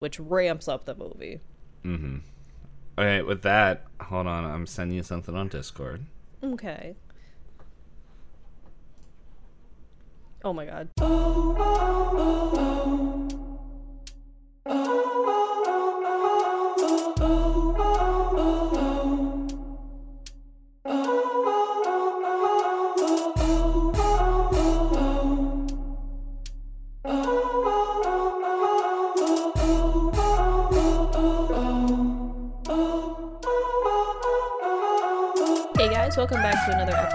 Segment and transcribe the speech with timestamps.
[0.00, 1.40] which ramps up the movie.
[1.84, 2.18] Mm-hmm.
[2.98, 4.44] All right, with that, hold on.
[4.44, 6.06] I'm sending you something on Discord.
[6.42, 6.96] Okay.
[10.42, 10.88] Oh my god.
[10.98, 11.06] Hey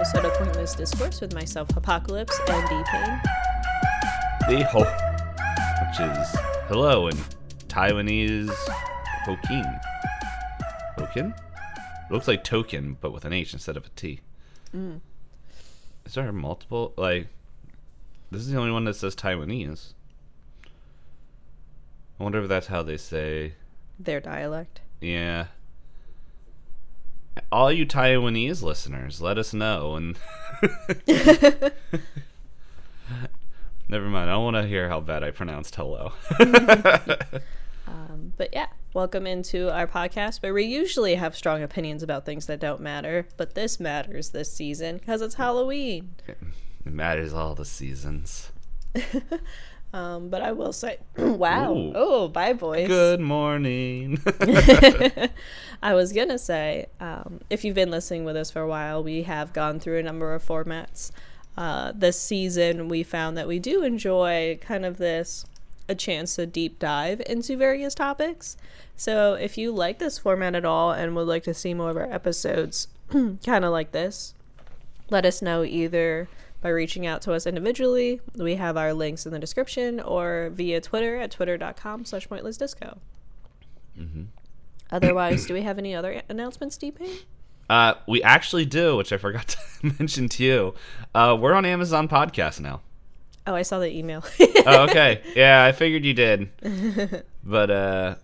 [0.05, 3.21] episode of Pointless Discourse with myself, Apocalypse, and D-Pain.
[4.47, 4.81] The ho,
[5.81, 6.35] which is
[6.67, 7.17] hello in
[7.67, 8.53] Taiwanese
[9.25, 9.81] Hokkien.
[10.99, 11.35] Hokkien?
[12.11, 14.19] Looks like token, but with an H instead of a T.
[14.75, 14.99] Mm.
[16.05, 16.93] Is there multiple?
[16.97, 17.29] Like,
[18.29, 19.93] this is the only one that says Taiwanese.
[22.19, 23.53] I wonder if that's how they say.
[23.99, 24.81] Their dialect.
[25.01, 25.47] Yeah.
[27.51, 29.95] All you Taiwanese listeners, let us know.
[29.95, 30.17] And
[33.87, 34.29] never mind.
[34.29, 36.13] I don't want to hear how bad I pronounced hello.
[37.87, 42.47] Um, but yeah, welcome into our podcast where we usually have strong opinions about things
[42.47, 46.15] that don't matter, but this matters this season because it's Halloween.
[46.27, 46.37] it
[46.83, 48.51] matters all the seasons.
[49.95, 51.73] Um, but I will say, wow.
[51.73, 51.93] Ooh.
[51.95, 52.89] Oh, bye, boys.
[52.89, 54.21] Good morning.
[55.81, 59.23] I was gonna say, um, if you've been listening with us for a while, we
[59.23, 61.11] have gone through a number of formats.
[61.55, 65.45] Uh, this season, we found that we do enjoy kind of this
[65.87, 68.57] a chance to deep dive into various topics.
[68.97, 71.95] So, if you like this format at all and would like to see more of
[71.95, 74.33] our episodes, kind of like this,
[75.09, 76.27] let us know either
[76.65, 78.19] by reaching out to us individually.
[78.33, 82.97] We have our links in the description or via Twitter at twitter.com slash pointlessdisco.
[84.89, 87.17] Otherwise, do we have any other announcements, D-Pain?
[87.69, 89.47] uh, we actually do, which I forgot
[89.81, 90.73] to mention to you.
[91.13, 92.81] Uh, we're on Amazon Podcast now.
[93.45, 94.25] Oh, I saw the email.
[94.65, 95.21] oh, okay.
[95.35, 96.49] Yeah, I figured you did.
[97.43, 98.15] But uh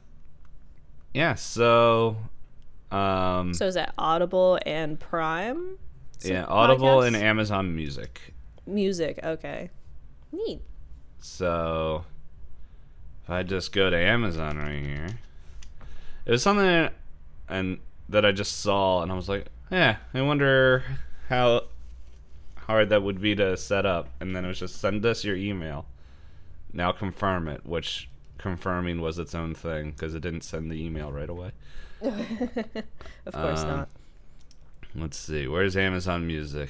[1.13, 2.17] yeah, so
[2.91, 5.77] um so is that Audible and Prime?
[6.23, 7.16] yeah, Audible and?
[7.16, 8.30] Amazon Music.
[8.66, 9.19] Music.
[9.23, 9.69] Okay.
[10.31, 10.61] Neat.
[11.19, 12.05] So
[13.23, 15.07] if I just go to Amazon right here.
[16.25, 16.94] It was something that,
[17.49, 17.79] and
[18.09, 20.83] that I just saw and I was like, "Yeah, I wonder
[21.29, 21.63] how
[22.67, 25.35] hard that would be to set up." And then it was just send us your
[25.35, 25.85] email.
[26.73, 28.07] Now confirm it, which
[28.38, 31.51] confirming was its own thing because it didn't send the email right away.
[33.25, 33.89] Of course Um, not.
[34.95, 35.47] Let's see.
[35.47, 36.69] Where's Amazon Music?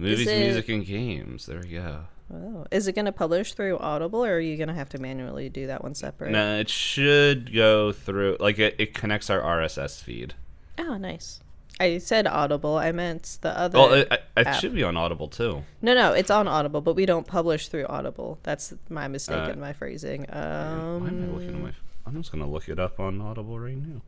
[0.00, 1.46] Movies, it- music, and games.
[1.46, 2.00] There we go.
[2.32, 2.64] Oh.
[2.70, 5.48] Is it going to publish through Audible or are you going to have to manually
[5.48, 6.30] do that one separate?
[6.30, 8.36] No, it should go through.
[8.38, 10.34] Like it, it connects our RSS feed.
[10.78, 11.40] Oh, nice.
[11.80, 12.76] I said Audible.
[12.76, 13.78] I meant the other.
[13.78, 15.64] Well, it, it, it should be on Audible too.
[15.82, 18.38] no, no, it's on Audible, but we don't publish through Audible.
[18.44, 20.26] That's my mistake Uh, in my phrasing.
[20.30, 21.72] Why am I looking at Um, my?
[22.06, 24.02] I'm just gonna look it up on Audible right now.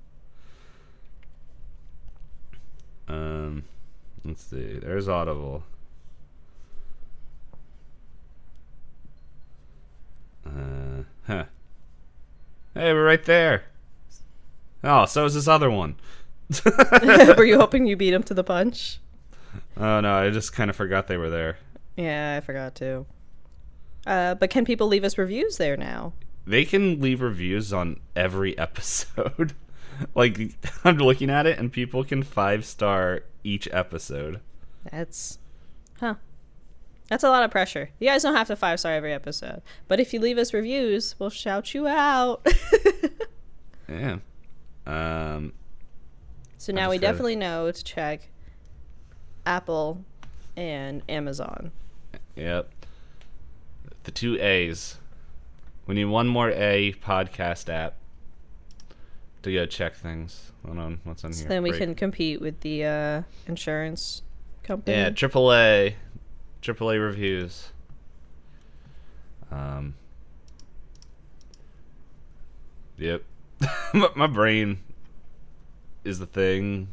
[3.08, 3.64] Um,
[4.24, 4.78] let's see.
[4.78, 5.64] There's Audible.
[10.46, 11.44] Uh, huh.
[12.74, 13.64] Hey, we're right there.
[14.84, 15.96] Oh, so is this other one.
[17.36, 18.98] were you hoping you beat him to the punch?
[19.76, 21.58] Oh no, I just kind of forgot they were there.
[21.96, 23.06] Yeah, I forgot to.
[24.06, 26.12] Uh, but can people leave us reviews there now?
[26.46, 29.54] They can leave reviews on every episode.
[30.14, 30.54] like
[30.84, 34.40] I'm looking at it, and people can five star each episode.
[34.90, 35.38] That's,
[36.00, 36.14] huh?
[37.08, 37.90] That's a lot of pressure.
[37.98, 41.14] You guys don't have to five star every episode, but if you leave us reviews,
[41.18, 42.46] we'll shout you out.
[43.88, 44.18] Yeah.
[44.86, 45.52] Um.
[46.56, 48.30] so now we definitely know to check
[49.44, 50.02] Apple
[50.56, 51.72] and Amazon.
[52.36, 52.70] Yep.
[54.04, 54.96] The two A's.
[55.86, 57.96] We need one more A podcast app
[59.42, 60.52] to go check things.
[60.64, 61.48] Hold on, what's on So here?
[61.50, 64.22] then we can compete with the uh, insurance
[64.62, 64.96] company.
[64.96, 65.52] Yeah, triple
[66.62, 67.70] A, triple A reviews.
[69.50, 69.94] Um.
[72.98, 73.22] Yep.
[73.94, 74.78] my, my brain
[76.04, 76.88] is the thing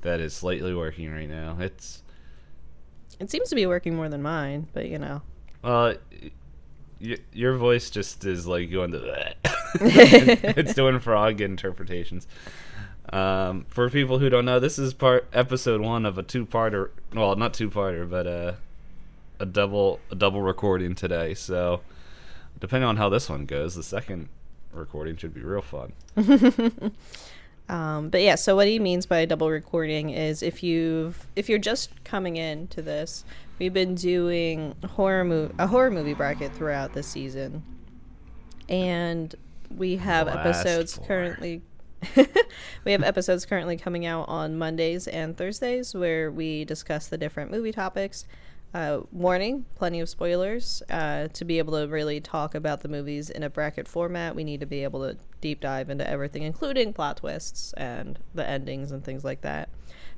[0.00, 1.56] that is slightly working right now.
[1.60, 2.02] It's
[3.20, 5.22] It seems to be working more than mine, but you know.
[5.62, 5.94] well,
[7.00, 8.98] y- your voice just is like going to.
[8.98, 9.36] That.
[10.56, 12.26] It's doing frog interpretations.
[13.12, 16.90] Um, for people who don't know, this is part episode one of a two-parter.
[17.14, 18.52] Well, not two-parter, but uh,
[19.40, 21.34] a double a double recording today.
[21.34, 21.80] So
[22.58, 24.28] depending on how this one goes, the second
[24.72, 25.92] recording should be real fun.
[27.68, 31.58] Um, but yeah, so what he means by double recording is if you've if you're
[31.58, 33.24] just coming in to this,
[33.58, 37.62] we've been doing horror mo- a horror movie bracket throughout the season,
[38.68, 39.34] and
[39.76, 41.06] we have Last episodes four.
[41.06, 41.62] currently.
[42.84, 47.50] we have episodes currently coming out on Mondays and Thursdays where we discuss the different
[47.50, 48.24] movie topics.
[48.74, 50.82] Uh, warning, plenty of spoilers.
[50.90, 54.44] Uh, to be able to really talk about the movies in a bracket format, we
[54.44, 58.92] need to be able to deep dive into everything, including plot twists and the endings
[58.92, 59.70] and things like that.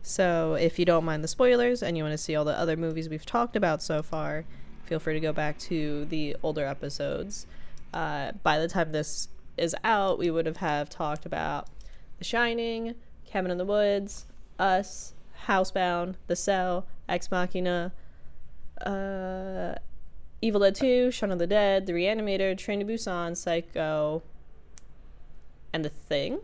[0.03, 2.77] So, if you don't mind the spoilers and you want to see all the other
[2.77, 4.45] movies we've talked about so far,
[4.85, 7.47] feel free to go back to the older episodes.
[7.95, 11.69] Uh, by the time this is out, we would have have talked about
[12.19, 12.97] The Shining,
[13.27, 14.25] Cabin in the Woods,
[14.59, 15.15] Us,
[15.47, 17.93] Housebound, The Cell, Ex Machina,
[18.87, 19.75] uh,
[20.43, 24.23] Evil Dead 2, Shaun of the Dead, The Reanimator, Train to Busan, Psycho,
[25.73, 26.41] and The Thing.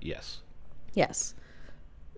[0.00, 0.40] Yes.
[0.94, 1.34] Yes.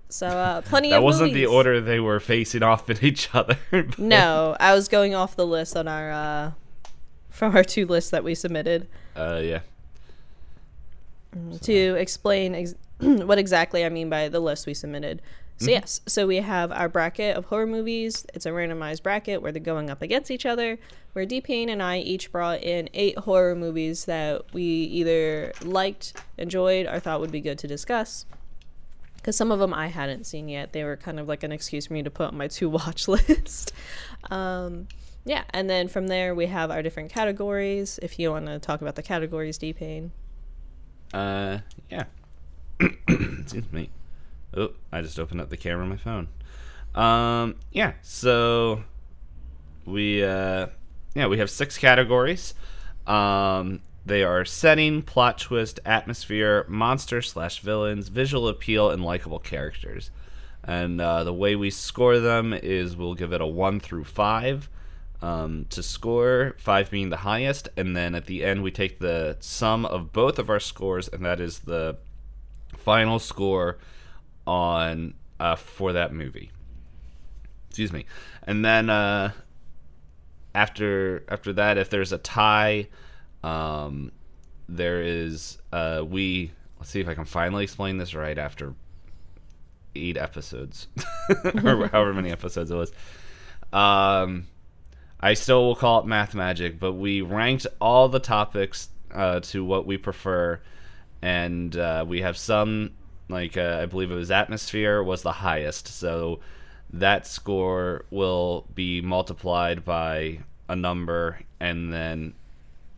[0.09, 3.31] So uh, plenty That of That wasn't the order they were facing off at each
[3.35, 3.57] other.
[3.99, 6.51] No, I was going off the list on our uh,
[7.31, 9.61] from our two lists that we submitted Uh, yeah.
[11.63, 15.21] to explain ex- what exactly I mean by the list we submitted.
[15.59, 15.71] So Mm-hmm.
[15.71, 18.27] yes, so we have our bracket of horror movies.
[18.35, 20.79] It's a randomized bracket where they're going up against each other.
[21.13, 26.15] Where D Payne and I each brought in eight horror movies that we either liked,
[26.39, 28.27] enjoyed, or thought would be good to discuss.
[29.17, 30.73] Because some of them I hadn't seen yet.
[30.73, 33.07] They were kind of like an excuse for me to put on my to watch
[33.07, 33.73] list.
[34.31, 34.89] um,
[35.25, 38.01] yeah, and then from there we have our different categories.
[38.03, 40.11] If you want to talk about the categories, D Payne.
[41.15, 41.59] Uh,
[41.89, 42.05] yeah.
[42.81, 43.89] Excuse me.
[44.57, 46.29] Oh, I just opened up the camera on my phone.
[46.95, 47.95] Um, yeah.
[48.03, 48.85] So
[49.85, 50.69] we uh,
[51.15, 52.55] yeah, we have six categories.
[53.07, 60.11] Um, they are setting, plot twist, atmosphere, monster slash villains, visual appeal, and likable characters.
[60.63, 64.69] And uh, the way we score them is we'll give it a one through five
[65.23, 69.37] um, to score, five being the highest, and then at the end we take the
[69.41, 71.97] sum of both of our scores, and that is the
[72.77, 73.79] final score
[74.47, 76.51] on uh, for that movie.
[77.69, 78.07] Excuse me,
[78.45, 79.33] and then uh,
[80.55, 82.89] after after that, if there's a tie,
[83.43, 84.13] um,
[84.69, 86.53] there is uh, we.
[86.79, 88.75] Let's see if I can finally explain this right after
[89.95, 90.89] eight episodes,
[91.45, 92.93] or however many episodes it was.
[93.73, 94.47] Um,
[95.21, 99.65] I still will call it math magic, but we ranked all the topics uh, to
[99.65, 100.61] what we prefer,
[101.23, 102.93] and uh, we have some
[103.29, 106.41] like uh, I believe it was atmosphere was the highest, so
[106.93, 112.35] that score will be multiplied by a number, and then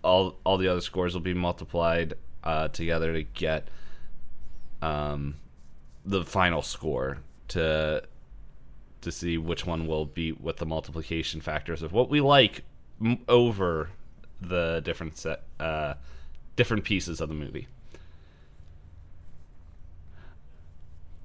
[0.02, 2.14] all all the other scores will be multiplied
[2.44, 3.69] uh, together to get
[4.82, 5.37] um,
[6.05, 7.19] the final score
[7.49, 8.02] to
[9.00, 12.64] to see which one will beat with the multiplication factors of what we like
[13.00, 13.90] m- over
[14.40, 15.94] the different set uh,
[16.56, 17.69] different pieces of the movie.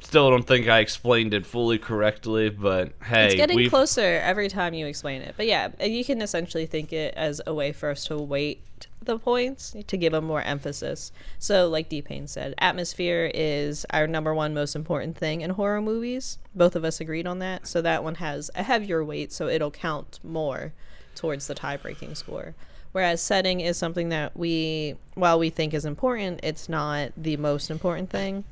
[0.01, 4.49] Still don't think I explained it fully correctly, but hey, it's getting we've closer every
[4.49, 5.35] time you explain it.
[5.37, 8.61] But yeah, uh, you can essentially think it as a way for us to weight
[9.03, 11.11] the points to give them more emphasis.
[11.39, 15.81] So, like D Payne said, atmosphere is our number one most important thing in horror
[15.81, 16.39] movies.
[16.53, 17.67] Both of us agreed on that.
[17.67, 20.73] So that one has a heavier weight, so it'll count more
[21.15, 22.55] towards the tie-breaking score.
[22.91, 27.69] Whereas setting is something that we, while we think is important, it's not the most
[27.69, 28.43] important thing.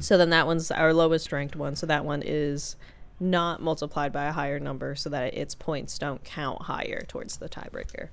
[0.00, 1.76] So then that one's our lowest ranked one.
[1.76, 2.76] So that one is
[3.18, 7.48] not multiplied by a higher number so that its points don't count higher towards the
[7.48, 8.08] tiebreaker.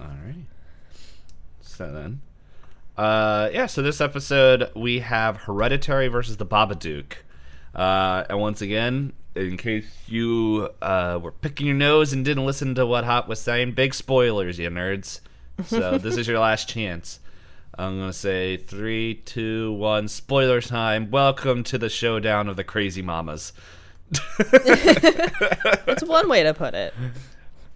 [0.00, 0.44] All right.
[1.60, 2.20] So then,
[2.96, 3.66] uh, yeah.
[3.66, 7.14] So this episode we have Hereditary versus the Babadook,
[7.74, 12.74] uh, and once again, in case you uh, were picking your nose and didn't listen
[12.74, 15.20] to what Hot was saying, big spoilers, you nerds.
[15.66, 17.20] So this is your last chance.
[17.78, 20.08] I'm gonna say three, two, one.
[20.08, 21.12] Spoiler time.
[21.12, 23.52] Welcome to the showdown of the crazy mamas.
[24.50, 26.92] That's one way to put it.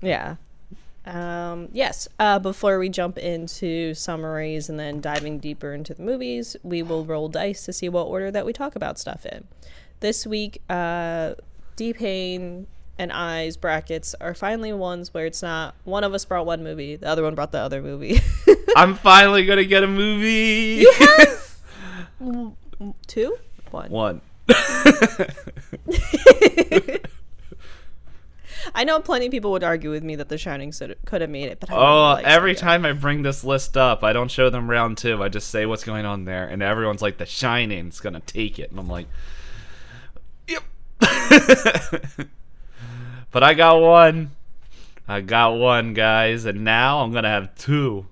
[0.00, 0.36] Yeah.
[1.06, 2.08] Um, yes.
[2.18, 7.04] Uh, before we jump into summaries and then diving deeper into the movies, we will
[7.04, 9.46] roll dice to see what order that we talk about stuff in.
[10.00, 11.34] This week, uh,
[11.76, 12.66] D Payne
[13.02, 16.94] and I's brackets are finally ones where it's not one of us brought one movie,
[16.94, 18.20] the other one brought the other movie.
[18.76, 20.86] I'm finally gonna get a movie.
[23.08, 23.36] Two?
[23.72, 23.90] One.
[23.90, 24.20] One.
[28.72, 30.72] I know plenty of people would argue with me that The Shining
[31.04, 34.04] could have made it, but I oh, really every time I bring this list up,
[34.04, 35.20] I don't show them round two.
[35.20, 38.70] I just say what's going on there, and everyone's like, "The Shining's gonna take it,"
[38.70, 39.08] and I'm like,
[40.46, 40.62] "Yep."
[43.32, 44.30] But I got one.
[45.08, 48.06] I got one, guys, and now I'm gonna have two.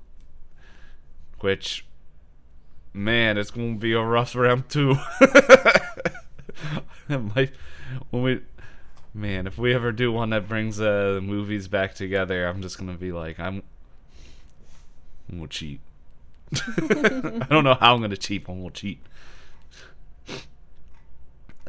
[1.38, 1.86] Which,
[2.92, 4.96] man, it's gonna be a rough round two.
[7.08, 7.52] might,
[8.10, 8.40] when we
[9.12, 12.94] Man, if we ever do one that brings uh, movies back together, I'm just gonna
[12.94, 13.62] be like, I'm,
[15.28, 15.80] I'm gonna cheat.
[16.54, 19.00] I don't know how I'm gonna cheat, but I'm gonna cheat.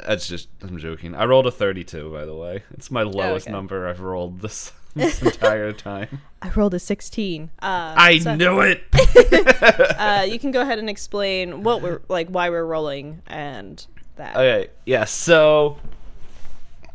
[0.05, 1.15] That's just I'm joking.
[1.15, 2.63] I rolled a 32, by the way.
[2.71, 3.51] It's my lowest oh, okay.
[3.51, 6.21] number I've rolled this, this entire time.
[6.41, 7.51] I rolled a 16.
[7.61, 8.83] Uh, I so, knew it.
[9.97, 14.35] uh, you can go ahead and explain what we're like, why we're rolling, and that.
[14.35, 14.71] Okay.
[14.85, 15.05] Yeah.
[15.05, 15.77] So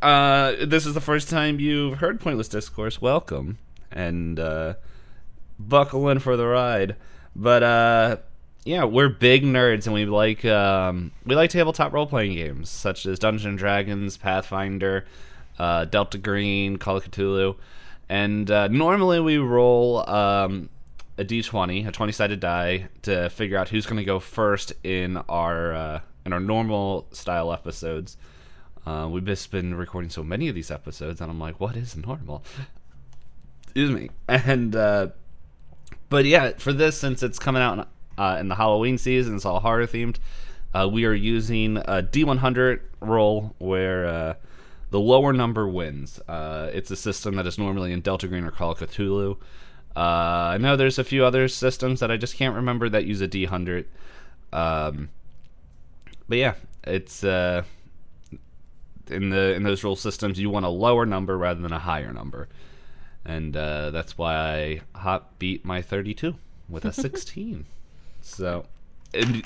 [0.03, 3.59] uh, this is the first time you've heard Pointless Discourse, welcome.
[3.91, 4.75] And uh,
[5.59, 6.97] buckle in for the ride.
[7.35, 8.17] But uh,
[8.67, 13.07] yeah, we're big nerds and we like um, we like tabletop role playing games such
[13.07, 15.07] as Dungeons and Dragons, Pathfinder,
[15.59, 17.57] uh, Delta Green, Call of Cthulhu.
[18.09, 20.69] And uh, normally we roll um,
[21.17, 25.19] a d20, a 20 sided die, to figure out who's going to go first in
[25.29, 28.17] our uh, in our normal style episodes.
[28.85, 31.97] Uh, we've just been recording so many of these episodes, and I'm like, what is
[31.97, 32.45] normal?
[33.63, 34.11] Excuse me.
[34.29, 35.09] And uh,
[36.09, 39.61] but yeah, for this, since it's coming out uh, in the Halloween season, it's all
[39.61, 40.17] horror themed.
[40.75, 44.35] Uh, we are using a D100 roll where uh,
[44.91, 46.21] the lower number wins.
[46.29, 49.39] Uh, it's a system that is normally in Delta Green or Call of Cthulhu.
[49.95, 53.29] I know there's a few other systems that I just can't remember that use a
[53.29, 53.87] D100.
[54.53, 55.09] Um,
[56.29, 56.55] but yeah,
[56.85, 57.25] it's
[59.11, 62.13] in the in those rule systems, you want a lower number rather than a higher
[62.13, 62.49] number,
[63.25, 66.37] and uh, that's why I hot beat my 32
[66.69, 67.67] with a 16.
[68.27, 68.67] So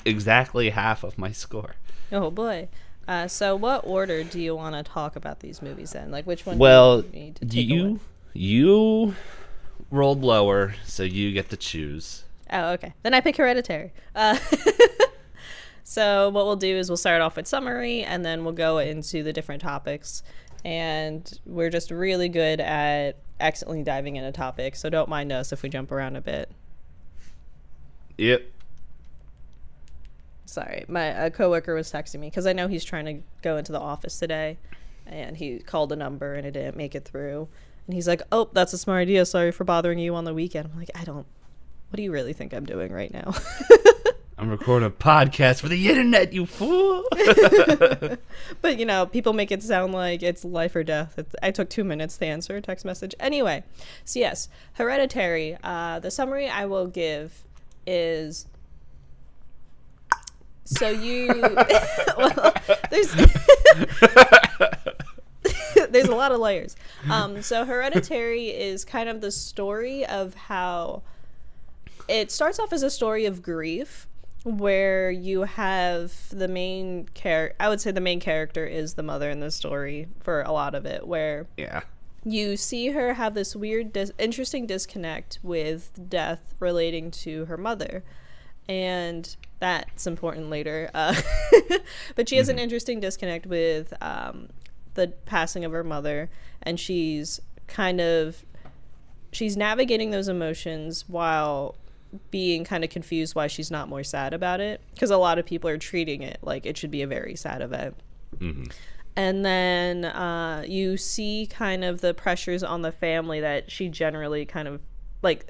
[0.05, 1.75] exactly half of my score.
[2.11, 2.69] Oh boy.
[3.07, 6.11] Uh, so, what order do you want to talk about these movies in?
[6.11, 6.57] Like, which one?
[6.57, 7.99] Well, you you,
[8.33, 9.15] you
[9.89, 12.23] rolled lower, so you get to choose.
[12.51, 12.93] Oh, okay.
[13.01, 13.91] Then I pick Hereditary.
[14.15, 14.37] Uh,
[15.91, 19.23] So what we'll do is we'll start off with summary and then we'll go into
[19.23, 20.23] the different topics.
[20.63, 25.63] And we're just really good at accidentally diving into topics, so don't mind us if
[25.63, 26.49] we jump around a bit.
[28.17, 28.43] Yep.
[30.51, 33.71] Sorry, my a coworker was texting me because I know he's trying to go into
[33.71, 34.57] the office today,
[35.05, 37.47] and he called a number and it didn't make it through.
[37.87, 39.25] And he's like, "Oh, that's a smart idea.
[39.25, 41.25] Sorry for bothering you on the weekend." I'm like, "I don't.
[41.89, 43.33] What do you really think I'm doing right now?"
[44.37, 47.05] I'm recording a podcast for the internet, you fool.
[48.61, 51.17] but you know, people make it sound like it's life or death.
[51.17, 53.15] It's, I took two minutes to answer a text message.
[53.21, 53.63] Anyway,
[54.03, 55.57] so yes, Hereditary.
[55.63, 57.45] Uh, the summary I will give
[57.87, 58.47] is.
[60.71, 61.27] So you,
[62.17, 62.53] well,
[62.89, 63.13] there's
[65.89, 66.75] there's a lot of layers.
[67.09, 71.03] Um, so Hereditary is kind of the story of how
[72.07, 74.07] it starts off as a story of grief
[74.43, 79.29] where you have the main character i would say the main character is the mother
[79.29, 81.81] in the story for a lot of it where yeah
[82.25, 88.03] you see her have this weird dis- interesting disconnect with death relating to her mother
[88.67, 91.15] and that's important later uh,
[92.15, 92.57] but she has mm-hmm.
[92.57, 94.49] an interesting disconnect with um,
[94.95, 96.29] the passing of her mother
[96.61, 98.43] and she's kind of
[99.31, 101.75] she's navigating those emotions while
[102.29, 105.45] being kind of confused why she's not more sad about it because a lot of
[105.45, 107.95] people are treating it like it should be a very sad event.
[108.37, 108.65] Mm-hmm.
[109.15, 114.45] And then uh, you see kind of the pressures on the family that she generally
[114.45, 114.81] kind of
[115.21, 115.49] like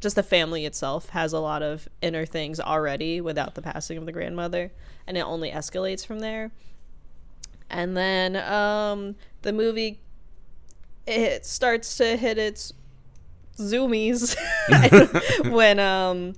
[0.00, 4.06] just the family itself has a lot of inner things already without the passing of
[4.06, 4.72] the grandmother
[5.06, 6.50] and it only escalates from there.
[7.68, 10.00] And then um, the movie
[11.06, 12.72] it starts to hit its
[13.56, 14.36] zoomies
[15.50, 16.34] when um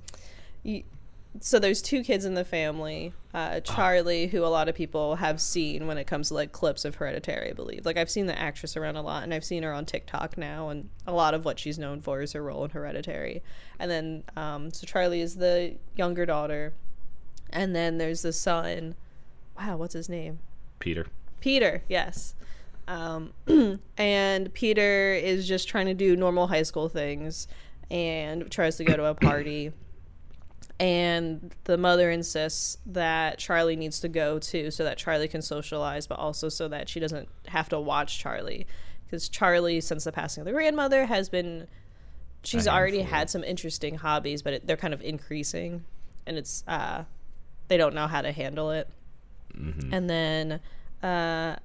[1.39, 5.41] so there's two kids in the family uh, charlie who a lot of people have
[5.41, 7.85] seen when it comes to like clips of hereditary i believe.
[7.85, 10.69] Like i've seen the actress around a lot and i've seen her on tiktok now
[10.69, 13.41] and a lot of what she's known for is her role in hereditary.
[13.79, 16.73] And then um, so charlie is the younger daughter
[17.49, 18.95] and then there's the son.
[19.57, 20.39] Wow what's his name?
[20.79, 21.07] Peter.
[21.39, 22.35] Peter yes.
[22.87, 23.33] Um,
[23.97, 27.47] and Peter is just trying to do normal high school things
[27.89, 29.71] and tries to go to a party.
[30.79, 36.07] And the mother insists that Charlie needs to go too, so that Charlie can socialize,
[36.07, 38.65] but also so that she doesn't have to watch Charlie.
[39.13, 41.67] because Charlie, since the passing of the grandmother, has been
[42.41, 45.83] she's already had some interesting hobbies, but it, they're kind of increasing,
[46.25, 47.03] and it's uh,
[47.67, 48.89] they don't know how to handle it.
[49.93, 50.59] And then
[51.03, 51.57] uh,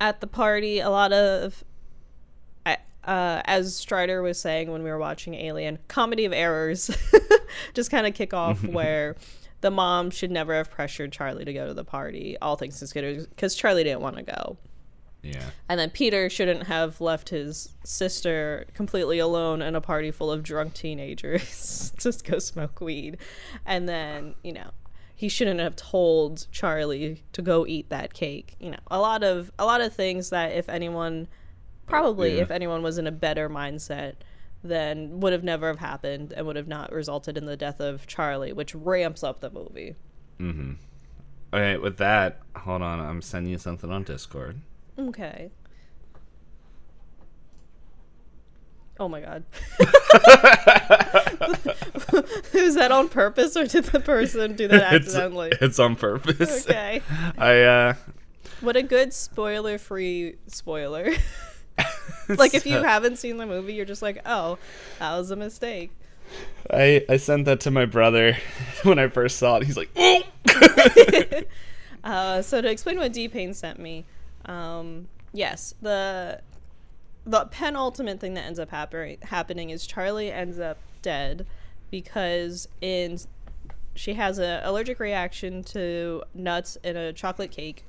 [0.00, 1.62] at the party, a lot of
[3.06, 6.90] uh, as Strider was saying when we were watching Alien, comedy of errors
[7.74, 9.16] just kind of kick off where
[9.60, 13.28] the mom should never have pressured Charlie to go to the party, all things considered,
[13.30, 14.58] because Charlie didn't want to go.
[15.22, 15.50] Yeah.
[15.68, 20.42] And then Peter shouldn't have left his sister completely alone in a party full of
[20.42, 21.92] drunk teenagers.
[21.98, 23.18] Just go smoke weed.
[23.64, 24.70] And then, you know,
[25.16, 28.54] he shouldn't have told Charlie to go eat that cake.
[28.60, 31.26] You know, a lot of a lot of things that if anyone
[31.86, 32.42] probably Yeah.
[32.42, 34.14] if anyone was in a better mindset
[34.64, 38.06] then would have never have happened and would have not resulted in the death of
[38.06, 39.94] Charlie, which ramps up the movie.
[40.40, 40.72] Mm-hmm.
[41.54, 42.98] Okay, with that, hold on.
[42.98, 44.60] I'm sending you something on Discord.
[44.98, 45.50] Okay.
[48.98, 49.44] Oh my god.
[52.54, 55.52] Was that on purpose or did the person do that It's, accidentally?
[55.60, 56.66] it's on purpose.
[56.68, 57.02] Okay.
[57.38, 57.94] I uh
[58.60, 61.10] What a good spoiler free spoiler.
[62.28, 64.58] like if you haven't seen the movie, you're just like, oh,
[64.98, 65.90] that was a mistake.
[66.70, 68.36] I I sent that to my brother
[68.82, 69.64] when I first saw it.
[69.64, 70.22] He's like, "Oh!"
[72.04, 74.04] Uh, so to explain what D Pain sent me,
[74.44, 76.40] um, yes, the
[77.24, 81.46] the penultimate thing that ends up happen- happening is Charlie ends up dead
[81.90, 83.18] because in
[83.96, 87.84] she has an allergic reaction to nuts in a chocolate cake,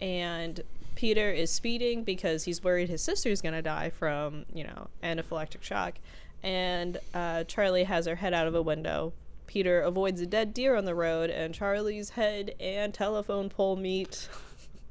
[0.00, 0.62] and
[1.00, 5.94] Peter is speeding because he's worried his sister's gonna die from you know anaphylactic shock,
[6.42, 9.14] and uh, Charlie has her head out of a window.
[9.46, 14.28] Peter avoids a dead deer on the road, and Charlie's head and telephone pole meet.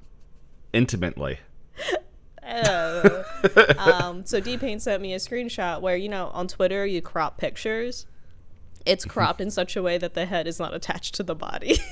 [0.74, 1.42] intimately.
[2.44, 3.24] Oh.
[3.78, 7.38] um, so D Pain sent me a screenshot where you know on Twitter you crop
[7.38, 8.08] pictures.
[8.89, 11.77] It's cropped in such a way that the head is not attached to the body.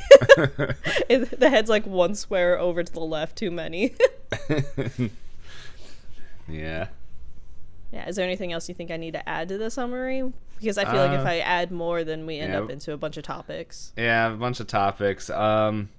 [1.10, 3.94] It- the head's like one square over to the left too many.
[6.50, 6.88] Yeah.
[7.92, 8.08] yeah.
[8.08, 10.32] Is there anything else you think I need to add to the summary?
[10.60, 12.60] Because I feel like if Uh, I add more, then we end yeah.
[12.62, 13.92] up into a bunch of topics.
[13.98, 15.30] Yeah, a bunch of topics.
[15.30, 15.90] Um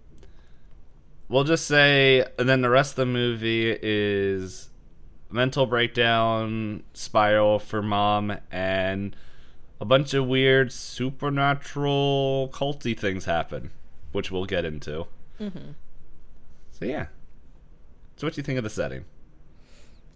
[1.28, 4.70] we'll just say and then the rest of the movie is
[5.30, 9.14] mental breakdown spiral for mom and
[9.80, 13.70] a bunch of weird supernatural culty things happen,
[14.12, 15.06] which we'll get into.
[15.40, 15.70] Mm-hmm.
[16.72, 17.06] So yeah.
[18.16, 19.04] So what do you think of the setting?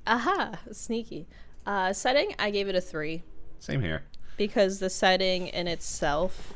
[0.06, 1.26] Aha, sneaky.
[1.64, 3.22] Uh, setting, I gave it a three.
[3.60, 4.02] Same here.
[4.36, 6.54] because the setting in itself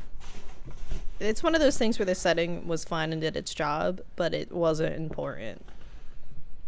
[1.19, 4.33] it's one of those things where the setting was fine and did its job but
[4.33, 5.63] it wasn't important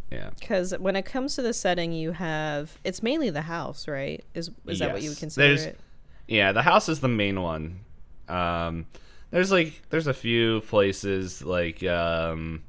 [0.10, 0.30] Yeah.
[0.40, 4.50] because when it comes to the setting you have it's mainly the house right is
[4.66, 5.80] is that what you would consider There's- it
[6.30, 7.80] Yeah, the house is the main one.
[8.28, 8.86] Um,
[9.32, 12.62] there's like there's a few places like um,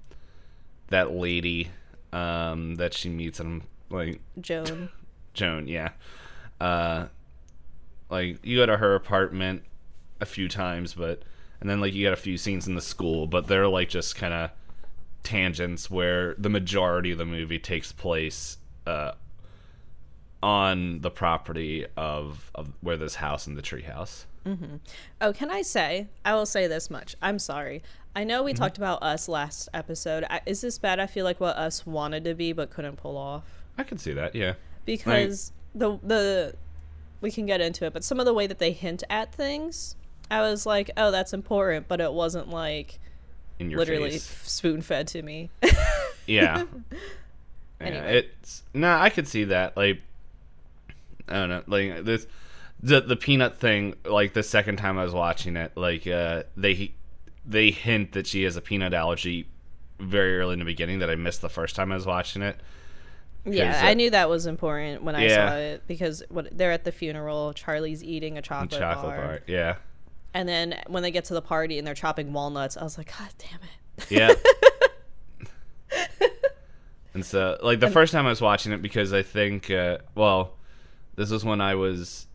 [0.88, 1.70] that lady
[2.10, 4.88] um, that she meets and like joan
[5.34, 5.90] Joan, yeah.
[6.60, 7.06] Uh,
[8.08, 9.62] like you go to her apartment
[10.20, 11.22] a few times, but
[11.60, 14.16] and then like you got a few scenes in the school, but they're like just
[14.16, 14.50] kind of
[15.22, 19.12] tangents where the majority of the movie takes place uh,
[20.42, 24.24] on the property of, of where this house and the treehouse.
[25.20, 27.82] oh can i say i will say this much i'm sorry
[28.16, 28.46] i know Mm-hmm.
[28.46, 31.84] we talked about us last episode I, is this bad i feel like what us
[31.84, 33.44] wanted to be but couldn't pull off
[33.76, 34.54] I can see that, yeah.
[34.86, 36.54] because the the
[37.20, 39.94] we can get into it, but some of the way that they hint at things,
[40.30, 42.98] I was like, oh, that's important, but it wasn't like
[43.58, 45.50] In your literally spoon fed to me.
[45.62, 45.70] Yeah.
[46.26, 46.64] yeah
[47.80, 48.18] Anyway.
[48.18, 49.76] it's no, I could see that.
[49.76, 50.00] Like,
[51.30, 52.26] I don't know, like this,
[52.82, 53.94] the the peanut thing.
[54.04, 56.92] Like the second time I was watching it, like uh, they
[57.44, 59.46] they hint that she has a peanut allergy
[59.98, 62.58] very early in the beginning that I missed the first time I was watching it.
[63.44, 65.48] yeah, 'Cause, I uh, knew that was important when I Yeah.
[65.50, 69.40] saw it because what they're at the funeral, Charlie's eating a chocolate, Chocolate bar, bar,
[69.46, 69.76] yeah,
[70.34, 73.10] and then when they get to the party and they're chopping walnuts, I was like,
[73.18, 74.10] God damn it!
[74.10, 74.34] yeah.
[77.14, 80.54] and so, like the first time I was watching it, because I think, uh, well,
[81.20, 82.26] this was when I was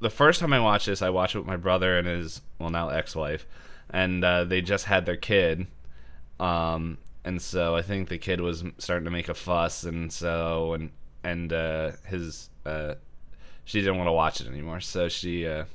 [0.00, 2.70] the first time I watched this, I watched it with my brother and his well
[2.70, 3.46] now ex-wife,
[3.88, 5.68] and uh, they just had their kid,
[6.40, 10.72] um, and so I think the kid was starting to make a fuss, and so
[10.72, 10.90] and
[11.22, 12.94] and uh, his uh,
[13.64, 15.66] she didn't want to watch it anymore, so she uh,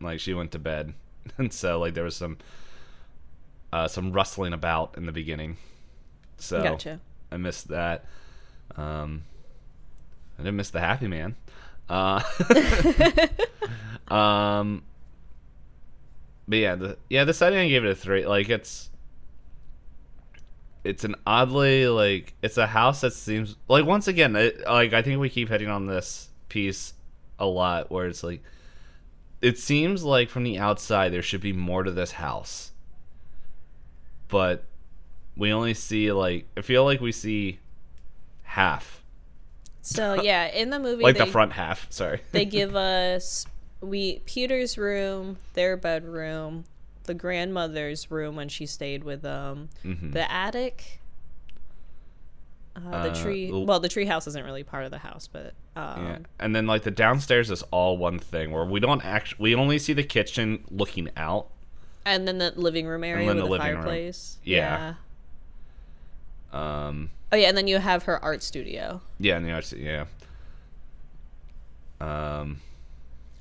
[0.00, 0.94] like she went to bed,
[1.36, 2.38] and so like there was some
[3.72, 5.56] uh, some rustling about in the beginning,
[6.36, 7.00] so Gotcha.
[7.32, 8.04] I missed that.
[8.76, 9.24] Um,
[10.38, 11.36] I didn't miss the Happy Man.
[11.88, 12.22] Uh,
[14.08, 14.82] um,
[16.48, 18.26] but yeah, the yeah the setting I gave it a three.
[18.26, 18.90] Like it's
[20.82, 25.02] it's an oddly like it's a house that seems like once again it, like I
[25.02, 26.94] think we keep hitting on this piece
[27.38, 28.42] a lot where it's like
[29.40, 32.72] it seems like from the outside there should be more to this house,
[34.28, 34.64] but
[35.36, 37.60] we only see like I feel like we see
[38.42, 39.03] half
[39.86, 41.86] So yeah, in the movie, like they, the front half.
[41.90, 42.20] Sorry.
[42.32, 43.46] they give us
[43.80, 46.64] we Peter's room, their bedroom,
[47.04, 50.12] the grandmother's room when she stayed with them, Mhm.
[50.12, 51.00] the attic.
[52.76, 53.52] Uh, the Uh, tree.
[53.52, 56.18] Well, the tree house isn't really part of the house, but um, Yeah.
[56.40, 59.78] And then like the downstairs is all one thing where we don't actually we only
[59.78, 61.48] see the kitchen looking out.
[62.06, 63.76] and then the living room area then with the the, living room.
[63.84, 64.38] fireplace.
[64.44, 64.94] Yeah.
[66.54, 69.00] Um Oh yeah, and then you have her art studio.
[69.18, 70.04] yeah, and the arts- yeah.
[72.00, 72.60] Um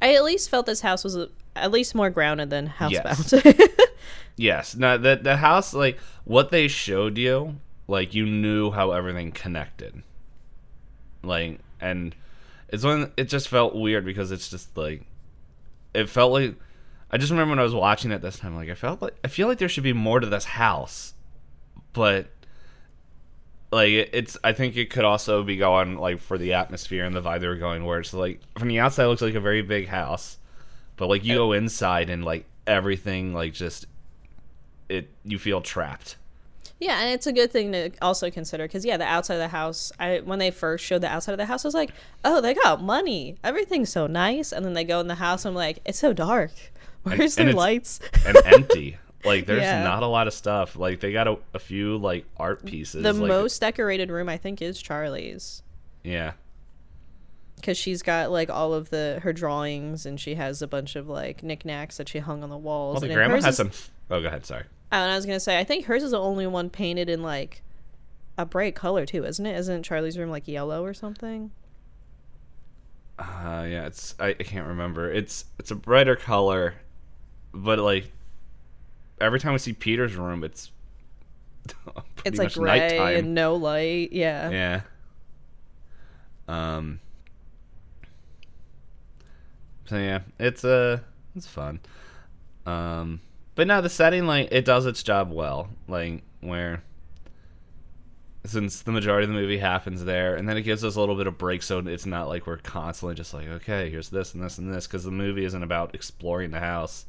[0.01, 1.17] I at least felt this house was
[1.55, 3.69] at least more grounded than Housebound.
[4.35, 4.75] yes.
[4.75, 10.01] No the the house like what they showed you, like you knew how everything connected.
[11.23, 12.15] Like and
[12.69, 15.03] it's when it just felt weird because it's just like
[15.93, 16.55] it felt like
[17.11, 19.27] I just remember when I was watching it this time, like I felt like I
[19.27, 21.13] feel like there should be more to this house,
[21.93, 22.27] but
[23.73, 27.21] like it's I think it could also be going like for the atmosphere and the
[27.21, 29.61] vibe they were going where it's like from the outside it looks like a very
[29.61, 30.37] big house,
[30.97, 33.85] but like you go inside and like everything like just
[34.89, 36.17] it you feel trapped.
[36.79, 39.47] Yeah, and it's a good thing to also consider because yeah, the outside of the
[39.47, 39.91] house.
[39.99, 41.91] I when they first showed the outside of the house, I was like,
[42.25, 43.37] oh, they got money.
[43.43, 44.51] Everything's so nice.
[44.51, 46.51] And then they go in the house, and I'm like, it's so dark.
[47.03, 47.99] Where's and their it's- lights?
[48.25, 48.97] and empty.
[49.25, 49.83] Like there's Yeah.
[49.83, 50.75] not a lot of stuff.
[50.75, 53.03] Like they got a, a few like art pieces.
[53.03, 55.63] the like, most decorated room I think is Charlie's
[56.03, 56.33] yeah.
[57.55, 61.07] because she's got like all of the her drawings and she has a bunch of
[61.07, 62.95] like knickknacks that she hung on the walls.
[62.95, 63.71] Well, the and grandma has is- some.
[64.09, 64.45] Oh, go ahead.
[64.45, 64.63] Sorry.
[64.91, 67.23] Oh, and I was gonna say, I think hers is the only one painted in
[67.23, 67.63] like
[68.37, 69.55] a bright color too, isn't it?
[69.57, 71.51] Isn't Charlie's room like yellow or something?
[73.17, 75.09] Uh, yeah, it's I, I can't remember.
[75.11, 76.75] It's it's a brighter color,
[77.53, 78.11] but like
[79.23, 80.71] every time we see Peter's room, it's
[82.25, 83.15] It's like gray nighttime.
[83.17, 84.11] and no light.
[84.13, 84.49] Yeah.
[84.49, 84.81] Yeah.
[86.47, 86.99] Um.
[89.85, 90.99] So yeah, it's uh
[91.35, 91.79] it's fun.
[92.65, 93.19] Um,
[93.55, 95.69] but no, the setting like it does its job well.
[95.87, 96.83] Like where
[98.45, 101.15] since the majority of the movie happens there, and then it gives us a little
[101.15, 104.43] bit of break, so it's not like we're constantly just like, okay, here's this and
[104.43, 107.05] this and this, because the movie isn't about exploring the house.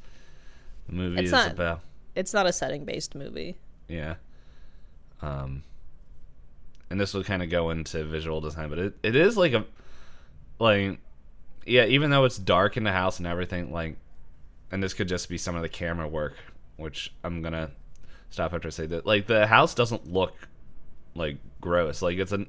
[0.89, 1.81] The movie It's is not- about
[2.15, 3.57] It's not a setting based movie.
[3.89, 4.15] yeah.
[5.23, 5.63] Um,
[6.91, 9.65] and this would kind of go into visual design, but it, it is like a
[10.59, 10.99] like
[11.67, 13.97] yeah, even though it's dark in the house and everything, like,
[14.71, 16.35] and this could just be some of the camera work,
[16.77, 17.71] which I'm gonna
[18.31, 19.07] stop after I say that.
[19.07, 20.49] Like the house doesn't look
[21.15, 22.03] like gross.
[22.03, 22.49] Like it's an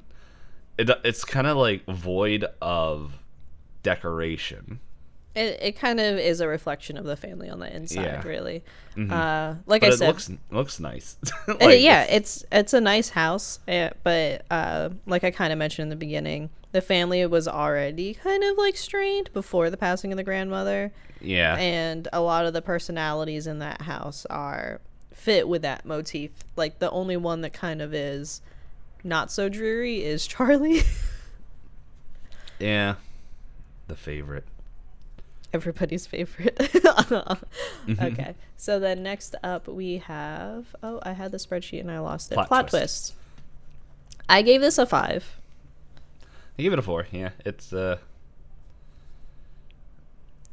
[0.78, 3.20] it, it's kind of like void of
[3.84, 4.80] decoration.
[5.36, 8.24] It, it kind of is a reflection of the family on the inside, Yeah.
[8.28, 8.64] really.
[8.96, 9.12] Mhm.
[9.12, 11.18] Uh, like But I it said, looks looks nice.
[11.48, 15.60] Uh, Like, yeah, it's it's a nice house, eh, but uh, like I kind of
[15.60, 20.12] mentioned in the beginning, the family was already kind of like strained before the passing
[20.14, 21.56] of the grandmother, yeah.
[21.58, 24.80] and a lot of the personalities in that house are
[25.14, 26.32] fit with that motif.
[26.56, 28.42] Like the only one that kind of is
[29.04, 30.84] not so dreary is Charlie.
[32.60, 32.96] Yeah.
[33.88, 34.46] The favorite.
[35.56, 36.58] Everybody's favorite.
[37.90, 42.32] okay, so then next up we have oh I had the spreadsheet and I lost
[42.32, 42.36] it.
[42.36, 43.14] Plot Plot, twist.
[43.14, 43.14] twist.
[44.28, 45.40] I gave this a five.
[46.60, 47.08] I give it a four.
[47.12, 47.98] Yeah, it's uh,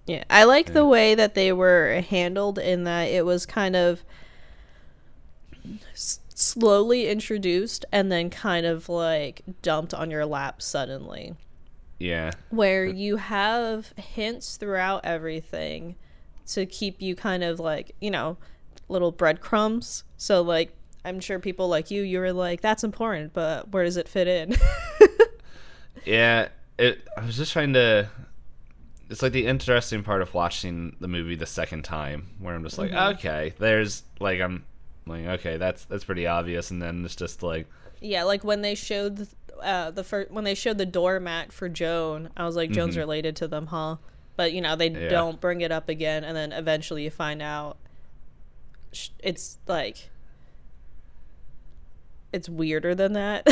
[0.06, 0.74] Yeah, I like Yeah.
[0.74, 4.02] the way that they were handled in that it was kind of
[5.92, 11.34] s- slowly introduced and then kind of like dumped on your lap suddenly.
[12.02, 15.96] Yeah, Where you have hints throughout everything
[16.48, 18.36] to keep you kind of like, you know,
[18.88, 20.04] little breadcrumbs.
[20.16, 23.96] So, like, I'm sure people like you, you were like, that's important, but where does
[23.96, 24.56] it fit in?
[26.04, 26.48] yeah.
[26.78, 27.06] It.
[27.16, 28.08] I was just trying to.
[29.10, 32.78] It's like the interesting part of watching the movie the second time, where I'm just
[32.78, 33.16] like, Mm-hmm.
[33.18, 34.64] okay, there's like I'm
[35.06, 37.66] like, okay, that's that's pretty obvious, and then it's just like,
[38.00, 39.28] Yeah, like when they showed
[39.60, 43.00] uh, the first when they showed the doormat for Joan, I was like, Joan's Mhm.
[43.00, 43.96] related to them, huh?
[44.36, 45.08] But you know they Yeah.
[45.08, 47.76] don't bring it up again, and then eventually you find out
[49.20, 50.08] it's like
[52.32, 53.46] it's weirder than that.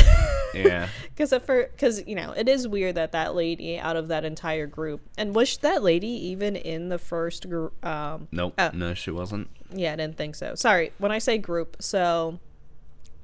[0.55, 0.89] Yeah.
[1.15, 4.25] Because at first, because you know, it is weird that that lady out of that
[4.25, 7.85] entire group, and was that lady even in the first group?
[7.85, 8.55] Um, Nope.
[8.57, 8.71] Oh.
[8.73, 9.51] No, she wasn't.
[9.71, 10.55] yeah, I didn't think so.
[10.55, 12.39] Sorry, when I say group, so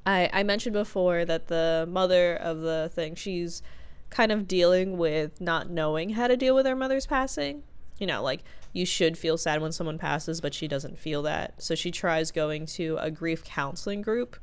[0.07, 3.61] I I mentioned before that the mother of the thing, she's
[4.09, 7.63] kind of dealing with not knowing how to deal with her mother's passing.
[7.99, 8.43] You know, like
[8.73, 11.61] you should feel sad when someone passes, but she doesn't feel that.
[11.61, 14.37] So she tries going to a grief counseling group.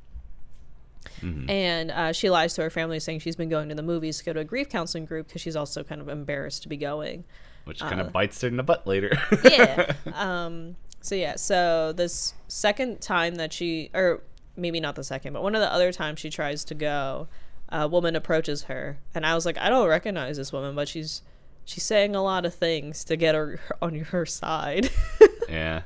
[1.48, 4.24] And uh, she lies to her family saying she's been going to the movies to
[4.24, 7.24] go to a grief counseling group because she's also kind of embarrassed to be going
[7.64, 8.04] Which kind Uh.
[8.04, 9.10] of bites her in the butt later.
[9.44, 9.92] yeah.
[10.14, 10.76] Um.
[11.00, 11.36] So yeah.
[11.36, 14.22] So this second time that she, or
[14.56, 17.28] maybe not the second, but one of the other times she tries to go,
[17.68, 21.22] a woman approaches her, and I was like, I don't recognize this woman, but she's
[21.64, 24.90] she's saying a lot of things to get her on her side.
[25.48, 25.82] yeah.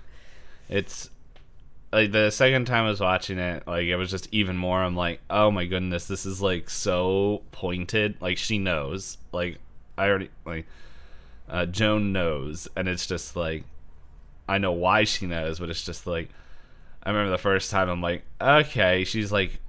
[0.69, 1.11] It's
[1.93, 4.83] like the second time I was watching it, like it was just even more.
[4.83, 8.21] I'm like, oh my goodness, this is like so pointed.
[8.21, 9.19] Like she knows.
[9.33, 9.59] Like
[9.97, 10.67] I already like
[11.49, 13.65] uh, Joan knows, and it's just like
[14.49, 16.29] I know why she knows, but it's just like
[17.03, 19.61] I remember the first time I'm like, okay, she's like.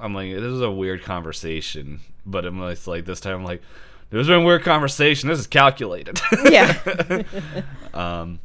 [0.00, 3.62] I'm like, this is a weird conversation, but I'm just like this time I'm like,
[4.10, 5.28] this is a weird conversation.
[5.28, 6.20] This is calculated.
[6.44, 7.22] yeah.
[7.94, 8.40] Um.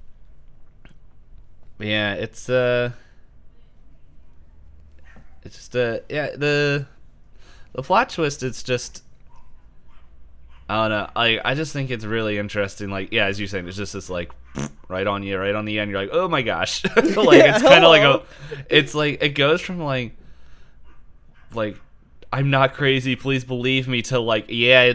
[1.80, 2.92] Yeah, it's uh.
[5.44, 6.86] It's just uh yeah the
[7.72, 8.44] the plot twist.
[8.44, 9.04] It's just
[10.70, 11.10] I don't know.
[11.16, 12.90] I I just think it's really interesting.
[12.90, 14.32] Like yeah, as you're saying, it's just this like
[14.88, 15.92] right on you, right on the end.
[15.92, 18.24] You're like, oh my gosh, like it's kind of like a.
[18.70, 20.14] It's like it goes from like
[21.54, 21.78] like
[22.34, 23.16] I'm not crazy.
[23.16, 24.02] Please believe me.
[24.04, 24.94] To like yeah.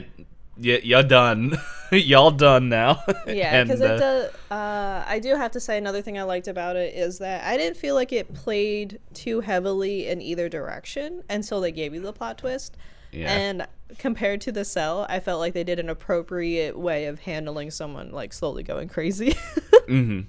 [0.59, 1.57] Yeah, you're done.
[1.93, 3.03] Y'all done now.
[3.27, 4.35] Yeah, because uh, it does.
[4.51, 7.57] Uh, I do have to say another thing I liked about it is that I
[7.57, 12.13] didn't feel like it played too heavily in either direction until they gave you the
[12.13, 12.77] plot twist.
[13.13, 13.31] Yeah.
[13.33, 13.67] And
[13.99, 18.11] compared to the cell, I felt like they did an appropriate way of handling someone
[18.11, 19.35] like slowly going crazy.
[19.89, 20.27] Mhm.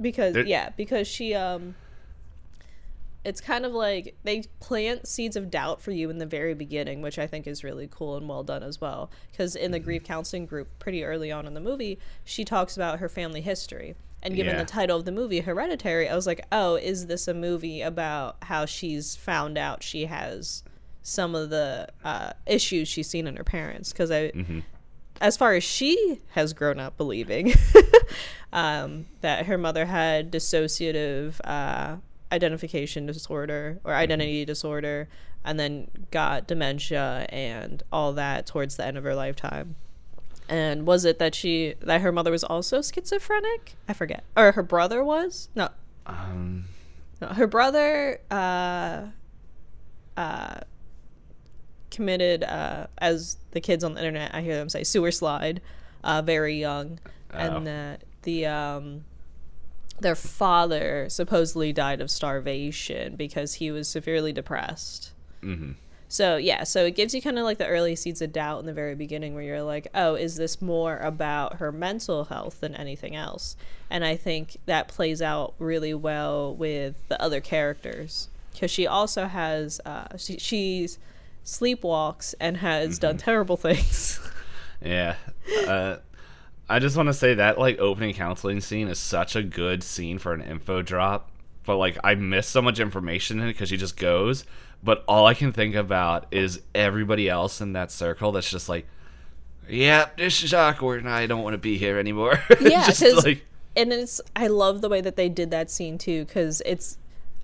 [0.00, 1.74] because There- yeah, because she um
[3.24, 7.02] it's kind of like they plant seeds of doubt for you in the very beginning,
[7.02, 9.10] which I think is really cool and well done as well.
[9.30, 9.84] Because in the Mm-hmm.
[9.84, 13.94] grief counseling group, pretty early on in the movie, she talks about her family history.
[14.24, 14.60] And given Yeah.
[14.60, 18.36] the title of the movie, Hereditary, I was like, oh, is this a movie about
[18.42, 20.64] how she's found out she has
[21.02, 23.92] some of the uh, issues she's seen in her parents?
[23.92, 24.32] Because I,
[25.20, 27.52] as far as she has grown up believing
[28.52, 31.96] um, that her mother had dissociative uh,
[32.32, 35.08] identification disorder or identity disorder
[35.44, 39.76] and then got dementia and all that towards the end of her lifetime.
[40.48, 43.74] And was it that she that her mother was also schizophrenic?
[43.88, 44.24] I forget.
[44.36, 45.48] Or her brother was?
[45.54, 45.68] No.
[46.04, 46.64] Um,
[47.20, 49.06] no, her brother uh,
[50.16, 50.60] uh,
[51.92, 55.60] committed, uh, as the kids on the internet, I hear them say, sewer slide,
[56.02, 56.98] uh, very young,
[57.32, 57.38] Oh.
[57.38, 59.04] and that the um,
[60.00, 65.12] their father supposedly died of starvation because he was severely depressed.
[65.42, 65.74] mhm.
[66.08, 68.66] So yeah, so it gives you kind of like the early seeds of doubt in
[68.66, 72.74] the very beginning where you're like, "Oh, is this more about her mental health than
[72.74, 73.56] anything else?"
[73.88, 79.24] And I think that plays out really well with the other characters because she also
[79.24, 80.98] has uh she she's
[81.44, 84.18] sleepwalks and has done terrible things.
[84.84, 85.14] Yeah.
[85.64, 85.98] Uh,
[86.68, 90.18] I just want to say that like opening counseling scene is such a good scene
[90.18, 91.30] for an info drop,
[91.64, 94.44] but like I miss so much information in it because she just goes.
[94.82, 98.88] But all I can think about is everybody else in that circle that's just like,
[99.68, 102.42] yeah, this is awkward, and I don't want to be here anymore.
[102.60, 106.24] Yeah, just like and it's I love the way that they did that scene too
[106.24, 106.98] because it's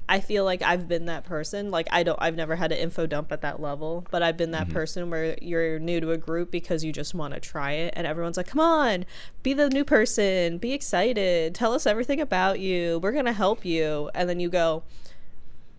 [0.08, 3.06] I feel like I've been that person like I don't I've never had an info
[3.06, 4.72] dump at that level but I've been that Mm-hmm.
[4.72, 8.06] person where you're new to a group because you just want to try it and
[8.06, 9.04] everyone's like come on
[9.42, 14.10] be the new person be excited tell us everything about you we're gonna help you
[14.14, 14.82] and then you go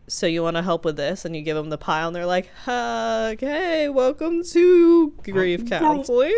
[0.07, 2.25] so you want to help with this and you give them the pile and they're
[2.25, 6.33] like okay welcome to grief counseling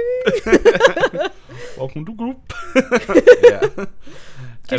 [1.78, 2.54] welcome to group.
[3.44, 3.68] yeah.
[3.78, 3.88] And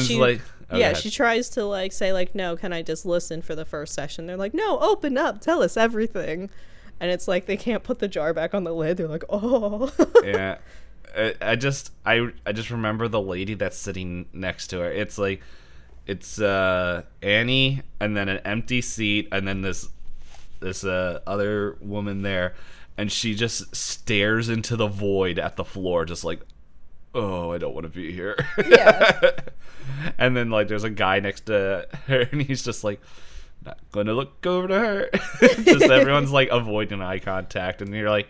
[0.01, 0.41] it's she- like
[0.73, 3.65] oh, yeah, she tries to like say like, "No, can I just listen for the
[3.65, 6.51] first session?" They're like, "No, open up, tell us everything."
[7.01, 8.97] And it's like they can't put the jar back on the lid.
[8.97, 9.93] They're like, "Oh."
[10.25, 10.59] yeah
[11.17, 15.19] I, I just i i just remember the lady that's sitting next to her it's
[15.19, 15.43] like
[16.07, 19.89] it's uh annie and then an empty seat and then this
[20.61, 22.55] this uh other woman there
[22.97, 26.41] and she just stares into the void at the floor just like
[27.15, 28.37] oh i don't want to be here
[28.69, 29.31] Yeah.
[30.19, 33.01] and then like there's a guy next to her and he's just like
[33.65, 35.09] not gonna look over to her.
[35.63, 38.29] just everyone's like avoiding eye contact, and you're like,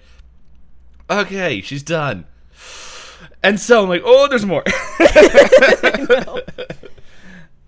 [1.09, 2.27] okay, she's done.
[3.43, 4.63] And so I'm like, oh, there's more.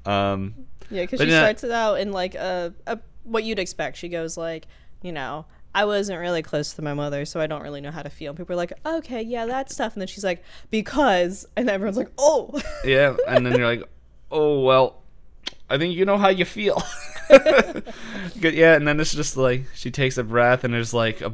[0.06, 0.54] um,
[0.90, 3.96] Yeah, because she starts it out in like a, a what you'd expect.
[3.96, 4.66] She goes like,
[5.02, 8.02] you know, I wasn't really close to my mother, so I don't really know how
[8.02, 8.30] to feel.
[8.30, 9.94] And people are like, okay, yeah, that stuff.
[9.94, 13.88] And then she's like, because, and everyone's like, oh, yeah, and then you're like,
[14.30, 15.02] oh well,
[15.68, 16.82] I think you know how you feel.
[18.36, 21.32] Yeah, and then it's just like she takes a breath, and there's like a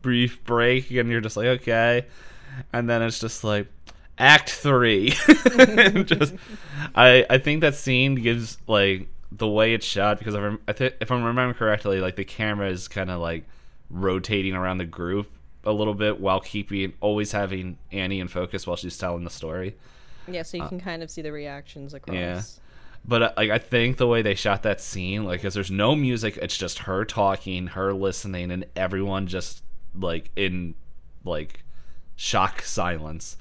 [0.00, 2.06] brief break, and you're just like, okay,
[2.72, 3.66] and then it's just like
[4.18, 5.10] act three.
[6.04, 6.34] Just,
[6.94, 10.72] I I think that scene gives like the way it's shot because if I'm, I
[10.72, 13.44] th- if I'm remembering correctly, like the camera is kind of like
[13.90, 15.30] rotating around the group
[15.64, 19.76] a little bit while keeping always having Annie in focus while she's telling the story.
[20.28, 20.42] yeah.
[20.42, 22.14] So you can kind of see the reactions across.
[22.14, 22.42] Uh, yeah.
[23.08, 25.94] But uh, like I think the way they shot that scene, like, cause there's no
[25.94, 29.62] music, it's just her talking, her listening, and everyone just
[29.94, 30.74] like in
[31.24, 31.64] like
[32.16, 33.36] shock silence.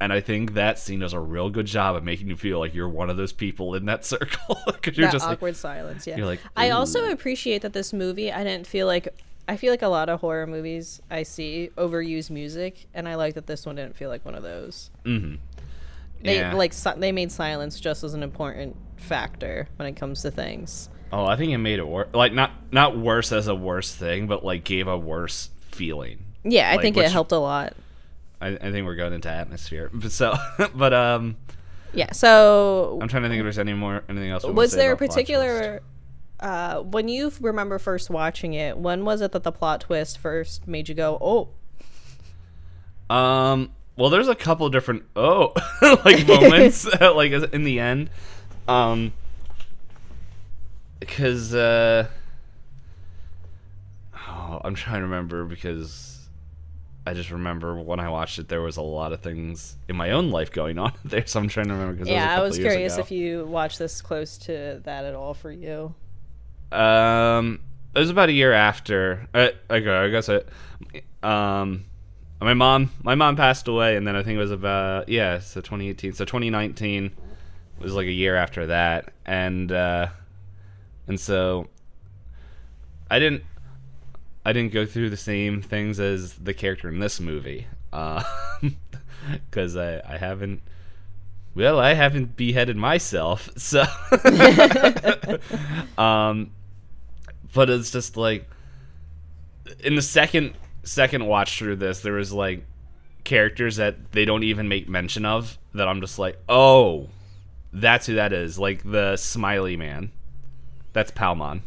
[0.00, 2.74] And I think that scene does a real good job of making you feel like
[2.74, 4.56] you're one of those people in that circle.
[4.82, 6.06] Cause you're that just like, awkward silence.
[6.06, 6.16] Yeah.
[6.18, 8.30] you're like, I also appreciate that this movie.
[8.32, 9.08] I didn't feel like.
[9.48, 13.34] I feel like a lot of horror movies I see overuse music, and I like
[13.34, 14.90] that this one didn't feel like one of those.
[15.04, 15.36] Mm-hmm.
[16.22, 16.52] They Yeah.
[16.54, 20.88] like si- they made silence just as an important factor when it comes to things.
[21.12, 22.08] Oh, I think it made it worse.
[22.12, 26.24] Like not not worse as a worse thing, but like gave a worse feeling.
[26.42, 27.74] Yeah, I Like, think which- it helped a lot.
[28.40, 29.90] I, I think we're going into atmosphere.
[29.92, 30.34] But so,
[30.74, 31.36] but um,
[31.92, 32.12] Yeah.
[32.12, 34.44] So I'm trying to think if there's any more anything else.
[34.44, 35.26] was there a about plot twist.
[35.26, 35.82] particular
[36.38, 40.68] uh when you remember first watching it, when was it that the plot twist first
[40.68, 41.48] made you go, "Oh,
[43.14, 43.70] Um.
[43.96, 45.54] Well, there's a couple different oh
[46.04, 48.10] like moments like in the end,
[48.68, 49.14] um,
[51.00, 52.06] because uh,
[54.14, 56.15] oh, I'm trying to remember because
[57.06, 60.10] I just remember when I watched it there was a lot of things in my
[60.10, 61.98] own life going on there, so I'm trying to remember.
[61.98, 64.80] Cause yeah, I was, was a couple curious years if you watched this close to
[64.84, 65.94] that at all for you."
[66.72, 67.60] Um,
[67.94, 69.28] it was about a year after.
[69.32, 70.48] Uh, okay, I guess it.
[71.22, 71.84] Um,
[72.40, 75.60] my mom, my mom passed away, and then I think it was about yeah, so
[75.60, 76.12] 2018.
[76.12, 77.12] So 2019
[77.78, 80.08] was like a year after that, and uh,
[81.06, 81.68] and so
[83.10, 83.44] I didn't,
[84.46, 90.00] I didn't go through the same things as the character in this movie, because I
[90.06, 90.62] I haven't.
[91.56, 93.80] Well, I haven't beheaded myself, so.
[95.98, 96.52] um,
[97.52, 98.48] but it's just like
[99.82, 100.54] in the second
[100.84, 102.64] second watch through this, there was like
[103.24, 107.08] characters that they don't even make mention of that I'm just like, oh,
[107.72, 108.60] that's who that is.
[108.60, 110.12] Like the smiley man.
[110.92, 111.62] That's Palmon.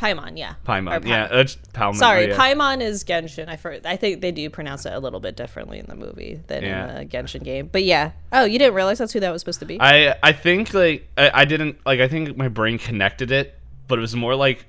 [0.00, 0.52] Paimon, yeah.
[0.52, 1.02] Or Paimon.
[1.02, 1.96] Pa- Yeah, that's Palmon.
[1.96, 2.36] Sorry, oh, yeah.
[2.38, 3.48] Paimon is Genshin.
[3.48, 6.40] I for, I think they do pronounce it a little bit differently in the movie
[6.46, 6.88] than Yeah.
[6.88, 7.68] in the Genshin game.
[7.70, 8.12] But yeah.
[8.32, 9.78] Oh, you didn't realize that's who that was supposed to be?
[9.80, 13.58] I I think like I, I didn't like I think my brain connected it,
[13.88, 14.64] but it was more like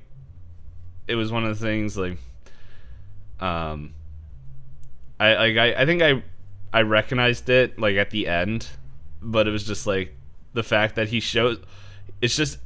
[1.07, 2.17] it was one of the things like
[3.39, 3.93] um
[5.19, 6.23] I like I, I think I
[6.73, 8.67] I recognized it like at the end,
[9.21, 10.15] but it was just like
[10.53, 11.59] the fact that he shows
[12.21, 12.57] it's just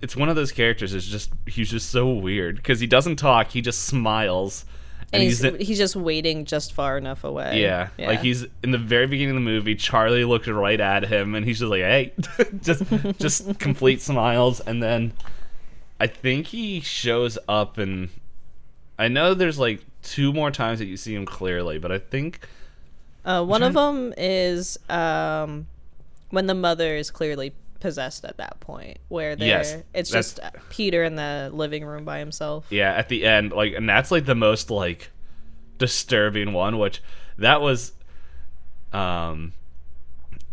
[0.00, 3.50] it's one of those characters it's just he's just so weird because he doesn't talk
[3.52, 4.64] he just smiles
[5.12, 7.60] and he's in- he's just waiting just far enough away.
[7.62, 9.76] yeah, like he's in the very beginning of the movie.
[9.76, 12.12] Charlie looked right at him, and he's just like, "Hey,"
[12.62, 12.82] just
[13.20, 15.12] just complete smiles, and then
[16.00, 18.08] I think he shows up, and
[18.98, 22.40] I know there's like two more times that you see him clearly, but I think
[23.24, 25.66] Uh, one of them is um,
[26.30, 27.52] when the mother is clearly
[27.84, 32.18] possessed at that point, where they're Yes, it's just Peter in the living room by
[32.18, 32.64] himself.
[32.70, 35.10] yeah, at the end, like, and that's like the most like
[35.76, 37.02] disturbing one, which
[37.36, 37.92] that was,
[38.90, 39.52] um,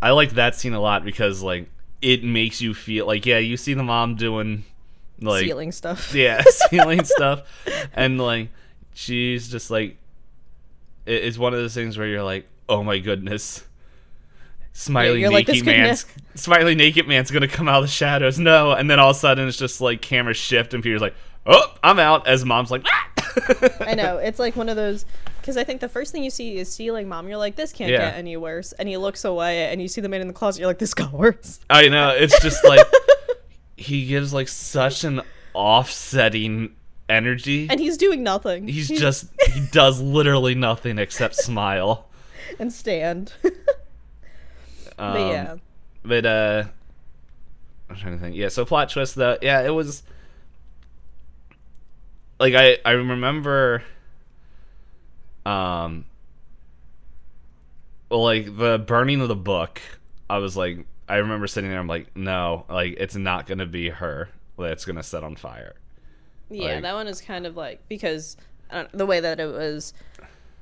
[0.02, 1.70] I liked that scene a lot because like
[2.02, 4.64] it makes you feel like yeah, you see the mom doing
[5.22, 6.14] like Stealing stuff.
[6.14, 7.44] yeah, stealing stuff,
[7.94, 8.50] and like
[8.92, 9.96] she's just like,
[11.06, 13.64] it's one of those things where you're like, oh my goodness,
[14.72, 18.72] smiley like, naked could man's smiley naked man's gonna come out of the shadows, no,
[18.72, 21.14] and then all of a sudden it's just like camera shift and Peter's like,
[21.46, 23.08] oh, I'm out, as mom's like, ah!
[23.80, 25.04] I know it's like one of those
[25.40, 27.26] because I think the first thing you see is stealing mom.
[27.28, 28.10] You're like, this can't Yeah.
[28.10, 30.60] get any worse, and he looks away, and you see the man in the closet.
[30.60, 31.58] You're like, this got worse.
[31.70, 32.86] I know it's just like
[33.76, 35.20] he gives like such an
[35.54, 36.74] offsetting
[37.08, 37.66] energy.
[37.70, 38.68] And he's doing nothing.
[38.68, 42.08] He's just he does literally nothing except smile.
[42.58, 43.32] and stand.
[45.02, 45.56] Um, but yeah,
[46.04, 46.64] But uh
[47.90, 48.36] I'm trying to think.
[48.36, 49.36] Yeah, so plot twist though.
[49.42, 50.02] Yeah, it was
[52.38, 53.82] like I I remember
[55.44, 56.04] um
[58.10, 59.80] well, like the burning of the book.
[60.30, 63.66] I was like I remember sitting there I'm like no, like it's not going to
[63.66, 64.28] be her
[64.58, 65.74] that's going to set on fire.
[66.50, 68.36] Yeah, Like- that one is kind of like because
[68.70, 69.92] uh, the way that it was,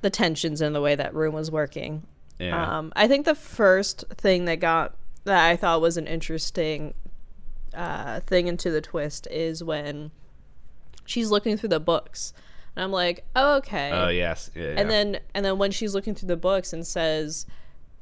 [0.01, 2.03] the tensions and the way that room was working.
[2.41, 2.79] Yeah.
[2.79, 6.95] Um, I think the first thing that got that I thought was an interesting
[7.75, 10.11] uh, thing into the twist is when
[11.05, 12.33] she's looking through the books,
[12.75, 13.91] and I'm like, oh, okay.
[13.93, 14.51] Oh, yes.
[14.55, 14.69] Yeah, yeah.
[14.81, 17.47] And then and then when she's looking through the books and says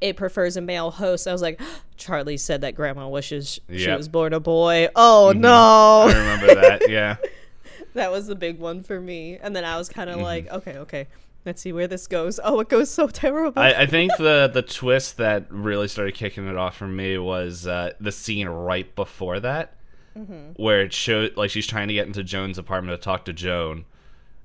[0.00, 1.60] it prefers a male host, I was like,
[1.96, 3.96] Charlie said that grandma wishes she Yep.
[3.98, 4.88] was born a boy.
[4.94, 6.02] Oh I no.
[6.08, 6.82] I remember that.
[6.88, 7.16] Yeah.
[7.94, 9.38] that was the big one for me.
[9.42, 10.24] And then I was kind of Mm-hmm.
[10.24, 11.06] like, okay, okay.
[11.48, 12.38] Let's see where this goes.
[12.44, 13.60] Oh, it goes so terrible.
[13.60, 17.66] I, I think the the twist that really started kicking it off for me was
[17.66, 19.74] uh, the scene right before that,
[20.16, 20.62] Mm-hmm.
[20.62, 23.84] where it showed like she's trying to get into Joan's apartment to talk to Joan,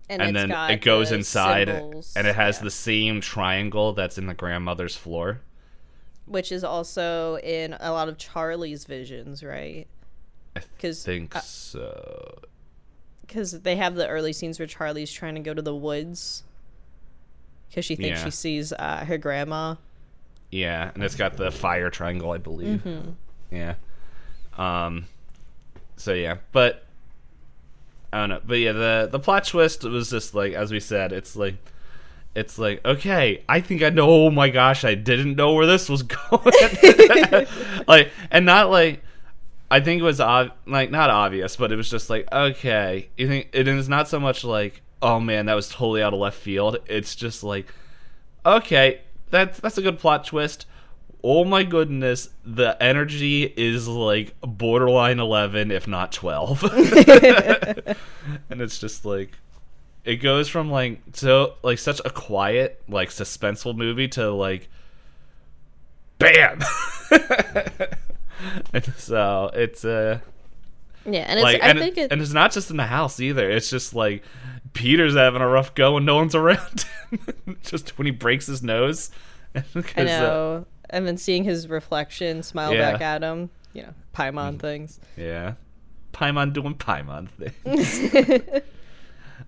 [0.10, 2.64] and, it's then it goes inside symbols, and it has yeah.
[2.64, 5.41] the same triangle that's in the grandmother's floor.
[6.26, 9.88] which is also in a lot of Charlie's visions, right?
[10.56, 12.39] I Because think so.
[13.22, 16.43] because they have the early scenes where Charlie's trying to go to the woods
[17.74, 18.26] because she thinks Yeah.
[18.26, 19.76] she sees uh, her grandma.
[20.51, 22.82] Yeah, and it's got the fire triangle, I believe.
[22.84, 23.09] Mm-hmm.
[23.55, 23.76] Yeah.
[24.57, 25.07] Um.
[25.95, 26.86] So yeah, but
[28.11, 28.41] I don't know.
[28.45, 31.55] But yeah, the the plot twist was just like as we said, it's like
[32.36, 34.07] it's like okay, I think I know.
[34.09, 36.43] Oh my gosh, I didn't know where this was going.
[37.88, 39.01] like, and not like.
[39.71, 43.09] I think it was ob- like not obvious, but it was just like okay.
[43.17, 46.20] You think it is not so much like oh man, that was totally out of
[46.20, 46.78] left field.
[46.88, 47.68] It's just like
[48.45, 50.66] okay, that's that's a good plot twist.
[51.24, 56.64] Oh my goodness, the energy is like borderline 11 if not 12.
[58.49, 59.38] and it's just like
[60.04, 64.70] it goes from like so like such a quiet, like suspenseful movie to like
[66.20, 66.60] bam.
[68.74, 70.20] and so it's uh
[71.06, 72.88] Yeah, and it's like I and, think it, it, and it's not just in the
[72.88, 73.49] house either.
[73.49, 74.24] It's just like
[74.72, 76.86] Peter's having a rough go and no one's around.
[77.64, 79.11] just when he breaks his nose.
[79.55, 79.59] I
[79.97, 80.66] uh, know.
[80.89, 82.91] and then seeing his reflection smile Yeah.
[82.93, 84.99] back at him, you know, Paimon things.
[85.18, 85.53] yeah.
[86.14, 88.61] Paimon doing Paimon things.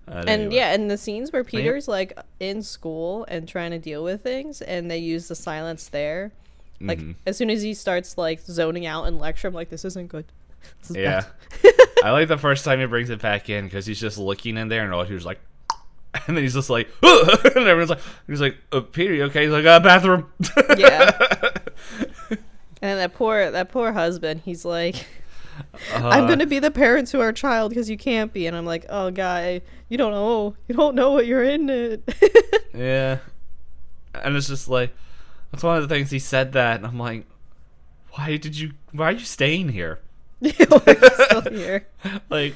[0.08, 0.54] And anyway.
[0.54, 4.62] yeah, and the scenes where Peter's like in school and trying to deal with things,
[4.62, 6.30] and they use the silence there.
[6.80, 7.14] Like Mhm.
[7.26, 10.26] as soon as he starts like zoning out in lecture, I'm like, this isn't good.
[10.80, 11.24] This is Yeah.
[12.06, 14.68] I like the first time he brings it back in because he's just looking in
[14.68, 15.40] there and all he was like,
[16.26, 19.42] and then he's just like, and everyone's like, he's like, uh, Peter, you okay?
[19.44, 20.30] He's like, uh, bathroom.
[20.78, 21.10] Yeah.
[22.80, 25.06] and that poor that poor husband, he's like,
[25.94, 28.66] I'm Uh, gonna be the parent to our child because you can't be, and I'm
[28.66, 32.02] like, oh guy, you don't know, you don't know what you're in it.
[32.74, 33.18] Yeah.
[34.14, 34.94] And it's just like,
[35.50, 37.26] that's one of the things he said that, and I'm like,
[38.12, 40.00] why did you, why are you staying here?
[40.44, 41.86] Still here?
[42.30, 42.54] like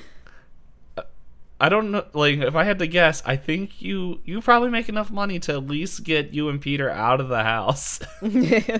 [1.61, 4.89] I don't know like if I had to guess, I think you you probably make
[4.89, 8.01] enough money to at least get you and Peter out of the house.
[8.23, 8.79] yeah,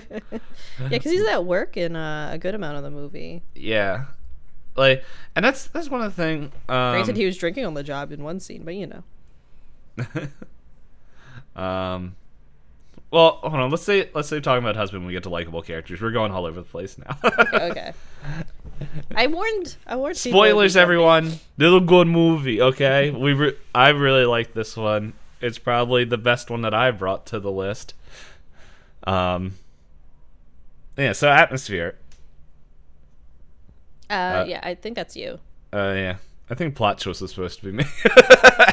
[0.89, 3.43] because he's at work in uh, a good amount of the movie.
[3.55, 4.05] yeah.
[4.75, 5.03] Like
[5.35, 8.11] and that's that's one of the thing um, Granted, he was drinking on the job
[8.11, 9.03] in one scene, but you know.
[11.61, 12.15] um
[13.11, 13.69] well, hold on.
[13.69, 15.03] Let's say let's say talking about husband.
[15.03, 16.01] when We get to likable characters.
[16.01, 17.17] We're going all over the place now.
[17.53, 17.93] Okay.
[19.15, 19.75] I warned.
[19.85, 20.17] I warned.
[20.17, 21.33] Spoilers, everyone.
[21.57, 22.61] Little good movie.
[22.61, 25.13] Okay, we re- I really like this one.
[25.39, 27.93] It's probably the best one that I brought to the list.
[29.05, 29.55] Um.
[30.97, 31.11] Yeah.
[31.11, 31.95] So atmosphere.
[34.09, 35.39] Uh, uh, yeah, I think that's you.
[35.71, 35.93] Uh.
[35.95, 36.15] Yeah.
[36.51, 37.85] I think plot twist was supposed to be me.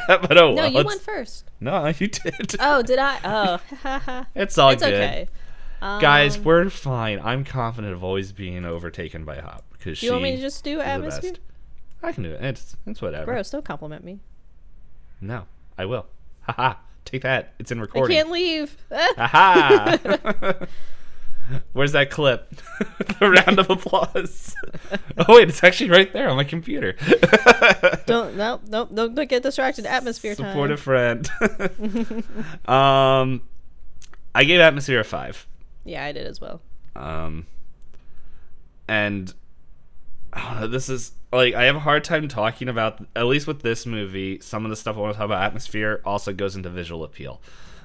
[0.09, 0.69] but oh No, well.
[0.73, 1.45] you it's- went first.
[1.61, 2.57] No, you did.
[2.59, 3.19] Oh, did I?
[3.85, 4.75] Oh, it's all good.
[4.75, 4.95] it's good.
[4.95, 5.29] okay.
[5.81, 7.21] Um, Guys, we're fine.
[7.23, 10.65] I'm confident of always being overtaken by Hop because do you want me to just
[10.65, 11.35] do atmosphere?
[12.03, 12.43] I can do it.
[12.45, 13.27] It's it's whatever.
[13.27, 13.51] Gross!
[13.51, 14.19] Don't compliment me.
[15.21, 15.45] No,
[15.79, 16.07] I will.
[16.43, 16.75] Haha.
[17.05, 17.55] Take that.
[17.61, 18.17] It's in recording.
[18.17, 18.77] I can't leave.
[18.91, 19.97] Aha!
[21.73, 22.51] Where's that clip?
[23.21, 24.55] the round of applause.
[25.19, 26.93] oh wait, it's actually right there on my computer.
[28.07, 29.87] don't no no don't, don't get distracted.
[29.87, 31.29] Atmosphere Support a friend.
[32.67, 33.43] um,
[34.35, 35.47] I gave Atmosphere a five.
[35.85, 36.61] Yeah, I did as well.
[36.95, 37.47] Um,
[38.87, 39.33] and
[40.33, 43.47] I don't know, this is like I have a hard time talking about at least
[43.47, 44.41] with this movie.
[44.41, 47.41] Some of the stuff I want to talk about atmosphere also goes into visual appeal,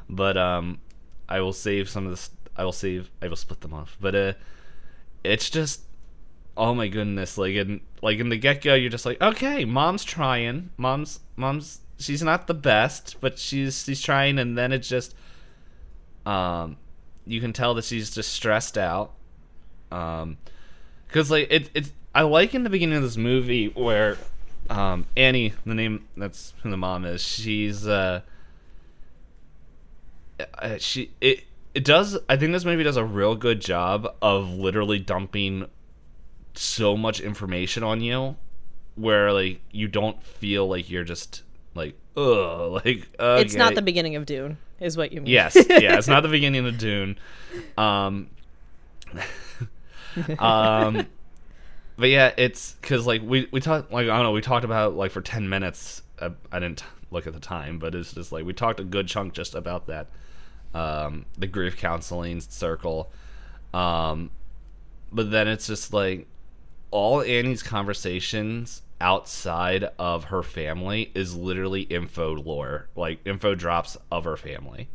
[0.09, 0.79] but um,
[1.27, 2.29] I will save some of this.
[2.55, 3.09] I will save.
[3.21, 3.97] I will split them off.
[3.99, 4.33] But uh,
[5.23, 5.81] it's just
[6.55, 10.03] oh my goodness, like in like in the get go, you're just like, okay, mom's
[10.03, 15.15] trying, mom's mom's she's not the best, but she's she's trying, and then it's just,
[16.25, 16.77] um,
[17.25, 19.13] you can tell that she's just stressed out,
[19.91, 20.37] um,
[21.07, 24.17] because like it it's I like in the beginning of this movie where,
[24.69, 28.21] um, Annie, the name that's who the mom is, she's uh,
[30.59, 34.49] uh she it it does i think this movie does a real good job of
[34.49, 35.65] literally dumping
[36.53, 38.35] so much information on you
[38.95, 41.43] where like you don't feel like you're just
[41.73, 43.41] like ugh like okay.
[43.41, 45.31] It's not the beginning of Dune, is what you mean.
[45.31, 47.17] yes yeah it's not the beginning of dune
[47.77, 48.29] um
[50.39, 51.07] um
[51.97, 54.95] but yeah it's because like we we talked like i don't know we talked about
[54.95, 58.45] like for 10 minutes uh, i didn't look at the time but it's just like
[58.45, 60.07] we talked a good chunk just about that
[60.73, 63.11] um the grief counseling circle
[63.73, 64.31] um
[65.11, 66.27] but then it's just like
[66.91, 74.23] all Annie's conversations outside of her family is literally info lore, like info drops of
[74.23, 74.89] her family.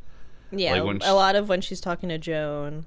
[0.51, 2.87] Yeah, Like a lot of when she's talking to Joan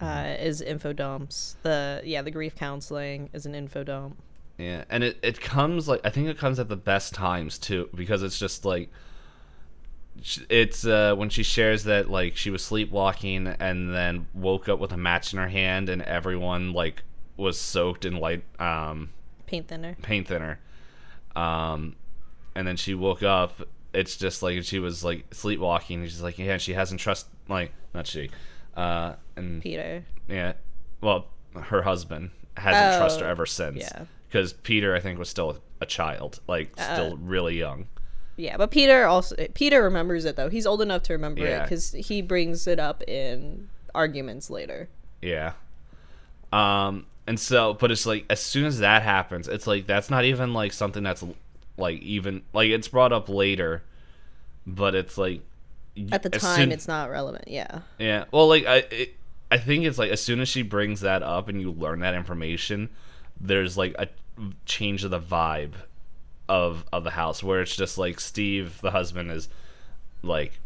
[0.00, 1.56] uh, is info dumps.
[1.62, 4.18] The yeah, the grief counseling is an info dump.
[4.58, 7.88] Yeah, and it, it comes like I think it comes at the best times too
[7.94, 8.90] because it's just like
[10.48, 14.92] it's uh, when she shares that like she was sleepwalking and then woke up with
[14.92, 17.02] a match in her hand and everyone like
[17.36, 19.10] was soaked in light um
[19.46, 19.96] Paint thinner.
[20.02, 20.58] paint thinner.
[21.36, 21.96] Um,
[22.54, 23.60] and then she woke up.
[23.92, 26.00] It's just like she was like sleepwalking.
[26.00, 28.30] And she's like, yeah, she hasn't trust like not she,
[28.76, 30.04] uh, and Peter.
[30.28, 30.54] yeah,
[31.00, 33.78] well, her husband hasn't Oh, trusted her ever since.
[33.80, 34.04] yeah.
[34.28, 37.86] because Peter, I think, was still a child, like still really young.
[38.36, 40.50] Yeah, but Peter also Peter remembers it though.
[40.50, 44.88] He's old enough to remember it because he brings it up in arguments later.
[45.22, 45.52] Yeah.
[46.52, 50.24] Um, and so, but it's like as soon as that happens, it's like that's not
[50.24, 51.24] even like something that's
[51.76, 53.82] like even like it's brought up later,
[54.66, 55.40] but it's like
[56.12, 57.48] At the time, soon- it's not relevant.
[57.48, 57.80] Yeah.
[57.98, 58.24] Yeah.
[58.30, 59.16] Well, like I, it,
[59.50, 62.14] I think it's like as soon as she brings that up and you learn that
[62.14, 62.90] information,
[63.40, 64.08] there's like a
[64.66, 65.72] change of the vibe
[66.48, 69.48] of of the house where it's just like Steve, the husband, is
[70.22, 70.60] like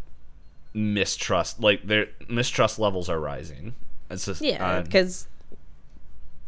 [0.75, 1.61] mistrust.
[1.61, 3.75] Like their mistrust levels are rising.
[4.11, 5.29] It's just Yeah, uh, because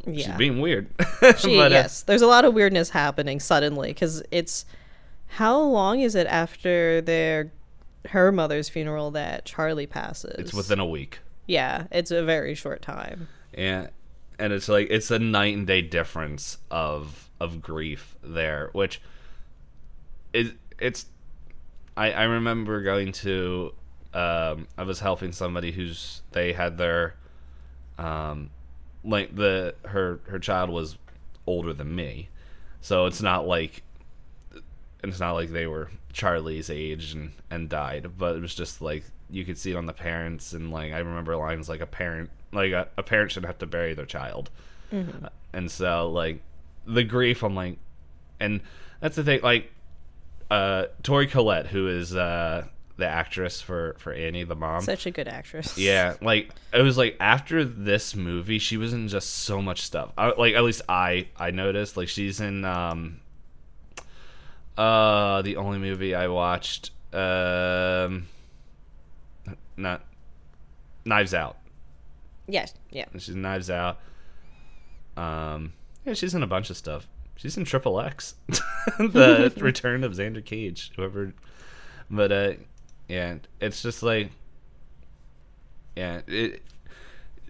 [0.05, 0.89] she's yeah, being weird.
[1.39, 4.65] she, But, uh, yes, there's a lot of weirdness happening suddenly because it's
[5.29, 7.53] how long is it after their
[8.09, 10.35] her mother's funeral that Charlie passes?
[10.39, 11.21] it's within a week.
[11.47, 13.29] yeah, it's a very short time.
[13.55, 13.91] and
[14.39, 19.01] and it's like it's a night and day difference of of grief there which
[20.33, 21.07] is it's
[21.97, 23.73] i i remember going to
[24.15, 27.15] um i was helping somebody who's they had their
[27.99, 28.51] um
[29.05, 30.97] like the her her child was
[31.47, 32.29] older than me.
[32.81, 33.83] So it's not like
[35.03, 39.05] it's not like they were Charlie's age and and died, but it was just like
[39.31, 42.31] you could see it on the parents and like I remember lines like a parent
[42.53, 44.51] like a, a parent should have to bury their child,
[45.25, 46.43] Uh, and so like
[46.87, 47.79] the grief I'm like,
[48.39, 48.61] and
[49.01, 49.71] that's the thing like
[50.53, 52.65] uh Toni Collette who is uh
[52.99, 55.79] the actress for for Annie the mom Such a good actress.
[55.79, 60.13] yeah, like it was like after this movie, she was in just so much stuff.
[60.17, 63.21] I, like at least I I noticed like she's in um
[64.77, 68.29] uh the only movie I watched um
[69.77, 70.05] not
[71.05, 71.57] Knives Out.
[72.47, 72.75] Yes.
[72.91, 73.07] Yeah.
[73.15, 73.99] She's in Knives Out.
[75.17, 75.73] Um
[76.05, 77.09] yeah, she's in a bunch of stuff.
[77.43, 78.37] She's in Triple X,
[78.99, 80.93] the Return of Xander Cage.
[80.95, 81.35] Whoever,
[82.09, 82.53] but uh,
[83.09, 84.31] yeah, it's just like,
[85.97, 86.63] yeah, it.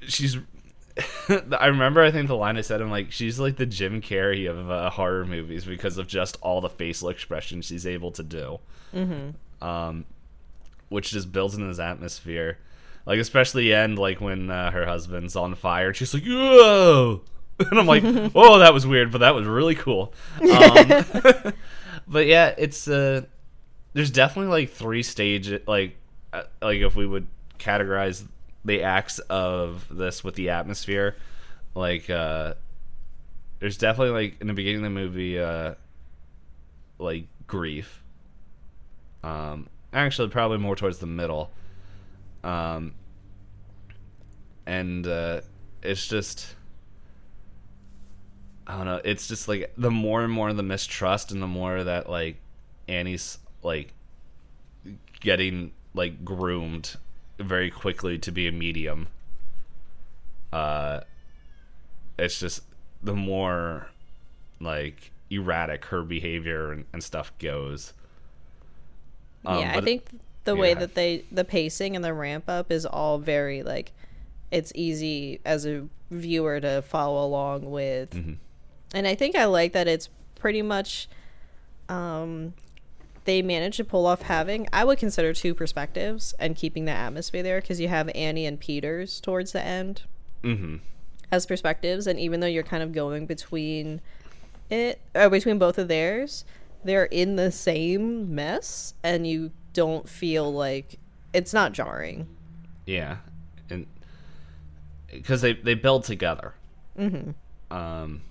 [0.08, 0.38] She's.
[1.28, 2.02] I remember.
[2.02, 4.88] I think the line I said, I'm like, she's like the Jim Carrey of uh,
[4.88, 8.60] horror movies because of just all the facial expressions she's able to do.
[8.94, 9.66] Mm-hmm.
[9.66, 10.06] Um,
[10.88, 12.56] which just builds in this atmosphere.
[13.04, 17.20] Like especially the end, like when uh, her husband's on fire, she's like, "Whoa!"
[17.70, 18.02] and I'm like,
[18.34, 21.04] "Oh, that was weird, but that was really cool." Um,
[22.08, 23.22] but yeah, it's uh,
[23.92, 25.96] there's definitely like three stage like
[26.32, 27.26] uh, like if we would
[27.58, 28.26] categorize
[28.64, 31.16] the acts of this with the atmosphere,
[31.74, 32.54] like uh,
[33.60, 35.74] there's definitely like in the beginning of the movie, uh,
[36.98, 38.02] like grief.
[39.22, 41.50] Um, actually, probably more towards the middle.
[42.42, 42.94] Um,
[44.66, 45.42] and uh,
[45.82, 46.56] it's just
[48.66, 49.00] I don't know.
[49.04, 52.36] It's just like the more and more the mistrust, and the more that like
[52.88, 53.92] Annie's like
[55.20, 56.96] getting like groomed
[57.38, 59.08] very quickly to be a medium.
[60.52, 61.00] Uh,
[62.18, 62.62] it's just
[63.02, 63.88] the more
[64.60, 67.92] like erratic her behavior and, and stuff goes.
[69.44, 70.06] Um, yeah, I think
[70.44, 73.92] the way that they the pacing and the ramp up is all very like
[74.50, 78.10] it's easy as a viewer to follow along with.
[78.10, 78.34] Mm-hmm.
[78.94, 81.08] And I think I like that it's pretty much
[81.88, 82.54] um
[83.24, 87.42] they managed to pull off having I would consider two perspectives and keeping the atmosphere
[87.42, 90.02] there because you have Annie and Peters towards the end
[90.42, 90.80] Mhm.
[91.30, 94.00] as perspectives and even though you're kind of going between
[94.70, 96.44] it or between both of theirs
[96.84, 100.98] they're in the same mess and you don't feel like
[101.32, 102.26] it's not jarring
[102.86, 103.18] Yeah,
[103.70, 103.86] and
[105.12, 106.54] because they they build together.
[106.98, 107.30] Mm-hmm.
[107.76, 108.22] Um.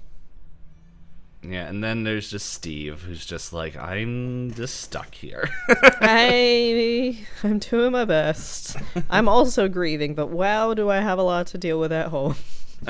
[1.44, 5.50] Yeah, and then there's just Steve, who's just like, I'm just stuck here.
[6.02, 8.78] i i'm doing my best
[9.10, 12.36] i'm also grieving but wow do i have a lot to deal with at home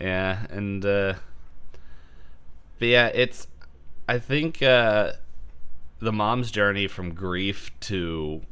[0.00, 1.14] yeah, and uh,
[2.78, 3.46] but yeah, it's
[4.08, 5.12] I think uh,
[6.00, 8.42] the mom's journey from grief to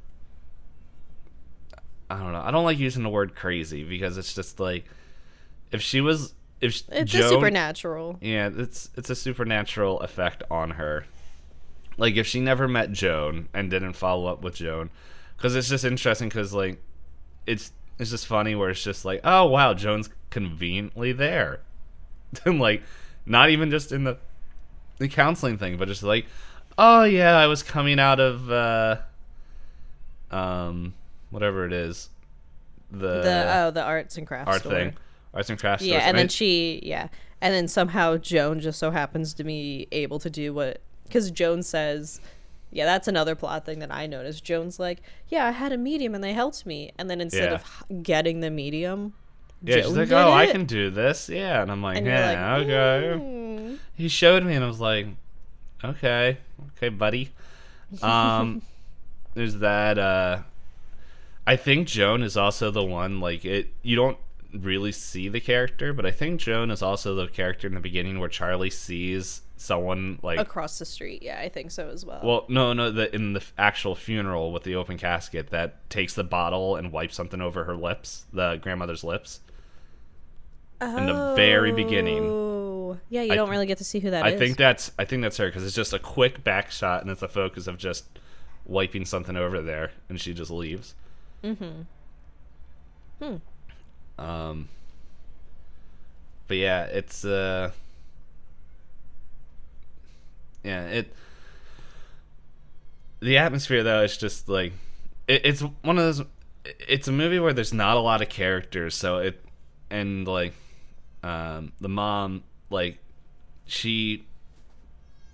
[2.11, 2.43] I don't know.
[2.43, 4.85] I don't like using the word crazy because it's just like
[5.73, 10.73] if she was if it's Joan, a supernatural Yeah, it's it's a supernatural effect on
[10.73, 11.07] her.
[11.97, 14.91] Like if she never met Joan and didn't follow up with Joan,
[15.37, 16.81] because it's just interesting because like
[17.47, 21.61] it's it's just funny where it's just like oh wow Joan's conveniently there,
[22.45, 22.83] and like
[23.25, 24.19] not even just in the
[24.99, 26.27] the counseling thing, but just like
[26.77, 28.97] oh yeah I was coming out of uh
[30.31, 30.95] um
[31.31, 32.11] whatever it is
[32.91, 34.73] the, the oh the arts and crafts art store.
[34.73, 34.95] thing
[35.35, 37.09] arts and crafts yeah and then she yeah
[37.41, 41.63] and then somehow joan just so happens to be able to do what because joan
[41.63, 42.21] says
[42.73, 46.15] yeah that's another plot thing that i noticed joan's like yeah i had a medium
[46.15, 47.59] and they helped me and then instead Yeah.
[47.91, 49.13] of getting the medium
[49.63, 52.67] Yeah, she's like, "Oh, I can do this." Yeah, and I'm like, and "Yeah, like
[52.67, 55.07] okay." "Hmm." He showed me, and I was like,
[55.85, 56.39] "Okay,
[56.77, 57.29] okay, buddy."
[58.03, 58.63] Um,
[59.35, 59.99] there's that.
[59.99, 60.39] Uh,
[61.47, 63.21] I think Joan is also the one.
[63.21, 64.17] Like it, you don't
[64.53, 68.19] really see the character, but I think Joan is also the character in the beginning
[68.21, 70.39] where Charlie sees someone like.
[70.39, 73.43] across the street yeah i think so as well Well, no, no, the in the
[73.59, 77.77] actual funeral with the open casket that takes the bottle and wipes something over her
[77.77, 79.41] lips, the grandmother's lips.
[80.81, 82.25] in the very beginning.
[82.27, 82.99] Oh.
[83.11, 84.33] yeah you I don't th- really get to see who that is.
[84.33, 87.11] I think that's I think that's her because it's just a quick back shot and
[87.11, 88.07] it's a focus of just
[88.65, 90.95] wiping something over there and she just leaves.
[91.45, 91.83] Mm-hmm.
[93.23, 93.37] Hmm.
[94.21, 94.69] Um.
[96.47, 97.71] But yeah, it's uh.
[100.63, 101.15] Yeah, it.
[103.21, 104.73] The atmosphere though is just like,
[105.27, 106.23] it, it's one of those.
[106.87, 109.43] It's a movie where there's not a lot of characters, so it,
[109.91, 110.53] and like,
[111.23, 112.99] um, the mom like,
[113.67, 114.25] she,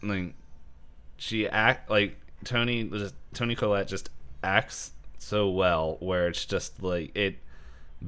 [0.03, 0.35] like,
[1.17, 2.91] she act like Toni
[3.35, 4.11] Toni Collette just
[4.43, 7.39] acts so well where it's just like it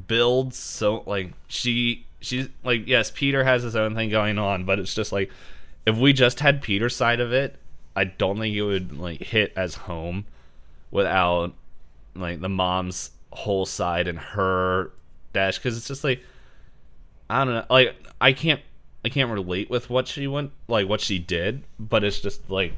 [0.07, 4.79] builds so like she she's like yes Peter has his own thing going on but
[4.79, 5.31] it's just like
[5.87, 7.57] if we just had Peter's side of it
[7.97, 10.27] I don't think it would like hit as home
[10.91, 11.55] without
[12.15, 14.93] like the mom's whole side and her
[15.33, 16.23] dash because it's just like
[17.31, 18.61] I don't know like I can't
[19.05, 22.73] I can't relate with what she went like what she did but it's just like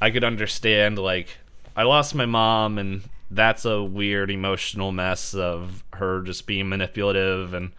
[0.00, 1.28] I could understand like
[1.76, 7.54] I lost my mom and that's a weird emotional mess of her just being manipulative
[7.54, 7.72] and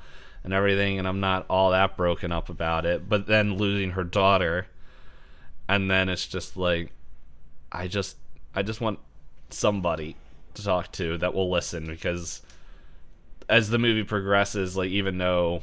[0.44, 4.04] and everything and I'm not all that broken up about it but then losing her
[4.04, 4.68] daughter
[5.68, 6.92] and then it's just like
[7.72, 8.18] I just
[8.56, 9.00] I just want
[9.50, 10.16] somebody
[10.54, 12.42] to talk to that will listen because
[13.50, 15.62] as the movie progresses like even though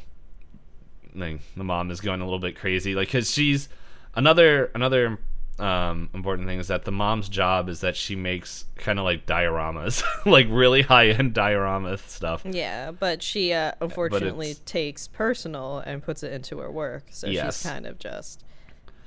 [1.15, 3.69] like the mom is going a little bit crazy like cuz she's
[4.15, 5.19] another another
[5.59, 9.27] um, important thing is that the mom's job is that she makes kind of like
[9.27, 12.43] dioramas, like really high end diorama stuff.
[12.45, 17.05] Yeah, but she uh, unfortunately it's- takes personal and puts it into her work.
[17.11, 17.63] So Yes.
[17.63, 18.45] she's kind of just.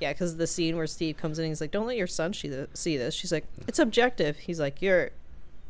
[0.00, 2.48] Yeah, because the scene where Steve comes in, he's like, "Don't let your son see
[2.48, 5.10] this." She's like, "It's objective." He's like, "You're,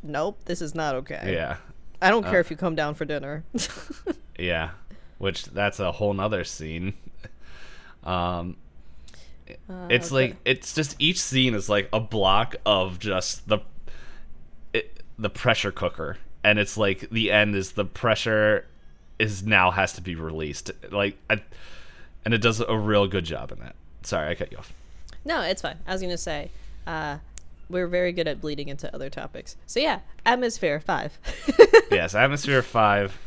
[0.01, 1.33] nope, this is not okay.
[1.33, 1.57] Yeah,
[2.01, 2.31] I don't Uh.
[2.31, 3.43] care if you come down for dinner."
[4.39, 4.71] yeah.
[5.19, 6.93] Which that's a whole nother scene.
[8.03, 8.57] Um,
[9.89, 10.15] it's okay.
[10.15, 13.59] like it's just each scene is like a block of just the
[14.73, 18.65] it, the pressure cooker, and it's like the end is the pressure
[19.19, 20.71] is now has to be released.
[20.91, 21.41] Like, I,
[22.25, 23.75] and it does a real good job in that.
[24.03, 24.73] Sorry, I cut you off.
[25.23, 25.77] no, it's fine.
[25.87, 26.49] I was gonna say,
[26.87, 27.17] uh,
[27.69, 29.55] we're very good at bleeding into other topics.
[29.67, 31.17] So yeah, atmosphere five.
[31.91, 33.17] yes, Atmosphere Five,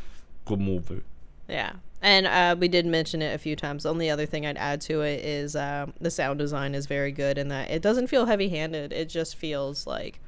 [0.44, 1.02] good movie.
[1.48, 1.72] yeah,
[2.02, 3.82] And uh, we did mention it a few times.
[3.84, 7.10] The only other thing I'd add to it is um, the sound design is very
[7.10, 8.92] good in that it doesn't feel heavy-handed.
[8.92, 10.20] It just feels like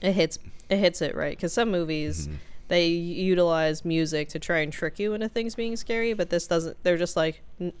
[0.00, 1.36] it hits it hits it right.
[1.36, 2.28] Because some movies
[2.68, 6.76] they utilize music to try and trick you into things being scary, but this doesn't.
[6.84, 7.72] They're just like, "N-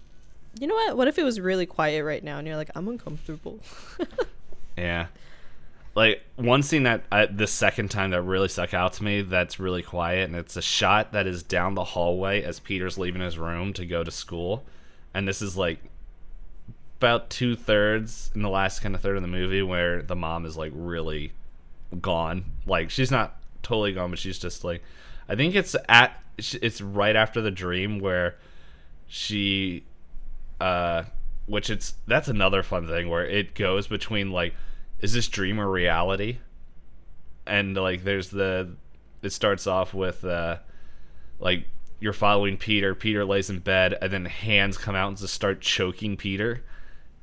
[0.58, 0.96] you know what?
[0.96, 2.38] What if it was really quiet right now?
[2.38, 3.60] And you're like, I'm uncomfortable.
[4.76, 5.06] Yeah.
[5.98, 9.58] Like one scene that I, the second time that really stuck out to me that's
[9.58, 13.36] really quiet and it's a shot that is down the hallway as Peter's leaving his
[13.36, 14.64] room to go to school.
[15.12, 15.80] And this is like
[17.00, 20.46] about two thirds in the last kind of third of the movie where the mom
[20.46, 21.32] is like really
[22.00, 22.44] gone.
[22.64, 24.84] Like she's not totally gone, but she's just like
[25.28, 28.36] I think it's at it's right after the dream where
[29.08, 29.82] she
[30.60, 31.02] uh
[31.46, 34.54] which it's that's another fun thing where it goes between like
[35.00, 36.38] is this dream or reality?
[37.46, 38.70] And like there's the
[39.22, 40.58] it starts off with uh
[41.38, 41.64] like
[42.00, 45.60] you're following peter peter lays in bed and then hands come out and just start
[45.60, 46.62] choking peter.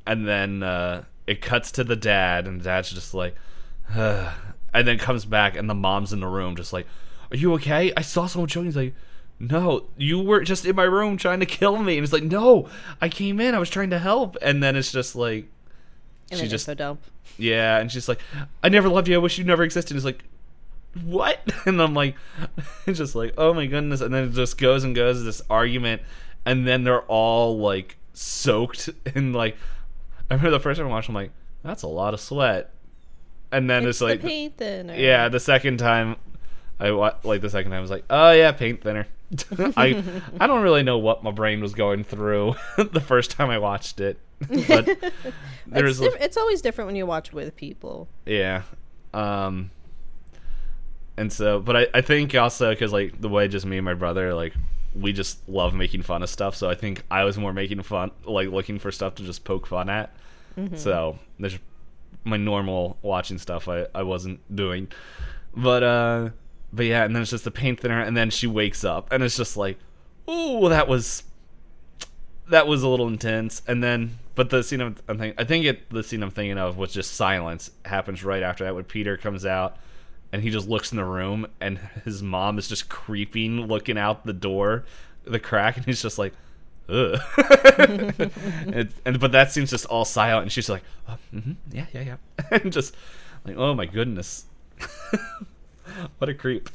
[0.06, 3.36] And then uh it cuts to the dad and the dad's just like
[3.94, 6.88] and then comes back and the mom's in the room just like
[7.32, 7.92] are you okay?
[7.98, 8.66] I saw someone choking.
[8.66, 8.94] He's like
[9.38, 11.98] no you were just in my room trying to kill me.
[11.98, 12.68] And he's like no
[13.00, 13.54] i came in.
[13.54, 14.38] I was trying to help.
[14.42, 15.50] And then it's just like
[16.32, 17.02] And she just info dump.
[17.38, 18.20] yeah, and she's like,
[18.64, 19.16] "I never loved you.
[19.16, 20.24] I wish you never existed." And it's like,
[21.04, 22.16] "What?" And I'm like,
[22.86, 26.02] it's just like, "Oh my goodness!" And then it just goes and goes this argument,
[26.46, 29.58] and then they're all like soaked in like.
[30.30, 31.32] I remember the first time I watched, I'm like,
[31.64, 32.72] "That's a lot of sweat,"
[33.52, 34.96] and then It's it's, like, the paint thinner.
[34.96, 36.16] yeah, the second time,
[36.80, 39.06] I like the second time I was like, "Oh yeah, paint thinner."
[39.78, 40.04] I
[40.40, 44.00] I don't really know what my brain was going through the first time I watched
[44.00, 44.18] it,
[44.68, 45.00] but It's,
[45.68, 48.08] there's diff- it's always different when you watch with people.
[48.26, 48.64] Yeah.
[49.14, 49.72] Um
[51.18, 53.94] and so but I, I think also because like the way just me and my
[53.94, 54.54] brother like
[54.94, 58.12] we just love making fun of stuff so i think i was more making fun
[58.26, 60.14] like looking for stuff to just poke fun at
[60.76, 61.58] so there's
[62.24, 64.88] my normal watching stuff i i wasn't doing
[65.56, 66.30] but uh
[66.72, 69.22] but yeah and then it's just the paint thinner and then she wakes up and
[69.24, 69.78] it's just like
[70.28, 71.24] oh that was
[72.50, 75.66] that was a little intense and then but the scene I'm, I'm thinking, I think
[75.66, 79.18] it the scene I'm thinking of was just silence happens right after that when Peter
[79.18, 79.78] comes out
[80.32, 84.26] and he just looks in the room and his mom is just creeping looking out
[84.26, 84.86] the door
[85.24, 86.34] the crack and he's just like
[86.88, 87.20] Ugh.
[87.80, 92.02] and, and but that seems just all silent and she's like oh, hmm yeah yeah
[92.02, 92.18] yeah
[92.52, 92.96] and just
[93.44, 94.46] like oh my goodness
[96.20, 96.70] what a creep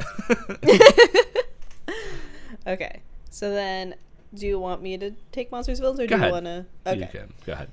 [2.66, 3.00] Okay.
[3.30, 3.94] So then,
[4.34, 6.66] do you want me to take Monsters Villains or do you want to?
[6.86, 7.70] you can go ahead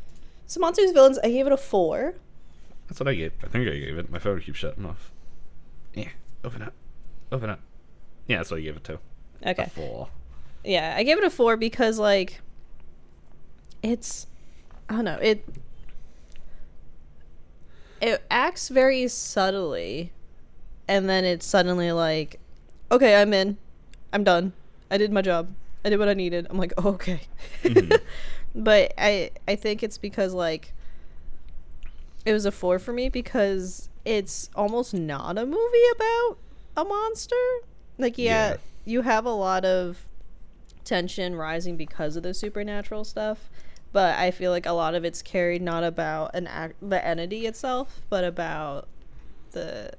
[0.48, 2.16] So Monsters Villains, I gave it a four.
[2.88, 3.34] That's what I gave.
[3.44, 4.10] I think I gave it.
[4.10, 5.12] My phone keeps shutting off.
[5.94, 6.10] Yeah.
[6.44, 6.74] Open up.
[7.32, 7.60] Open up.
[8.28, 9.00] Yeah, that's what I gave it to.
[9.46, 9.64] Okay.
[9.64, 10.10] A four.
[10.64, 12.42] Yeah, I gave it a four because like,
[13.84, 14.28] it's,
[14.90, 15.46] I don't know it.
[18.00, 20.12] It acts very subtly,
[20.88, 22.40] and then it's suddenly like,
[22.92, 23.58] okay, I'm in,
[24.14, 24.54] I'm done,
[24.92, 25.52] I did my job,
[25.88, 26.46] I did what I needed.
[26.50, 27.22] I'm like, oh, okay.
[27.64, 27.96] Mm-hmm.
[28.56, 30.74] but I I think it's because like,
[32.26, 36.38] it was a four for me because it's almost not a movie about
[36.78, 37.36] a monster.
[37.98, 38.58] Like, yeah, Yeah.
[38.86, 40.06] you have a lot of
[40.84, 43.50] tension rising because of the supernatural stuff
[43.92, 47.46] but i feel like a lot of it's carried not about an act the entity
[47.46, 48.88] itself but about
[49.52, 49.92] the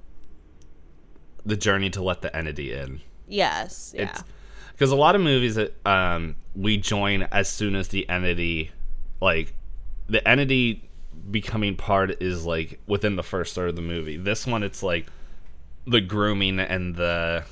[1.45, 3.03] The journey to let the entity in.
[3.29, 4.25] yes yeah It's
[4.79, 8.71] because a lot of movies that um, we join as soon as the entity,
[9.21, 9.53] like
[10.09, 10.89] the entity
[11.33, 14.17] becoming part is like within the first third of the movie.
[14.17, 15.07] This one, it's like
[15.85, 17.45] the grooming and the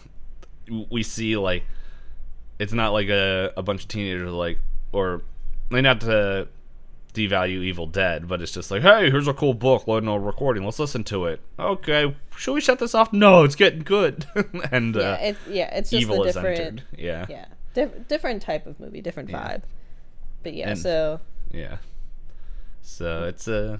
[0.89, 1.65] we see like
[2.61, 4.61] it's not like a, a bunch of teenagers like
[4.93, 5.23] or
[5.69, 6.47] like not to
[7.17, 10.65] devalue Evil Dead, but it's just like, hey, here's a cool book, loading a recording.
[10.65, 11.41] Let's listen to it.
[11.59, 13.13] Okay, should we shut this off?
[13.13, 14.27] No, it's getting good.
[14.71, 16.83] and uh, yeah it, yeah it's just evil a has different entered.
[16.99, 17.27] Yeah.
[17.29, 19.39] yeah diff- different type of movie different Yeah.
[19.57, 19.63] vibe
[20.43, 21.79] but yeah And- so Yeah.
[22.83, 23.79] So it's uh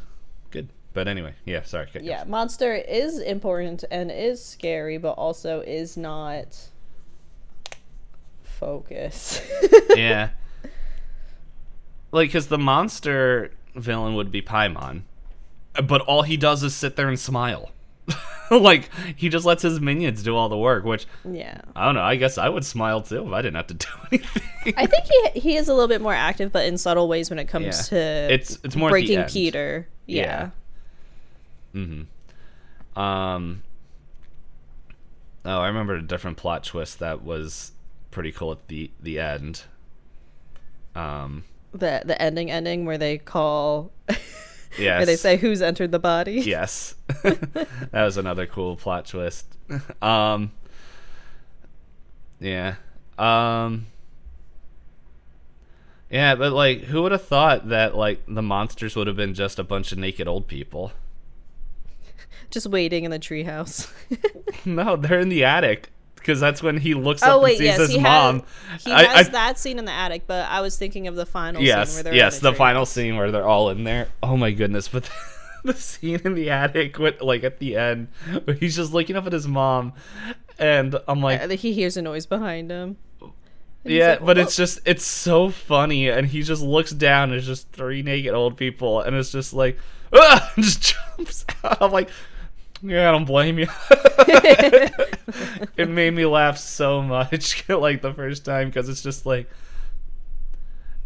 [0.51, 0.69] good.
[0.95, 1.89] But anyway, yeah, sorry.
[2.01, 6.69] yeah monster is important and is scary but also is not
[8.43, 9.41] focus
[9.97, 10.31] yeah.
[12.17, 15.03] Like cuz the monster villain would be Paimon.
[15.85, 17.73] But all he does is sit there and smile.
[18.51, 22.03] like he just lets his minions do all the work, which yeah I don't know,
[22.03, 24.75] I guess I would smile too if I didn't have to do anything.
[24.77, 25.05] I think
[25.35, 27.67] he he is a little bit more active, but in subtle ways when it comes
[27.67, 27.83] Yeah.
[27.91, 27.97] to
[28.35, 29.25] It's- it's more breaking.
[29.25, 29.89] Peter.
[30.07, 30.51] Yeah.
[32.95, 33.63] Um
[35.45, 37.73] Oh, I remember a different plot twist that was
[38.11, 39.63] pretty cool at the the end.
[40.95, 41.45] Um,
[41.77, 44.19] The the ending ending where they call yes.
[44.79, 46.41] where they say who's entered the body.
[46.41, 46.95] yes.
[47.23, 49.57] that was another cool plot twist.
[50.03, 50.53] um,
[52.41, 52.77] yeah.
[53.19, 53.87] Um,
[56.11, 59.59] yeah, but like, who would have thought that like the monsters would have been just
[59.59, 60.93] a bunch of naked old people?
[62.51, 63.93] Just waiting in the treehouse.
[64.65, 65.91] No, they're in the attic
[66.27, 68.43] because that's when he looks up oh and wait, sees yes, his he mom.
[68.71, 71.15] has he I- has I- that scene in the attic, but I was thinking of
[71.15, 74.09] the final scene yes, yes, the the final scene where they're all in there.
[74.23, 74.89] Oh my goodness!
[74.89, 75.09] But
[75.65, 78.09] the scene in the attic, with like at the end,
[78.45, 79.93] where he's just looking up at his mom,
[80.59, 82.97] and I'm like, Uh, he hears a noise behind him.
[83.85, 87.31] Yeah, like, but it's just it's so funny, and he just looks down.
[87.31, 89.79] And it's just three naked old people, and it's just like,
[90.13, 90.53] ah!
[90.57, 91.81] just jumps out.
[91.81, 92.11] I'm like,
[92.89, 93.69] yeah, I don't blame you.
[95.77, 99.49] it made me laugh so much, like the first time, because it's just like,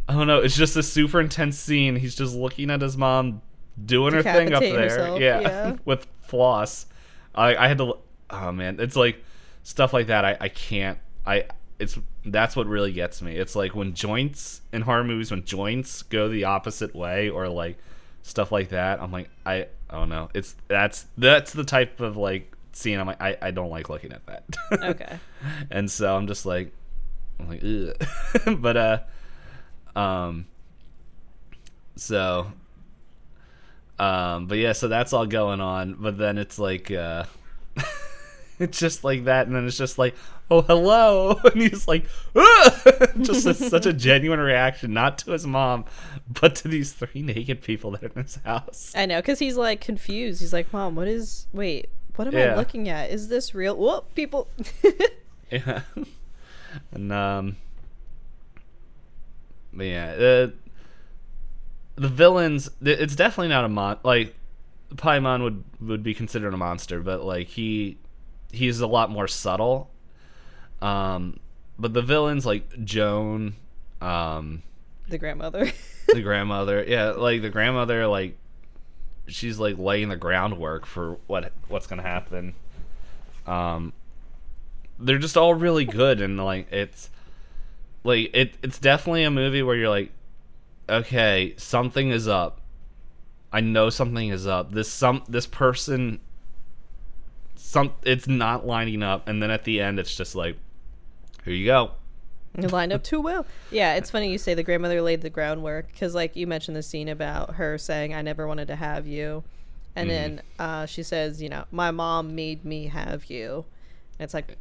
[0.09, 1.97] I don't know, it's just a super intense scene.
[1.97, 3.43] He's just looking at his mom
[3.83, 5.77] doing her thing up there, herself, yeah, yeah.
[5.85, 6.87] with floss.
[7.35, 7.95] I I had to,
[8.31, 9.25] oh man, it's like
[9.63, 10.25] stuff like that.
[10.25, 10.99] I I can't.
[11.27, 11.45] I
[11.79, 13.37] it's that's what really gets me.
[13.37, 17.79] It's like when joints in horror movies, when joints go the opposite way, or like
[18.23, 19.01] stuff like that.
[19.01, 20.29] I'm like, I I don't know.
[20.35, 22.99] It's that's that's the type of like scene.
[22.99, 24.45] I'm like, I I don't like looking at that.
[24.83, 25.19] Okay.
[25.71, 26.73] and so I'm just like,
[27.39, 28.59] I'm like, Ugh.
[28.61, 28.99] but uh,
[29.99, 30.47] um,
[31.97, 32.53] so,
[33.99, 35.95] um, but yeah, so that's all going on.
[35.99, 37.25] But then it's like, uh,
[38.67, 40.15] it's just like that, and then it's just like,
[40.51, 42.07] oh hello, and he's like,
[43.21, 45.85] just a, such a genuine reaction, not to his mom,
[46.29, 48.93] but to these three naked people that are in his house.
[48.97, 50.41] I know, because he's like confused.
[50.41, 51.47] He's like, "Mom, what is?
[51.53, 52.53] Wait, what am Yeah.
[52.53, 53.11] I looking at?
[53.11, 53.77] Is this real?
[53.77, 54.49] Whoop, people!"
[55.51, 55.81] Yeah.
[56.93, 57.57] and um
[59.73, 60.53] but yeah, the
[61.97, 64.35] the villains it's definitely not a mon like
[64.95, 67.97] Paimon would would be considered a monster, but like he
[68.53, 69.91] he's a lot more subtle.
[70.81, 71.39] Um
[71.79, 73.55] but the villains like Joan,
[74.01, 74.63] um
[75.09, 75.71] the grandmother.
[76.09, 78.37] the grandmother, yeah, like the grandmother like
[79.27, 82.55] she's like laying the groundwork for what what's going to happen.
[83.47, 83.93] Um
[85.01, 87.11] they're just all really good and like it's
[88.05, 90.13] like it it's definitely a movie where you're like
[90.89, 92.61] okay something is up
[93.53, 96.21] i know something is up this some this person
[97.71, 100.57] some it's not lining up and then at the end it's just like
[101.45, 101.93] here you go
[102.59, 103.47] You lined up too well.
[103.71, 106.83] Yeah, it's funny you say the grandmother laid the groundwork because, like, you mentioned the
[106.83, 109.45] scene about her saying, "I never wanted to have you,"
[109.95, 113.65] and then uh, she says, "You know, my mom made me have you."
[114.19, 114.59] And it's like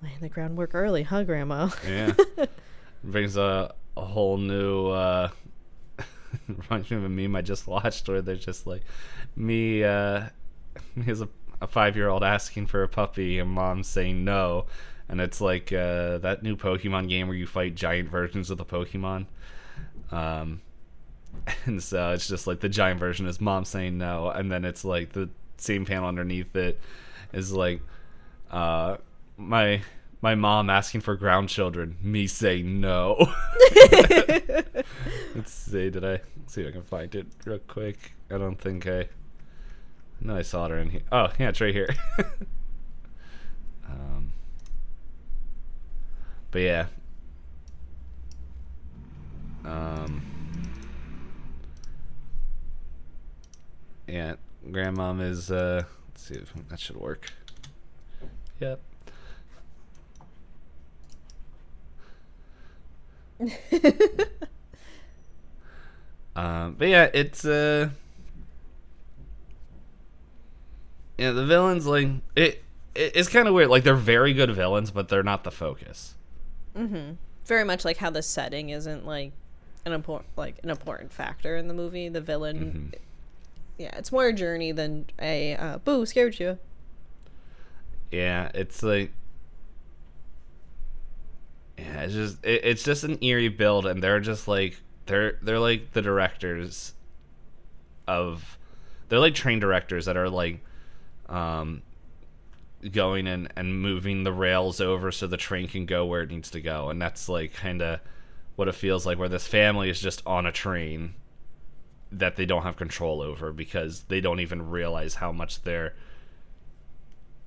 [0.00, 1.70] laying the groundwork early, huh, Grandma?
[1.84, 2.14] yeah
[3.04, 5.28] brings a, a whole new uh
[6.48, 8.82] reminds me of a meme i just watched where they're just like
[9.36, 10.26] me uh
[10.96, 11.28] me as a,
[11.62, 14.66] a five year old asking for a puppy and mom saying no.
[15.08, 18.64] And it's like uh that new pokemon game where you fight giant versions of the
[18.64, 19.26] pokemon.
[20.10, 20.60] Um
[21.64, 24.28] and so it's just like the giant version is mom saying no.
[24.28, 26.80] And then it's like the same panel underneath it
[27.32, 27.80] is like
[28.50, 28.96] uh
[29.36, 29.82] my
[30.20, 33.16] my mom asking for ground children me saying no.
[35.34, 38.14] Let's see did i let's see if i can find it real quick?
[38.30, 39.08] I don't think i
[40.22, 41.02] no i saw it in here.
[41.10, 41.94] Oh yeah it's right here.
[43.84, 44.32] Um
[46.50, 46.86] but yeah.
[49.64, 50.22] Um
[54.06, 54.34] yeah
[54.70, 57.32] grandmom is uh let's see if that should work.
[58.60, 58.80] Yep.
[66.34, 67.90] Um but yeah it's uh
[71.22, 72.62] yeah the villains like it,
[72.94, 76.14] it it's kind of weird like they're very good villains but they're not the focus
[77.44, 79.32] Very much like how the setting isn't like
[79.84, 82.08] an important, like an important factor in the movie.
[82.08, 82.92] The villain,
[83.78, 86.58] yeah, it's more a journey than a uh, "boo scared you."
[88.10, 89.12] Yeah, it's like
[91.76, 95.58] yeah, it's just it, it's just an eerie build, and they're just like they're they're
[95.58, 96.94] like the directors
[98.06, 98.58] of
[99.08, 100.60] they're like train directors that are like
[101.32, 101.82] um
[102.90, 106.50] going and and moving the rails over so the train can go where it needs
[106.50, 108.00] to go, and that's like kind of
[108.56, 111.14] what it feels like where this family is just on a train
[112.10, 115.94] that they don't have control over because they don't even realize how much they're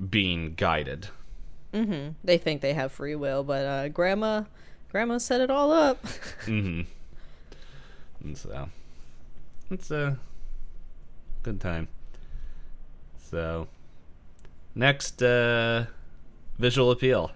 [0.10, 1.08] being guided.
[1.74, 2.14] Mm-hmm.
[2.24, 4.44] They think they have free will, but uh, grandma,
[4.92, 6.04] grandma set it all up.
[6.46, 6.82] mm-hmm.
[8.24, 8.70] And so
[9.70, 10.18] it's a
[11.44, 11.88] good time.
[13.30, 13.68] So
[14.76, 15.86] next, uh,
[16.60, 17.32] visual appeal.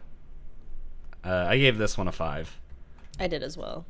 [1.24, 2.60] Uh, I gave this one a five.
[3.20, 3.86] I did as well.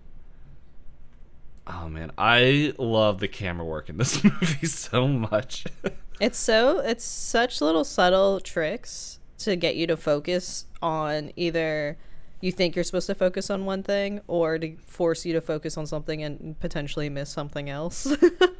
[1.67, 5.65] Oh man, I love the camera work in this movie so much.
[6.19, 11.97] it's so it's such little subtle tricks to get you to focus on either
[12.41, 15.77] you think you're supposed to focus on one thing or to force you to focus
[15.77, 18.07] on something and potentially miss something else.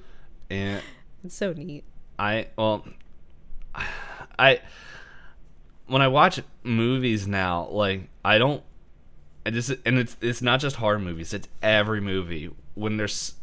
[0.49, 0.81] and
[1.23, 1.85] it's so neat.
[2.19, 2.85] I well
[4.39, 4.61] I
[5.87, 8.63] when I watch movies now, like I don't
[9.45, 13.35] and this and it's it's not just horror movies, it's every movie when there's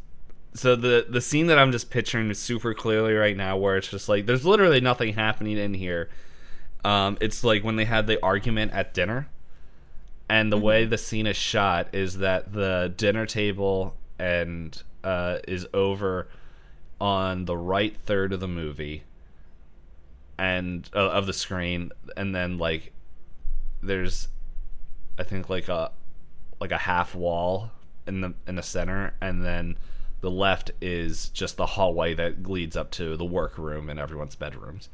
[0.54, 3.88] so the the scene that I'm just picturing is super clearly right now, where it's
[3.88, 6.08] just like there's literally nothing happening in here.
[6.84, 9.28] Um, it's like when they had the argument at dinner,
[10.28, 10.64] and the mm-hmm.
[10.64, 16.28] way the scene is shot is that the dinner table and uh, is over
[17.00, 19.02] on the right third of the movie
[20.38, 22.92] and uh, of the screen, and then like
[23.82, 24.28] there's
[25.18, 25.90] I think like a
[26.60, 27.70] like a half wall
[28.06, 29.78] in the in the center, and then
[30.20, 34.88] the left is just the hallway that leads up to the workroom and everyone's bedrooms.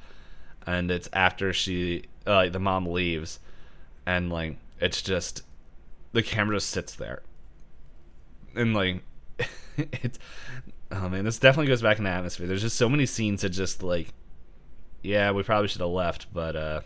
[0.66, 3.40] And it's after she uh, like the mom leaves,
[4.07, 5.43] and like it's just
[6.12, 7.22] the camera just sits there,
[8.55, 9.03] and like
[9.76, 10.18] it's
[10.93, 12.47] oh man, this definitely goes back in the atmosphere.
[12.47, 14.09] There's just so many scenes that just like,
[15.03, 16.81] yeah, we probably should have left, but uh,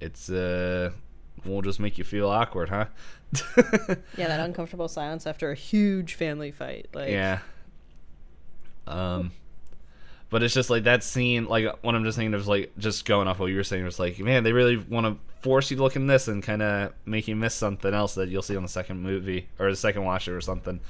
[0.00, 0.90] it's uh,
[1.44, 2.86] will just make you feel awkward, huh?
[4.16, 6.88] yeah, that uncomfortable silence after a huge family fight.
[6.94, 7.40] Like Yeah.
[8.86, 9.32] Um
[10.30, 13.28] but it's just like that scene like what i'm just thinking of like just going
[13.28, 15.82] off what you were saying was like man they really want to force you to
[15.82, 18.62] look in this and kind of make you miss something else that you'll see on
[18.62, 20.80] the second movie or the second watch or something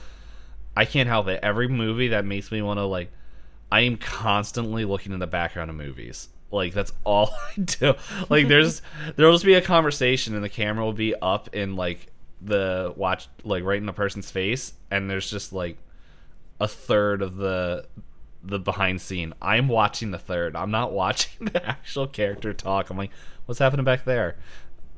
[0.77, 3.13] i can't help it every movie that makes me want to like
[3.71, 7.95] i am constantly looking in the background of movies like that's all I do.
[8.29, 8.83] Like there's
[9.17, 12.07] there'll just be a conversation and the camera will be up in like
[12.41, 15.79] the watch like right in the person's face and there's just like
[16.61, 17.87] a third of the
[18.43, 19.35] the behind scene.
[19.43, 20.55] I'm watching the third.
[20.55, 22.91] I'm not watching the actual character talk.
[22.91, 23.11] I'm like,
[23.47, 24.37] what's happening back there?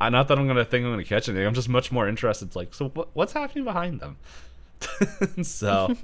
[0.00, 1.46] I not that I'm gonna think I'm gonna catch anything.
[1.46, 2.48] I'm just much more interested.
[2.48, 4.16] It's like, so what, what's happening behind them?
[5.42, 5.96] so,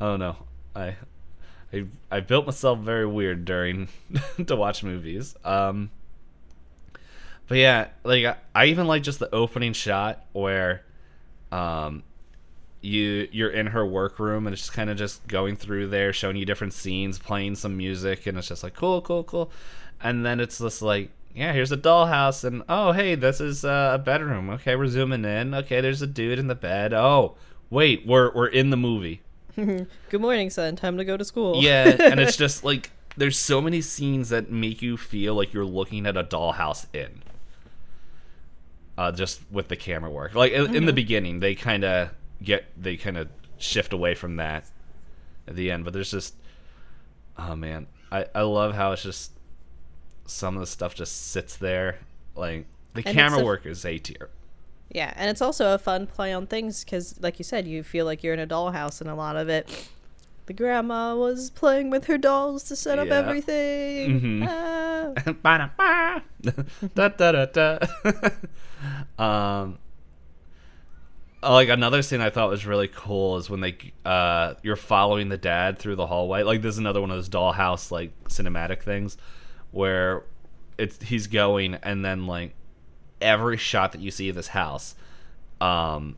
[0.00, 0.36] I don't know.
[0.74, 0.96] I
[2.10, 3.88] I I built myself very weird during
[4.46, 5.34] to watch movies.
[5.44, 5.90] Um,
[7.48, 10.84] but yeah, like I, I even like just the opening shot where,
[11.52, 12.02] um,
[12.80, 16.36] you you're in her workroom and it's just kind of just going through there, showing
[16.36, 19.50] you different scenes, playing some music, and it's just like cool, cool, cool,
[20.00, 23.92] and then it's just like yeah, here's a dollhouse, and oh hey, this is uh,
[23.94, 24.48] a bedroom.
[24.50, 25.52] Okay, we're zooming in.
[25.54, 26.94] Okay, there's a dude in the bed.
[26.94, 27.36] Oh
[27.70, 29.20] wait, we're we're in the movie.
[30.10, 30.76] Good morning, son.
[30.76, 31.62] Time to go to school.
[31.62, 35.64] Yeah, and it's just like there's so many scenes that make you feel like you're
[35.64, 37.22] looking at a dollhouse in.
[38.98, 40.74] Uh, just with the camera work, like in, mm-hmm.
[40.74, 40.96] in the mm-hmm.
[40.96, 42.10] beginning, they kind of
[42.42, 43.28] get they kind of
[43.58, 44.66] shift away from that
[45.46, 46.34] at the end, but there's just
[47.38, 49.32] oh man, I I love how it's just
[50.26, 51.98] some of the stuff just sits there,
[52.34, 54.30] like the and camera work is a tier.
[54.90, 58.04] Yeah, and it's also a fun play on things because, like you said, you feel
[58.04, 59.88] like you're in a dollhouse, and a lot of it,
[60.46, 63.14] the grandma was playing with her dolls to set up yeah.
[63.14, 64.20] everything.
[64.20, 64.42] Mm-hmm.
[65.78, 66.22] Ah.
[66.94, 67.78] da, da, da,
[69.18, 69.78] um,
[71.42, 75.36] like another scene I thought was really cool is when they uh you're following the
[75.36, 76.42] dad through the hallway.
[76.42, 79.16] Like there's another one of those dollhouse like cinematic things
[79.70, 80.24] where
[80.78, 82.54] it's he's going and then like
[83.20, 84.94] every shot that you see of this house,
[85.60, 86.16] um,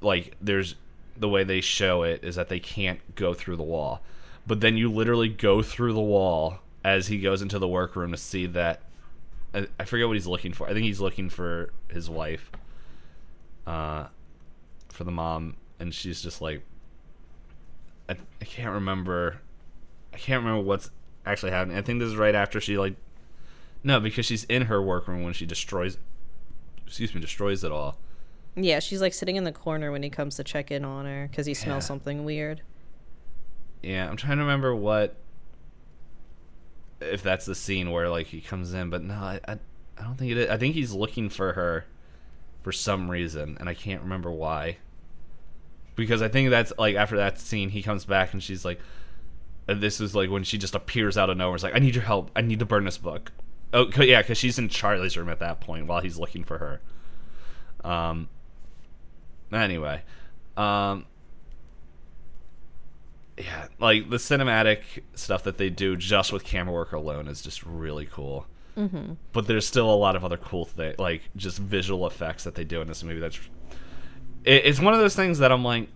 [0.00, 0.74] like there's
[1.16, 4.00] the way they show it is that they can't go through the wall,
[4.46, 8.16] but then you literally go through the wall as he goes into the workroom to
[8.16, 8.82] see that.
[9.54, 10.68] I, I forget what he's looking for.
[10.68, 12.50] I think he's looking for his wife,
[13.66, 14.06] uh,
[14.88, 16.62] for the mom, and she's just like,
[18.08, 19.40] I, I can't remember,
[20.12, 20.90] I can't remember what's
[21.24, 21.76] actually happening.
[21.76, 22.94] I think this is right after she like
[23.84, 25.98] no, because she's in her workroom when she destroys.
[26.86, 27.96] Excuse me, destroys it all.
[28.54, 31.28] Yeah, she's like sitting in the corner when he comes to check in on her
[31.30, 31.88] because he smells yeah.
[31.88, 32.60] something weird.
[33.82, 35.16] Yeah, I'm trying to remember what.
[37.00, 39.52] If that's the scene where like he comes in, but no, I, I,
[39.98, 40.50] I don't think it is.
[40.50, 41.86] I think he's looking for her,
[42.62, 44.76] for some reason, and I can't remember why.
[45.96, 48.78] Because I think that's like after that scene, he comes back and she's like,
[49.66, 51.56] and this is like when she just appears out of nowhere.
[51.56, 52.30] It's like, I need your help.
[52.36, 53.32] I need to burn this book
[53.72, 56.80] Oh, yeah, because she's in Charlie's room at that point while he's looking for her.
[57.88, 58.28] Um.
[59.52, 60.02] Anyway,
[60.56, 61.06] um.
[63.38, 64.82] Yeah, like the cinematic
[65.14, 68.46] stuff that they do just with camera work alone is just really cool.
[68.76, 69.14] Mm-hmm.
[69.32, 72.64] But there's still a lot of other cool things, like just visual effects that they
[72.64, 73.20] do in this movie.
[73.20, 73.38] That's
[74.44, 75.88] it, it's one of those things that I'm like,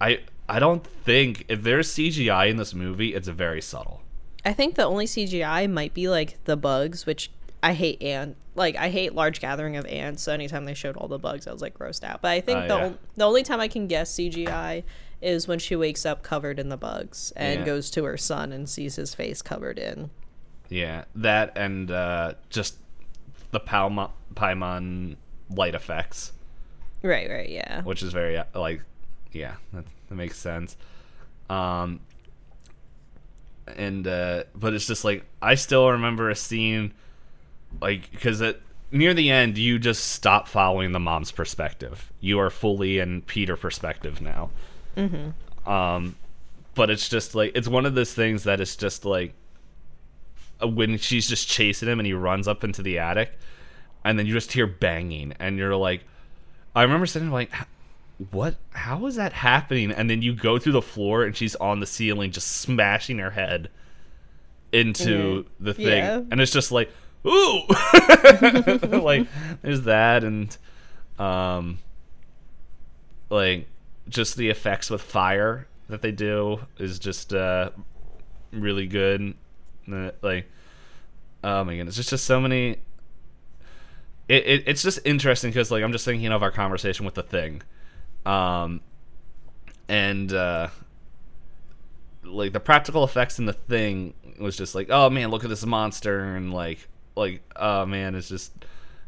[0.00, 4.02] I I don't think if there's CGI in this movie, it's very subtle.
[4.46, 7.30] I think the only CGI might be like the bugs, which
[7.62, 8.36] I hate ant.
[8.54, 10.22] Like I hate large gathering of ants.
[10.22, 12.22] So anytime they showed all the bugs, I was like grossed out.
[12.22, 12.84] But I think Oh, the yeah.
[12.86, 14.84] on- the only time I can guess CGI
[15.20, 17.66] is when she wakes up covered in the bugs and Yeah.
[17.66, 20.10] goes to her son and sees his face covered in.
[20.68, 22.76] Yeah, that and uh, just
[23.50, 25.16] the Palma, Paimon
[25.50, 26.32] light effects,
[27.02, 27.82] Right, right, yeah.
[27.82, 28.82] which is very uh, like,
[29.32, 30.76] yeah, that, that makes sense.
[31.48, 32.00] Um,
[33.66, 36.92] and uh, but it's just like I still remember a scene,
[37.80, 38.60] like because at
[38.92, 42.12] near the end you just stop following the mom's perspective.
[42.20, 44.50] You are fully in Peter perspective now.
[44.96, 45.70] Mm-hmm.
[45.70, 46.16] Um,
[46.74, 49.34] but it's just like it's one of those things that is just like
[50.62, 53.32] uh, when she's just chasing him and he runs up into the attic
[54.04, 56.04] and then you just hear banging and you're like
[56.74, 57.66] i remember sitting like "H-
[58.30, 58.56] what?
[58.70, 59.90] How is that happening?
[59.92, 63.30] And then you go through the floor and she's on the ceiling just smashing her
[63.30, 63.68] head
[64.72, 65.46] into Mhm.
[65.60, 65.86] the thing.
[65.86, 66.22] Yeah.
[66.30, 66.90] and it's just like
[67.26, 67.60] ooh.
[68.82, 69.26] Like
[69.62, 70.56] there's that and
[71.18, 71.78] um
[73.30, 73.68] like
[74.08, 77.70] just the effects with fire that they do is just uh
[78.52, 79.34] really good.
[79.90, 80.50] Uh, like
[81.44, 82.70] oh my goodness it's just so many
[84.28, 87.22] it, it it's just interesting because like i'm just thinking of our conversation with the
[87.22, 87.62] thing
[88.26, 88.80] um
[89.88, 90.68] and uh
[92.24, 95.64] like the practical effects in the thing was just like oh man look at this
[95.64, 98.52] monster and like like oh man it's just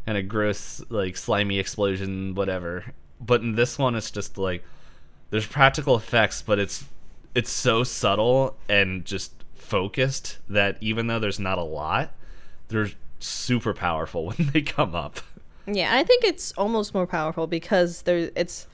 [0.07, 2.95] kind of gross like slimy explosion whatever.
[3.21, 4.65] But in this one it's just like
[5.31, 6.85] there's practical effects but it's
[7.35, 12.15] it's so subtle and just focused that even though there's not a lot
[12.69, 15.21] they're super powerful when they come up.
[15.67, 18.67] Yeah, I think it's almost more powerful because there it's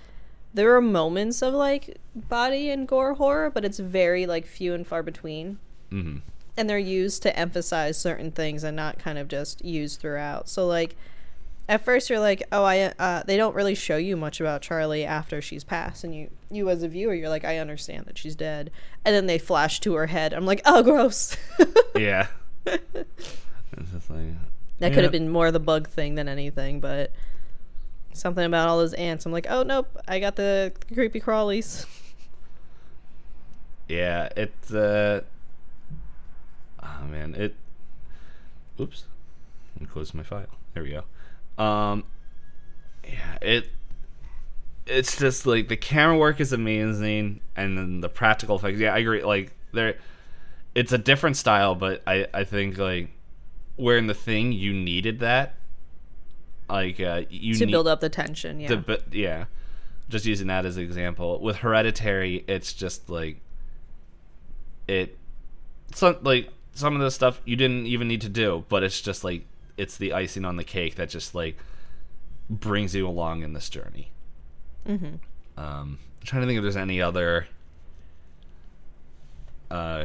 [0.54, 4.86] there are moments of like body and gore horror, but it's very like few and
[4.86, 5.58] far between.
[5.90, 6.20] Mhm.
[6.56, 10.48] And they're used to emphasize certain things and not kind of just used throughout.
[10.48, 10.94] So like
[11.68, 15.04] at first you're like, "Oh, I uh they don't really show you much about Charlie
[15.04, 18.36] after she's passed." And you you as a viewer, you're like, "I understand that she's
[18.36, 18.70] dead."
[19.04, 20.32] And then they flash to her head.
[20.32, 21.36] I'm like, "Oh, gross."
[21.96, 22.28] yeah
[22.66, 24.20] it's just like
[24.78, 24.94] That Yeah.
[24.94, 27.10] could have been more the bug thing than anything, but
[28.14, 29.26] something about all those ants.
[29.26, 31.86] I'm like, oh nope, I got the creepy crawlies.
[33.88, 35.20] Yeah, it's uh
[36.82, 37.54] oh man, it
[38.80, 39.04] oops.
[39.74, 40.46] Let me close my file.
[40.72, 41.62] There we go.
[41.62, 42.04] Um
[43.06, 43.68] yeah, it
[44.86, 48.78] it's just like the camera work is amazing and then the practical effects.
[48.78, 49.22] Yeah, I agree.
[49.22, 49.96] Like there
[50.74, 53.10] it's a different style, but I I think like
[53.76, 55.56] where in the thing you needed that
[56.68, 58.68] like uh you to need build up the tension, yeah.
[58.68, 59.44] the but yeah
[60.08, 63.40] just using that as an example with hereditary it's just like
[64.86, 65.16] it
[65.94, 69.24] some like some of the stuff you didn't even need to do but it's just
[69.24, 69.46] like
[69.76, 71.56] it's the icing on the cake that just like
[72.50, 74.10] brings you along in this journey
[74.86, 75.18] Mhm.
[75.56, 77.46] um i'm trying to think if there's any other
[79.70, 80.04] uh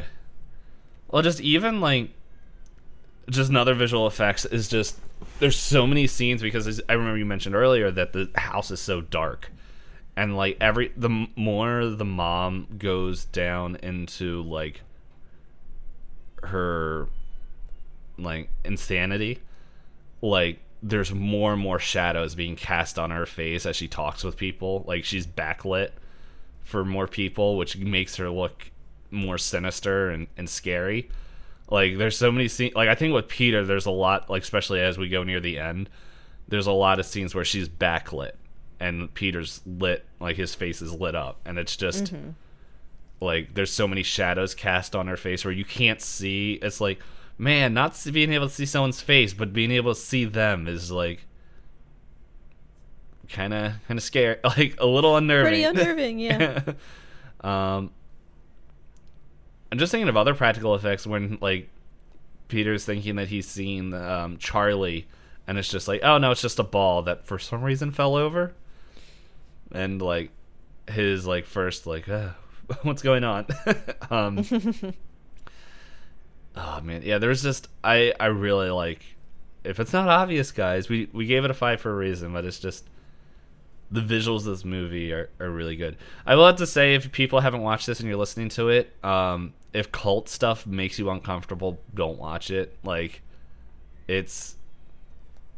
[1.10, 2.10] well just even like
[3.30, 4.98] just another visual effects is just
[5.38, 9.00] there's so many scenes because I remember you mentioned earlier that the house is so
[9.00, 9.50] dark.
[10.16, 14.82] And like every the more the mom goes down into like
[16.42, 17.08] her
[18.18, 19.38] like insanity
[20.20, 24.36] like there's more and more shadows being cast on her face as she talks with
[24.36, 24.84] people.
[24.86, 25.90] Like she's backlit
[26.62, 28.70] for more people which makes her look
[29.10, 31.08] more sinister and, and scary
[31.70, 34.80] like there's so many scenes like i think with peter there's a lot like especially
[34.80, 35.88] as we go near the end
[36.48, 38.32] there's a lot of scenes where she's backlit
[38.80, 41.40] and peter's lit like his face is lit up.
[41.44, 42.12] And it's just
[43.20, 46.58] like there's so many shadows cast on her face where you can't see.
[46.62, 46.98] It's like
[47.38, 50.90] man not being able to see someone's face but being able to see them is
[50.90, 51.26] like
[53.30, 55.50] kind of kind of scary like a little unnerving.
[55.50, 56.60] Pretty unnerving, yeah.
[57.42, 57.90] um,
[59.72, 61.68] I'm just thinking of other practical effects when like
[62.48, 65.06] Peter's thinking that he's seen um, Charlie,
[65.46, 68.16] and it's just like, oh no, it's just a ball that for some reason fell
[68.16, 68.54] over,
[69.72, 70.30] and like
[70.88, 72.30] his like first like, uh,
[72.82, 73.46] what's going on?
[74.10, 74.44] um,
[76.56, 77.18] oh man, yeah.
[77.18, 79.02] There's just I I really like.
[79.62, 82.44] If it's not obvious, guys, we we gave it a five for a reason, but
[82.44, 82.88] it's just
[83.90, 85.96] the visuals of this movie are, are really good.
[86.24, 88.92] I will have to say, if people haven't watched this and you're listening to it,
[89.04, 92.76] um, if cult stuff makes you uncomfortable, don't watch it.
[92.84, 93.22] Like,
[94.08, 94.56] it's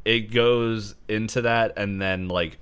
[0.04, 2.58] it goes into that and then like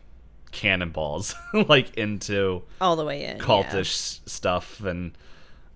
[0.53, 1.35] cannonballs
[1.69, 3.37] like into All the way in.
[3.39, 3.43] yeah.
[3.43, 5.13] cultish stuff and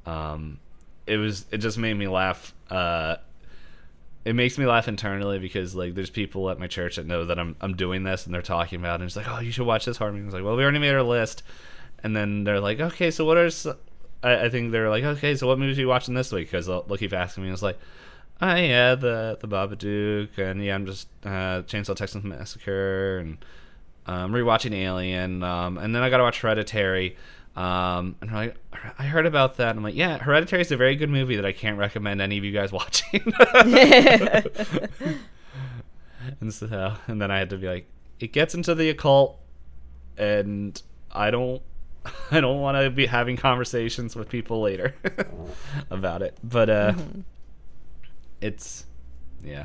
[0.05, 0.59] um
[1.07, 3.17] it was it just made me laugh uh
[4.25, 7.39] it makes me laugh internally because like there's people at my church that know that
[7.39, 9.67] I'm I'm doing this and they're talking about it and it's like oh you should
[9.67, 10.27] watch this horror movie.
[10.27, 11.43] It's like well we already made our list
[12.03, 13.51] and then they're like okay so what are
[14.23, 16.83] I think they're like okay so what movies are you watching this week because they'll,
[16.83, 17.79] they'll keep asking me and it's like
[18.41, 23.39] oh yeah the the Babadook and yeah I'm just uh Chainsaw Texas Massacre and
[24.07, 27.17] um, rewatching Alien, um, and then I got to watch Hereditary.
[27.57, 28.57] Um, and like,
[28.99, 29.71] I heard about that.
[29.71, 32.39] And I'm like, yeah, Hereditary is a very good movie that I can't recommend any
[32.39, 33.21] of you guys watching.
[36.41, 37.89] and so, and then I had to be like,
[38.21, 39.39] it gets into the occult,
[40.17, 40.81] and
[41.13, 41.63] I don't,
[42.31, 44.95] I don't want to be having conversations with people later
[45.91, 46.37] about it.
[46.43, 46.95] But uh,
[48.41, 48.87] it's,
[49.43, 49.65] yeah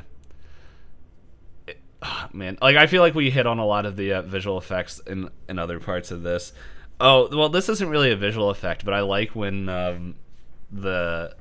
[2.02, 4.58] ah, man like i feel like we hit on a lot of the uh, visual
[4.58, 6.52] effects in in other parts of this
[7.00, 10.14] oh well this isn't really a visual effect but i like when um
[10.70, 11.34] the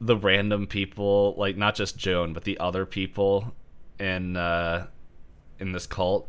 [0.00, 3.54] the random people like not just joan but the other people
[4.00, 4.86] in uh
[5.60, 6.28] in this cult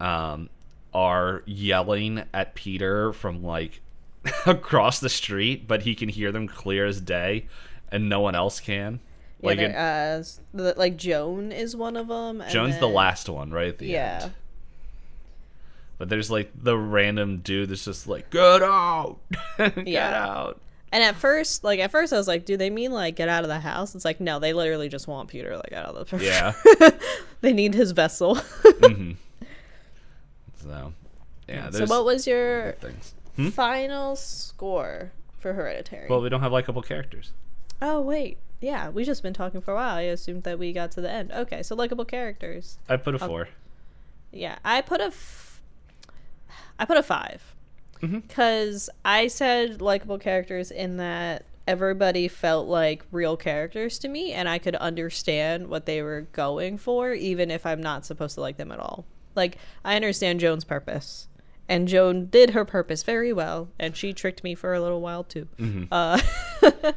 [0.00, 0.48] um
[0.92, 3.80] are yelling at peter from like
[4.46, 7.46] across the street but he can hear them clear as day
[7.92, 9.00] and no one else can
[9.40, 10.22] Yeah, like it- uh,
[10.76, 12.40] like Joan is one of them.
[12.42, 14.20] and Joan's the last one, right Yeah.
[14.24, 14.32] end.
[15.98, 19.18] But there's like the random dude that's just like, "Get out,
[19.58, 20.24] get Yeah.
[20.26, 20.60] out."
[20.90, 23.42] And at first, like at first, I was like, "Do they mean like get out
[23.42, 26.24] of the house?" It's like, no, they literally just want Peter like out of the.
[26.24, 26.52] Yeah.
[27.40, 28.36] they need his vessel.
[28.78, 29.12] Mm-hmm.
[30.62, 30.92] So,
[31.48, 31.70] yeah.
[31.70, 33.14] so, what was your things.
[33.36, 33.48] Hmm?
[33.50, 36.08] final score for Hereditary?
[36.08, 37.32] Well, we don't have likable characters.
[37.80, 39.96] oh wait, yeah, we just been talking for a while.
[39.96, 41.32] I assumed that we got to the end.
[41.32, 42.78] Okay, so likable characters.
[42.88, 43.48] I put a four.
[44.32, 45.47] Yeah, I put a, f-
[46.78, 47.54] I put a 5
[48.02, 48.20] Mm-hmm.
[48.20, 54.48] because I said likable characters in that everybody felt like real characters to me, and
[54.48, 58.56] I could understand what they were going for, even if I'm not supposed to like
[58.56, 59.04] them at all.
[59.34, 61.26] Like I understand Joan's purpose,
[61.68, 65.24] and Joan did her purpose very well, and she tricked me for a little while
[65.24, 65.48] too.
[65.58, 65.92] Mm-hmm.
[65.92, 66.20] Uh,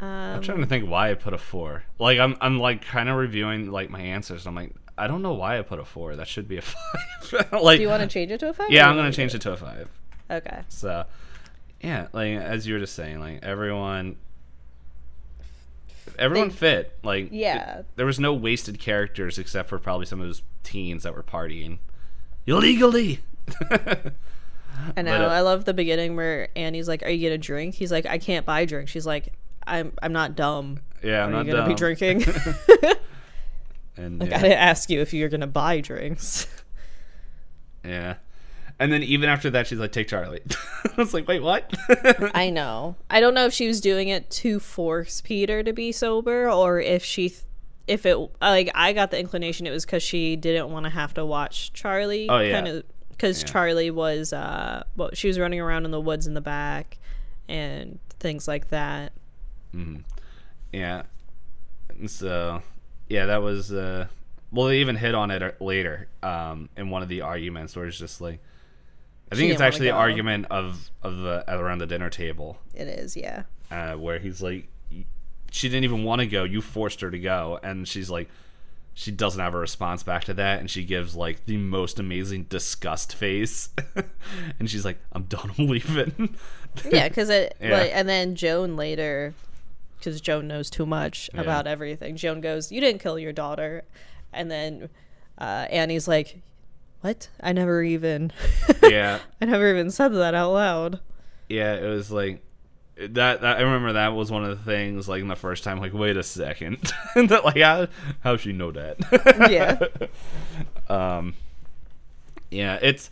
[0.00, 1.84] I'm trying to think why I put a four.
[1.98, 4.46] Like I'm, I'm like kind of reviewing like my answers.
[4.46, 6.16] And I'm like, I don't know why I put a four.
[6.16, 7.52] That should be a five.
[7.62, 8.70] like, do you want to change it to a five?
[8.70, 9.88] yeah, I'm gonna change do it to a five.
[10.30, 10.60] Okay.
[10.68, 11.04] So,
[11.82, 14.16] yeah, like as you were just saying, like everyone,
[16.18, 16.98] everyone They- fit.
[17.02, 17.78] Like, Yeah.
[17.80, 21.22] it- there was no wasted characters except for probably some of those teens that were
[21.22, 21.78] partying
[22.46, 23.20] illegally.
[24.96, 25.18] I know.
[25.18, 28.06] But, uh, I love the beginning where Annie's like, "Are you gonna drink?" He's like,
[28.06, 29.32] "I can't buy drink." She's like,
[29.66, 30.80] "I'm I'm not dumb.
[31.02, 32.24] yeah, I'm Are not you gonna be drinking?"
[33.96, 36.46] And like, yeah, I didn't ask you if you're gonna buy drinks.
[37.84, 38.14] yeah.
[38.78, 40.40] and then even after that, she's like, "Take Charlie."
[40.84, 41.72] I was like, "Wait, what?"
[42.34, 42.96] I know.
[43.10, 46.80] I don't know if she was doing it to force Peter to be sober, or
[46.80, 47.42] if she, th-
[47.86, 51.12] if it like I got the inclination it was because she didn't want to have
[51.14, 52.28] to watch Charlie.
[52.28, 52.52] Oh, yeah.
[52.52, 53.48] Kind of because Yeah.
[53.48, 56.98] Charlie was uh, well, she was running around in the woods in the back,
[57.48, 59.12] and things like that.
[59.74, 59.98] Mm-hmm.
[60.72, 61.02] Yeah.
[62.06, 62.62] So,
[63.12, 63.72] yeah, that was.
[63.72, 64.06] uh
[64.50, 67.86] Well, they even hit on it uh, later um, in one of the arguments where
[67.86, 68.40] it's just like,
[69.30, 73.16] I think it's actually the argument of of the around the dinner table It is,
[73.16, 73.44] yeah.
[73.70, 74.68] uh, where he's like,
[75.50, 76.44] she didn't even want to go.
[76.44, 78.28] You forced her to go, and she's like,
[78.94, 82.44] she doesn't have a response back to that, and she gives like the most amazing
[82.50, 83.70] disgust face,
[84.58, 85.50] and she's like, I'm done.
[85.58, 86.36] I'm leaving.
[86.90, 87.78] yeah, because it Yeah.
[87.78, 89.32] like, and then Joan later,
[90.02, 91.42] because Joan knows too much Yeah.
[91.42, 92.16] about everything.
[92.16, 93.82] Joan goes, "You didn't kill your daughter,"
[94.32, 94.88] and then
[95.38, 96.40] uh, Annie's like,
[97.00, 97.28] "What?
[97.40, 98.32] I never even,
[98.82, 99.20] yeah.
[99.40, 101.00] I never even said that out loud."
[101.48, 102.42] yeah, it was like
[102.98, 103.58] that, that.
[103.58, 105.08] I remember that was one of the things.
[105.08, 107.86] Like in the first time, like wait a second, that like how
[108.20, 108.96] how she know that?
[109.50, 109.78] Yeah.
[110.88, 111.34] Um.
[112.50, 113.10] Yeah, it's.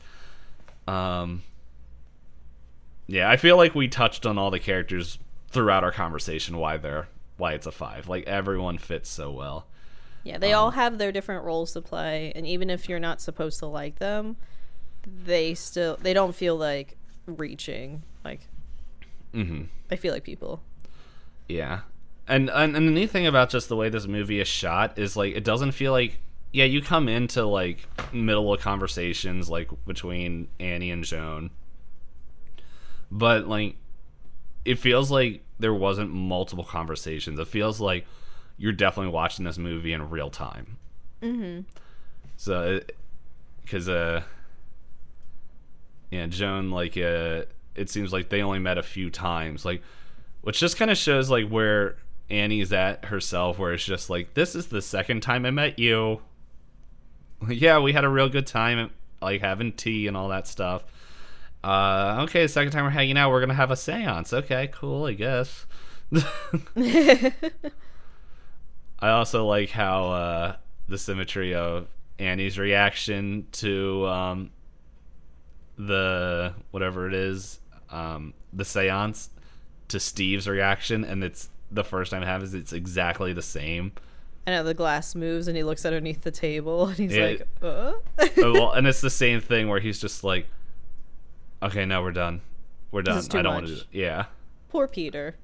[0.87, 1.43] Um.
[3.07, 5.19] Yeah, I feel like we touched on all the characters
[5.51, 6.57] throughout our conversation.
[6.57, 8.09] Why they're why it's a five.
[8.09, 9.67] Like everyone fits so well.
[10.23, 13.59] Yeah, they all have their different roles to play, and even if you're not supposed
[13.61, 14.37] to like them,
[15.25, 16.97] they still they don't feel like
[17.27, 18.03] reaching.
[18.25, 18.41] Like,
[19.33, 19.63] Mm-hmm.
[19.91, 20.61] I feel like people.
[21.49, 21.81] Yeah,
[22.29, 25.17] and, and and the neat thing about just the way this movie is shot is
[25.17, 26.19] like it doesn't feel like
[26.53, 31.51] yeah you come into like middle of conversations like between Annie and Joan,
[33.11, 33.77] but like
[34.65, 37.39] it feels like there wasn't multiple conversations.
[37.39, 38.07] It feels like
[38.59, 40.77] you're definitely watching this movie in real time.
[41.23, 41.61] Mm-hmm.
[42.37, 42.81] So,
[43.63, 44.23] because uh,
[46.11, 47.43] yeah, Joan like uh,
[47.75, 49.83] it seems like they only met a few times, like,
[50.43, 51.97] which just kind of shows like where
[52.29, 56.21] Annie's at herself, where it's just like this is the second time I met you.
[57.49, 58.91] yeah, we had a real good time,
[59.23, 60.85] like having tea and all that stuff.
[61.63, 64.33] Uh, okay, second time we're hanging out, we're gonna have a séance.
[64.33, 65.67] Okay, cool, I guess.
[68.99, 70.57] I also like how uh,
[70.89, 71.87] the symmetry of
[72.19, 74.51] Annie's reaction to um,
[75.79, 77.61] the whatever it is,
[77.91, 79.29] um, the séance,
[79.89, 82.55] to Steve's reaction, and it's the first time I have it happens.
[82.55, 83.93] It's exactly the same.
[84.47, 87.25] I know the glass moves and he looks underneath the table and he's Yeah.
[87.27, 87.93] like, uh?
[88.39, 90.47] Oh, well, and it's the same thing where he's just like,
[91.63, 92.41] "Okay, now we're done.
[92.91, 93.23] We're done.
[93.33, 94.27] I don't want to." do Yeah,
[94.69, 95.37] Poor Peter.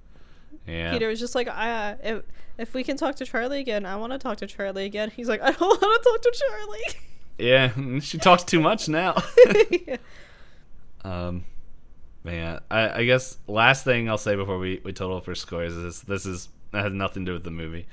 [0.66, 0.93] yeah.
[0.93, 2.22] Peter was just like, I, uh, if,
[2.59, 5.10] if we can talk to Charlie again, I want to talk to Charlie again.
[5.14, 7.01] He's like, I don't want to talk to Charlie.
[7.38, 9.22] Yeah, she talks too much now.
[9.86, 9.97] Yeah.
[11.05, 11.44] Um,
[12.24, 16.02] man, I, I guess last thing I'll say before we, we total for scores is
[16.02, 17.86] this is that has nothing to do with the movie.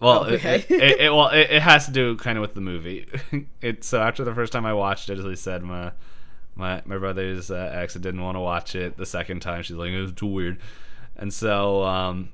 [0.00, 0.54] Well, it- Okay.
[0.56, 3.06] it, it, it- well, it, it has to do kind of with the movie.
[3.60, 5.92] it so after the first time I watched it, as I said, my
[6.60, 8.96] my my brother's uh, ex didn't want to watch it.
[8.96, 10.60] The second time, she's like, "It's too weird,"
[11.16, 12.30] and so um,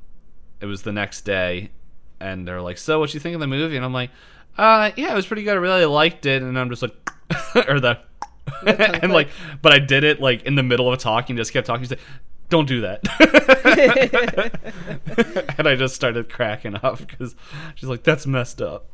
[0.61, 1.71] it was the next day,
[2.21, 4.11] and they're like, "So, what you think of the movie?" And I'm like,
[4.59, 5.53] "Uh, yeah, it was pretty good.
[5.53, 6.95] I really liked it." And I'm just like,
[7.69, 7.99] or the,
[9.03, 9.29] and like,
[9.63, 11.85] but I did it like in the middle of talking, just kept talking.
[11.85, 12.01] She's like,
[12.49, 13.01] "Don't do that,"
[15.59, 17.35] and I just started cracking up because
[17.75, 18.87] she's like, "That's messed up."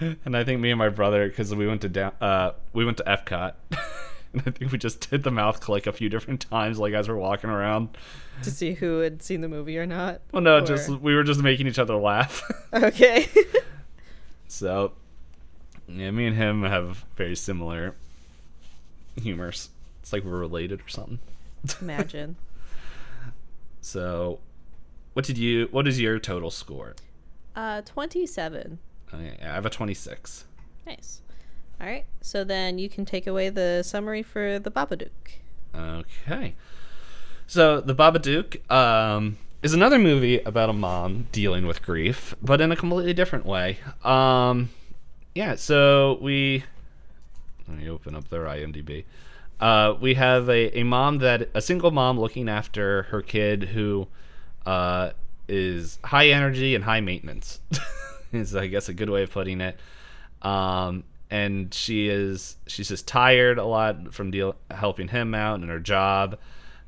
[0.24, 2.96] and I think me and my brother, because we went to down, uh, we went
[2.98, 3.54] to Epcot.
[4.32, 7.08] And I think we just did the mouth click a few different times, like as
[7.08, 7.88] we're walking around.
[8.44, 10.20] to see who had seen the movie or not.
[10.30, 12.40] Well, no, Or- just we were just making each other laugh.
[12.72, 13.26] Okay.
[14.46, 14.92] so,
[15.88, 17.96] yeah, me and him have very similar
[19.20, 19.70] humors.
[20.00, 21.18] It's like we're related or something.
[21.80, 22.36] Imagine.
[23.80, 24.38] So,
[25.14, 25.66] what did you?
[25.72, 26.94] What is your total score?
[27.56, 28.78] Uh, 27.
[29.12, 30.44] I have a twenty-six.
[30.86, 31.20] Nice.
[31.80, 32.04] All right.
[32.20, 35.38] So then you can take away the summary for the Babadook.
[35.74, 36.54] Okay.
[37.46, 42.70] So the Babadook um, is another movie about a mom dealing with grief, but in
[42.70, 43.78] a completely different way.
[44.04, 44.70] Um,
[45.34, 45.54] yeah.
[45.54, 46.64] So we
[47.66, 49.04] let me open up their IMDb.
[49.60, 54.08] Uh, we have a, a mom that a single mom looking after her kid who
[54.66, 55.10] uh,
[55.48, 57.60] is high energy and high maintenance.
[58.40, 59.78] is I guess a good way of putting it.
[60.42, 65.70] Um, and she is she's just tired a lot from deal helping him out and
[65.70, 66.38] her job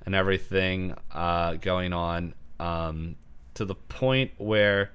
[0.05, 3.15] and everything uh, going on um,
[3.55, 4.91] to the point where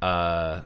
[0.00, 0.62] uh,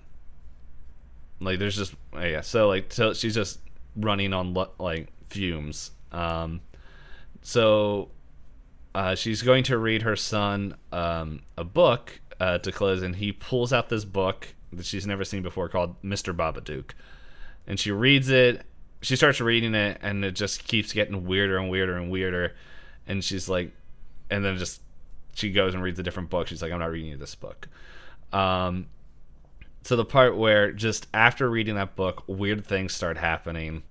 [1.40, 3.58] like there's just yeah so like so she's just
[3.96, 6.60] running on like fumes um,
[7.42, 8.10] so
[8.94, 13.32] uh, she's going to read her son um, a book uh, to close, and he
[13.32, 16.34] pulls out this book that she's never seen before called Mr.
[16.34, 16.90] Babadook.
[17.66, 18.62] And she reads it.
[19.00, 22.54] She starts reading it, and it just keeps getting weirder and weirder and weirder.
[23.06, 23.72] And she's like,
[24.30, 24.80] and then just
[25.34, 26.46] she goes and reads a different book.
[26.46, 27.68] She's like, I'm not reading you this book.
[28.32, 28.86] Um,
[29.82, 33.82] so the part where just after reading that book, weird things start happening,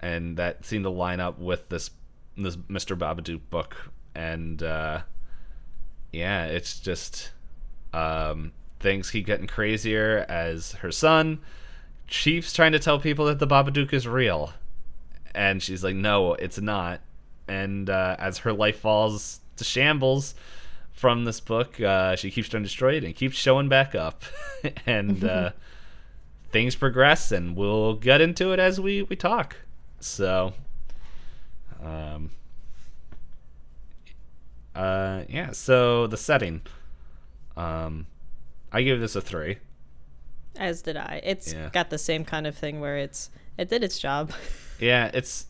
[0.00, 1.90] and that seemed to line up with this
[2.36, 2.96] this Mr.
[2.96, 5.02] Babadook book, and uh,
[6.12, 7.32] yeah, it's just
[7.94, 11.40] um, things keep getting crazier as her son
[12.12, 14.52] keeps trying to tell people that the Babadook is real,
[15.34, 17.00] and she's like, "No, it's not."
[17.48, 20.34] And uh, as her life falls to shambles
[20.92, 24.24] from this book, uh, she keeps trying to destroy it and keeps showing back up,
[24.86, 25.52] and uh,
[26.50, 29.56] things progress, and we'll get into it as we we talk.
[30.00, 30.52] So,
[31.82, 32.30] um,
[34.74, 35.52] uh, yeah.
[35.52, 36.60] So the setting,
[37.56, 38.06] um,
[38.72, 39.58] I give this a three.
[40.56, 41.20] As did I.
[41.24, 41.70] It's Yeah.
[41.72, 44.32] got the same kind of thing where it's it did its job.
[44.80, 45.46] Yeah, it's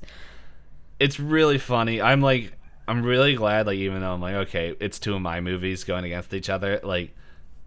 [1.01, 2.03] it's really funny.
[2.03, 2.53] I'm like
[2.87, 6.05] I'm really glad like even though I'm like okay, it's two of my movies going
[6.05, 7.15] against each other, like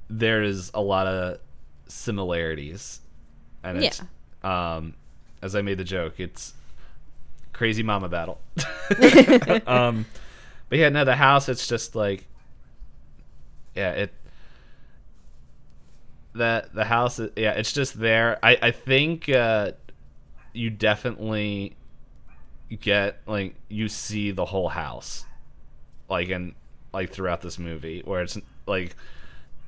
[0.07, 1.40] there is a lot of
[1.88, 3.02] similarities.
[3.64, 4.02] And it's
[4.44, 4.94] um
[5.41, 6.53] as I made the joke, it's
[7.52, 8.40] crazy mama battle.
[9.65, 10.06] um
[10.69, 12.27] but yeah, no, the house it's just like
[13.76, 14.14] yeah, it
[16.35, 18.37] the the house is- yeah, it's just there.
[18.43, 19.71] I I think uh
[20.53, 21.75] you definitely
[22.79, 25.25] get like you see the whole house
[26.09, 26.55] like in
[26.93, 28.95] like throughout this movie where it's like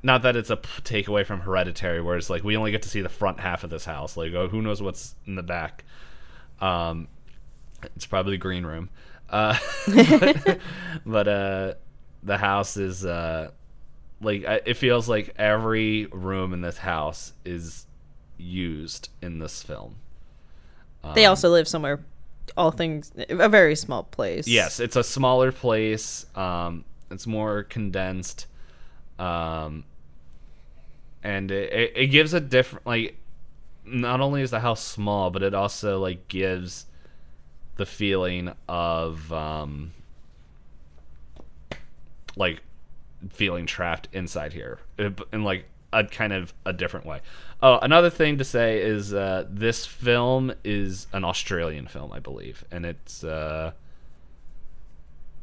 [0.01, 3.01] not that it's a takeaway from hereditary where it's like we only get to see
[3.01, 5.83] the front half of this house like oh who knows what's in the back
[6.61, 7.07] um
[7.95, 8.89] it's probably the green room
[9.29, 9.57] uh
[9.87, 10.59] but,
[11.05, 11.73] but uh
[12.23, 13.51] the house is uh
[14.21, 17.85] like it feels like every room in this house is
[18.37, 19.95] used in this film
[21.15, 22.03] They also live somewhere,
[22.55, 24.47] all things, a very small place.
[24.47, 26.25] Yes, it's a smaller place.
[26.35, 28.47] Um, it's more condensed,
[29.17, 29.85] um,
[31.23, 33.17] and it, it, it gives a different like.
[33.85, 36.87] Not only is the house small, but it also like gives
[37.77, 39.93] the feeling of um,
[42.35, 42.61] like
[43.31, 47.21] feeling trapped inside here in in, like a kind of a different way.
[47.61, 52.63] Oh, another thing to say is uh, this film is an Australian film, I believe,
[52.71, 53.23] and it's.
[53.23, 53.71] Uh,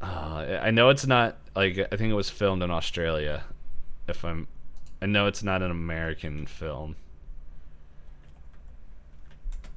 [0.01, 3.43] uh, I know it's not like I think it was filmed in Australia.
[4.07, 4.47] If I'm,
[5.01, 6.95] I know it's not an American film.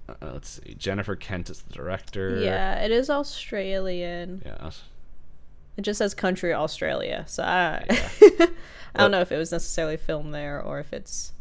[0.08, 0.74] Uh, let's see.
[0.74, 2.40] Jennifer Kent is the director.
[2.40, 4.42] Yeah, it is Australian.
[4.44, 4.70] Yeah.
[5.78, 7.24] It just says country Australia.
[7.28, 8.08] So I, Yeah.
[8.94, 11.32] I don't know if it was necessarily filmed there or if it's.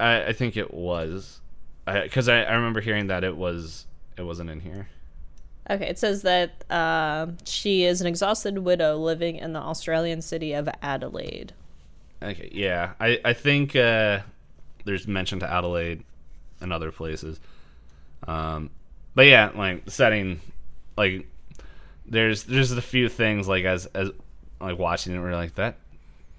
[0.00, 1.40] I, I think it was,
[1.86, 3.86] because I, I, remember hearing that it was
[4.16, 4.88] it wasn't in here.
[5.70, 10.54] Okay, it says that uh, she is an exhausted widow living in the Australian city
[10.54, 11.52] of Adelaide.
[12.20, 14.20] Okay, yeah, I I think uh,
[14.84, 16.02] there's mention to Adelaide
[16.60, 17.38] and other places,
[18.26, 18.70] um,
[19.14, 20.40] but yeah, like setting,
[20.96, 21.28] like
[22.06, 24.10] there's there's a few things like as as
[24.60, 25.76] like watching it, we're like that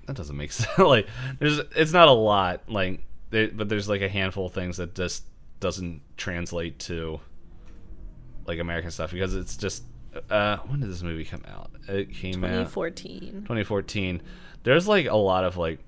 [0.07, 0.77] that doesn't make sense.
[0.77, 1.07] like
[1.40, 4.95] there's it's not a lot like there, but there's like a handful of things that
[4.95, 5.23] just
[5.60, 7.19] doesn't translate to
[8.45, 9.84] like American stuff because it's just
[10.30, 11.72] uh when did this movie come out?
[11.88, 13.31] It came out 2014.
[13.44, 14.22] 2014
[14.64, 15.80] there's like a lot of like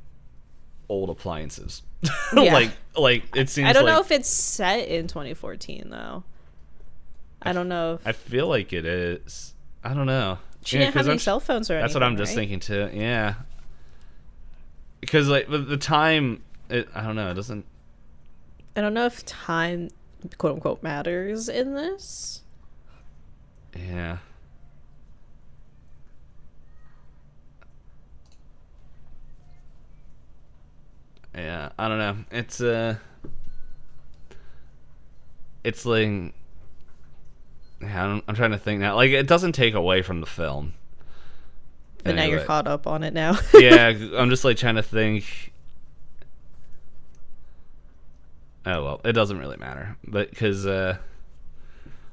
[0.90, 1.82] old appliances
[2.36, 2.54] Yeah.
[2.54, 6.24] like like it seems I don't like, know if it's set in 2014 though.
[7.42, 7.96] I don't know.
[7.96, 9.54] If, i feel like it is
[9.86, 12.14] i don't know she Yeah, didn't have any I'm- cell phones or that's what i'm
[12.18, 12.42] anything, just right?
[12.50, 13.36] thinking too yeah
[15.02, 17.66] because like the, the time it i don't know it doesn't
[18.78, 19.88] I don't know if time,
[20.38, 22.42] quote unquote, matters in this.
[23.74, 24.18] yeah
[31.36, 32.96] yeah i don't know it's uh
[35.64, 36.34] it's like
[37.94, 40.74] I'm, I'm trying to think now like it doesn't take away from the film
[42.04, 43.38] But now you're caught up on it now.
[43.54, 45.54] yeah, I'm just like trying to think.
[48.66, 50.98] Oh well, it doesn't really matter, but because uh,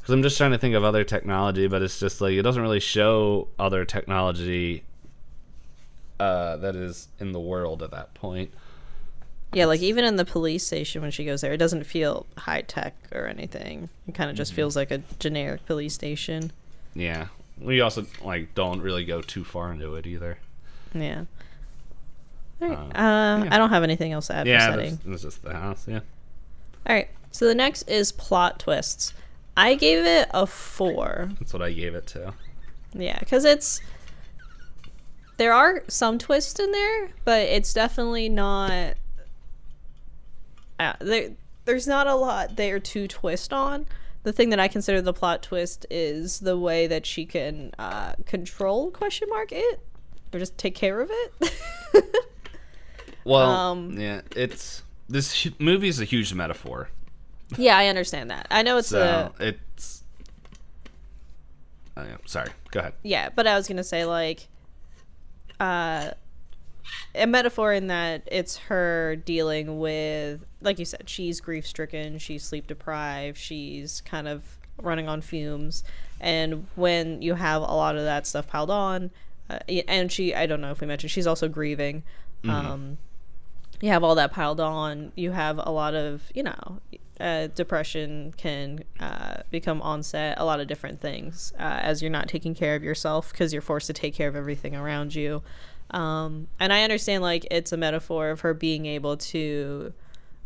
[0.01, 2.61] because I'm just trying to think of other technology, but it's just like it doesn't
[2.61, 4.85] really show other technology
[6.19, 8.53] uh, that is in the world at that point.
[9.53, 12.63] Yeah, like even in the police station when she goes there, it doesn't feel high
[12.63, 13.89] tech or anything.
[14.09, 14.39] It kind of Mm-hmm.
[14.39, 16.53] just feels like a generic police station.
[16.95, 17.27] Yeah,
[17.61, 20.39] we also like don't really go too far into it either.
[20.95, 21.25] Yeah.
[22.61, 22.79] All right.
[22.79, 23.55] Uh, Uh, yeah.
[23.55, 25.11] I don't have anything else to add yeah, for that's, setting.
[25.11, 25.85] that's just the house.
[25.89, 26.01] Yeah,
[26.87, 27.09] All right.
[27.31, 29.15] So the next is plot twists.
[29.57, 31.31] I gave it a four.
[31.39, 32.35] that's what I gave it to.
[32.95, 33.81] Yeah, because it's
[35.39, 38.95] there are some twists in there, but it's definitely not.
[40.91, 41.31] Uh, there,
[41.65, 43.87] there's not a lot there to twist on.
[44.25, 48.15] The thing that I consider the plot twist is the way that she can uh,
[48.27, 49.81] control question mark it
[50.33, 51.55] or just take care of it.
[53.25, 56.89] Well, Um, yeah, it's this movie is a huge metaphor.
[57.57, 58.49] yeah, I understand that.
[58.51, 60.03] I know it's So a it's.
[61.97, 62.51] Oh, yeah, sorry.
[62.73, 62.95] Go ahead.
[63.05, 64.49] yeah, but I was gonna say like,
[65.61, 66.11] uh,
[67.15, 72.43] a metaphor in that it's her dealing with, like you said, she's grief stricken, she's
[72.45, 75.85] sleep deprived, she's kind of running on fumes,
[76.21, 79.11] and when you have a lot of that stuff piled on,
[79.51, 82.03] uh, and she, I don't know if we mentioned, she's also grieving.
[82.45, 82.99] Um,
[83.81, 85.13] you have all that piled on.
[85.17, 86.81] You have a lot of, you know,
[87.21, 92.29] uh, depression can uh, become onset, a lot of different things uh, as you're not
[92.29, 95.43] taking care of yourself because you're forced to take care of everything around you.
[95.93, 99.93] Um, and I understand, like, it's a metaphor of her being able to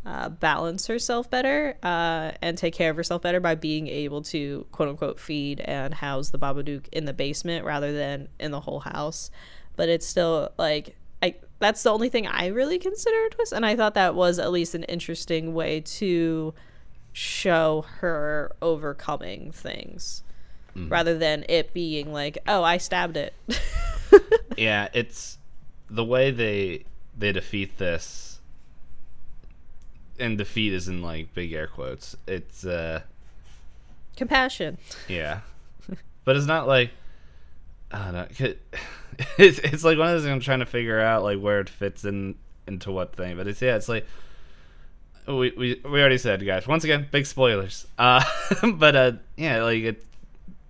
[0.04, 4.66] uh, balance herself better uh, and take care of herself better by being able to,
[4.72, 8.80] quote unquote, feed and house the Babadook in the basement rather than in the whole
[8.80, 9.30] house.
[9.76, 13.64] But it's still, like, I that's the only thing I really consider a twist, and
[13.64, 16.54] I thought that was at least an interesting way to
[17.12, 20.22] show her overcoming things,
[20.90, 23.34] rather than it being like, "Oh, I stabbed it."
[24.56, 25.35] yeah, it's
[25.88, 26.84] the way they
[27.16, 28.40] they defeat this,
[30.18, 32.16] and defeat is in like big air quotes.
[32.26, 33.00] It's uh,
[34.16, 34.78] Compassion.
[35.08, 35.40] yeah,
[36.24, 36.90] but it's not like
[37.92, 38.54] I don't know.
[39.38, 41.70] It's it's like one of those things I'm trying to figure out like where it
[41.70, 42.34] fits in
[42.66, 43.36] into what thing.
[43.38, 44.06] But it's yeah, it's like
[45.26, 46.66] we we we already said, guys.
[46.66, 47.86] Once again, big spoilers.
[47.96, 48.22] Uh,
[48.74, 50.04] but uh, yeah, like it,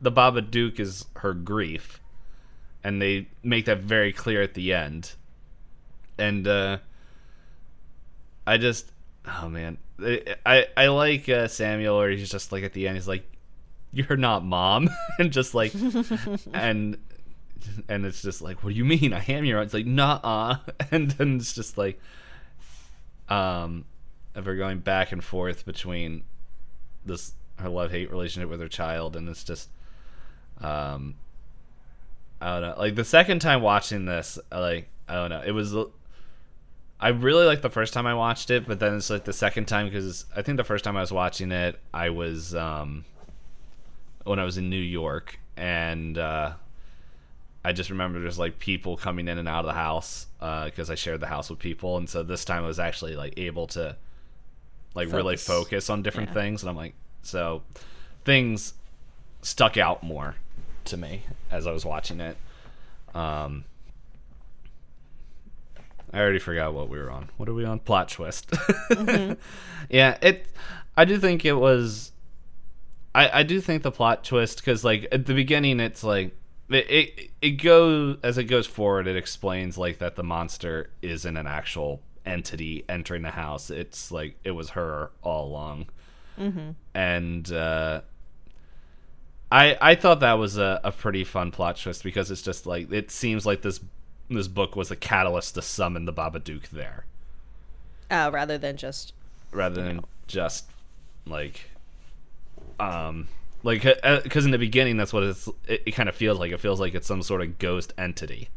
[0.00, 2.00] the Babadook is her grief,
[2.86, 5.12] and they make that very clear at the end.
[6.18, 6.78] And uh,
[8.46, 8.92] I just,
[9.26, 9.78] oh man,
[10.46, 13.28] I I like uh, Samuel, or he's just like at the end, he's like,
[13.92, 14.88] "You're not mom,"
[15.18, 15.74] and just like,
[16.54, 16.96] and
[17.88, 19.12] and it's just like, "What do you mean?
[19.12, 20.58] I am your." It's like, "Nah,"
[20.92, 22.00] and then it's just like,
[23.28, 23.84] um,
[24.36, 26.22] of her going back and forth between
[27.04, 29.70] this her love hate relationship with her child, and it's just,
[30.60, 31.16] um,
[32.40, 32.74] I don't know.
[32.78, 35.74] Like the second time watching this, like I don't know, it was.
[36.98, 39.66] I really liked the first time I watched it, but then it's like the second
[39.66, 43.04] time because I think the first time I was watching it, I was um,
[44.24, 46.52] when I was in New York, and uh,
[47.64, 50.94] I just remember there's like people coming in and out of the house because I
[50.94, 53.96] shared the house with people, and so this time I was actually like able to
[54.94, 55.46] like really Focus.
[55.46, 56.34] focus on different Yeah.
[56.34, 57.62] things, and I'm like, so
[58.24, 58.72] things
[59.42, 60.34] stuck out more
[60.86, 62.36] to me as I was watching it.
[63.14, 63.64] Um,
[66.12, 67.28] I already forgot what we were on.
[67.36, 67.78] What are we on?
[67.80, 68.52] Plot twist.
[69.90, 70.46] yeah, it.
[70.96, 72.12] I do think it was.
[73.14, 76.36] I I do think the plot twist because like at the beginning it's like
[76.68, 81.36] it, it it goes as it goes forward it explains like that the monster isn't
[81.36, 83.70] an actual entity entering the house.
[83.70, 85.86] It's like it was her all along,
[86.94, 87.52] and.
[87.52, 88.02] uh
[89.50, 92.90] I, I thought that was a, a pretty fun plot twist because it's just like
[92.92, 93.80] it seems like this
[94.28, 97.04] this book was a catalyst to summon the Babadook there.
[98.10, 99.12] Uh, rather than just
[99.52, 100.66] rather than just
[101.26, 101.70] like
[102.80, 103.28] um
[103.62, 103.82] like
[104.22, 106.52] because in the beginning that's what it's it, it kind of feels like.
[106.52, 108.48] It feels like it's some sort of ghost entity.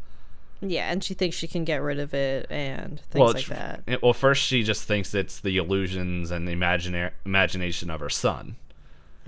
[0.62, 3.84] Yeah, and she thinks she can get rid of it and things well like that.
[3.88, 8.10] it- well first she just thinks it's the illusions and the imagina- imagination of her
[8.10, 8.56] son.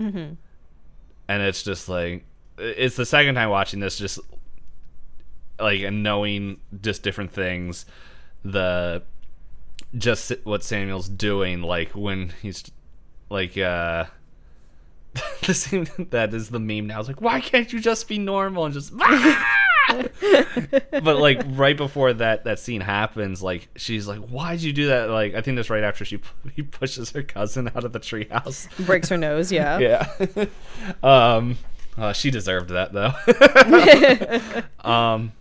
[0.00, 0.34] Mm-hmm.
[1.32, 2.24] And it's just like
[2.58, 4.18] it's the second time watching this just
[5.58, 7.86] like and knowing just different things
[8.44, 9.02] the
[9.96, 12.64] just what samuel's doing like when he's
[13.30, 14.04] like uh
[15.46, 16.98] the same that is the meme now.
[16.98, 18.92] It's like why can't you just be normal and just
[21.02, 25.10] but like right before that that scene happens like she's like why'd you do that?
[25.10, 26.20] Like i think that's right after she
[26.54, 28.68] he pushes her cousin out of the treehouse.
[28.86, 29.78] Breaks her nose, yeah.
[30.36, 30.46] yeah.
[31.02, 31.58] Um
[31.96, 33.12] uh, she deserved that though.
[34.88, 35.32] Um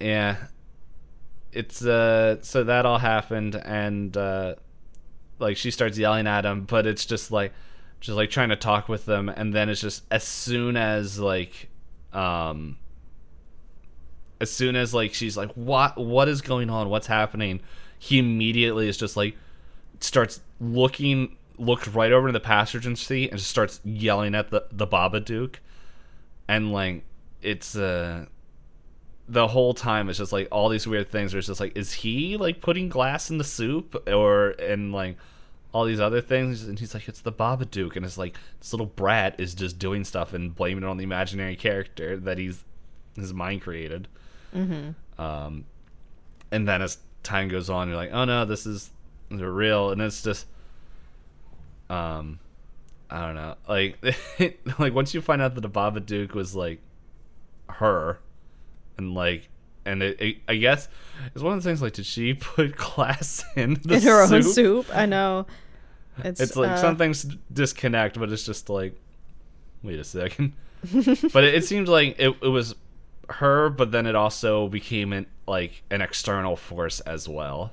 [0.00, 0.36] yeah.
[1.52, 4.54] It's uh so that all happened and uh
[5.38, 7.52] like she starts yelling at him but it's just like
[8.00, 11.68] just like trying to talk with them and then it's just as soon as like
[12.12, 12.76] um
[14.42, 16.90] as soon as like she's like what what is going on?
[16.90, 17.60] What's happening?
[17.98, 19.36] He immediately is just like
[20.00, 24.66] starts looking looks right over to the passenger seat and just starts yelling at the
[24.72, 25.56] the Babadook.
[26.48, 27.04] And like
[27.40, 28.26] it's uh
[29.28, 31.92] the whole time it's just like all these weird things where it's just like is
[31.92, 35.16] he like putting glass in the soup or and like
[35.70, 36.64] all these other things?
[36.64, 37.94] And he's like it's the Babadook.
[37.94, 41.04] And it's like this little brat is just doing stuff and blaming it on the
[41.04, 42.64] imaginary character that he's
[43.14, 44.08] his mind created
[45.18, 45.64] um
[46.50, 48.90] and then as time goes on you're like oh no this is
[49.30, 50.46] they're real and it's just
[51.90, 52.38] um
[53.10, 53.96] i don't know like
[54.78, 56.80] like once you find out that the Babadook was like
[57.68, 58.18] her
[58.98, 59.48] and like
[59.84, 60.88] and it, it i guess
[61.34, 64.42] it's one of the things like did she put glass in the In her own
[64.42, 64.54] soup?
[64.86, 64.86] soup.
[64.96, 65.46] I know.
[66.22, 68.94] It's, it's like uh, some things disconnect but it's just like
[69.82, 70.52] wait a second
[71.32, 72.74] but it, it seems like it, it was
[73.32, 77.72] her but then it also became an like an external force as well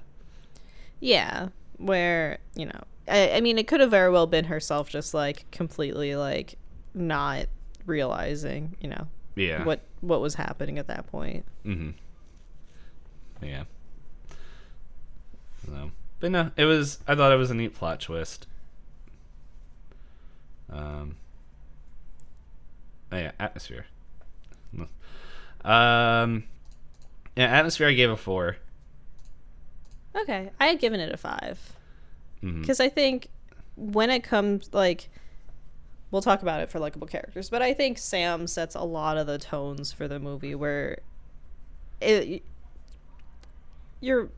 [1.00, 5.14] Yeah, where you know, I, I mean, it could have very well been herself, just
[5.14, 6.56] like completely like
[6.94, 7.46] not
[7.86, 11.46] realizing, you know, yeah what what was happening at that point.
[11.66, 11.92] Mm-hmm.
[13.46, 13.64] Yeah.
[15.66, 17.00] So, but no, it was.
[17.08, 18.48] I thought it was a neat plot twist.
[20.72, 21.16] Um.
[23.12, 23.86] Oh yeah, atmosphere.
[25.64, 26.44] Um.
[27.36, 28.58] Yeah, atmosphere I gave a four.
[30.16, 31.60] Okay, I had given it a five
[32.42, 33.30] because I think
[33.76, 35.10] when it comes like,
[36.12, 39.28] we'll talk about it for likable characters, but I think Sam sets a lot of
[39.28, 41.00] the tones for the movie where
[42.02, 42.44] it
[44.02, 44.30] you're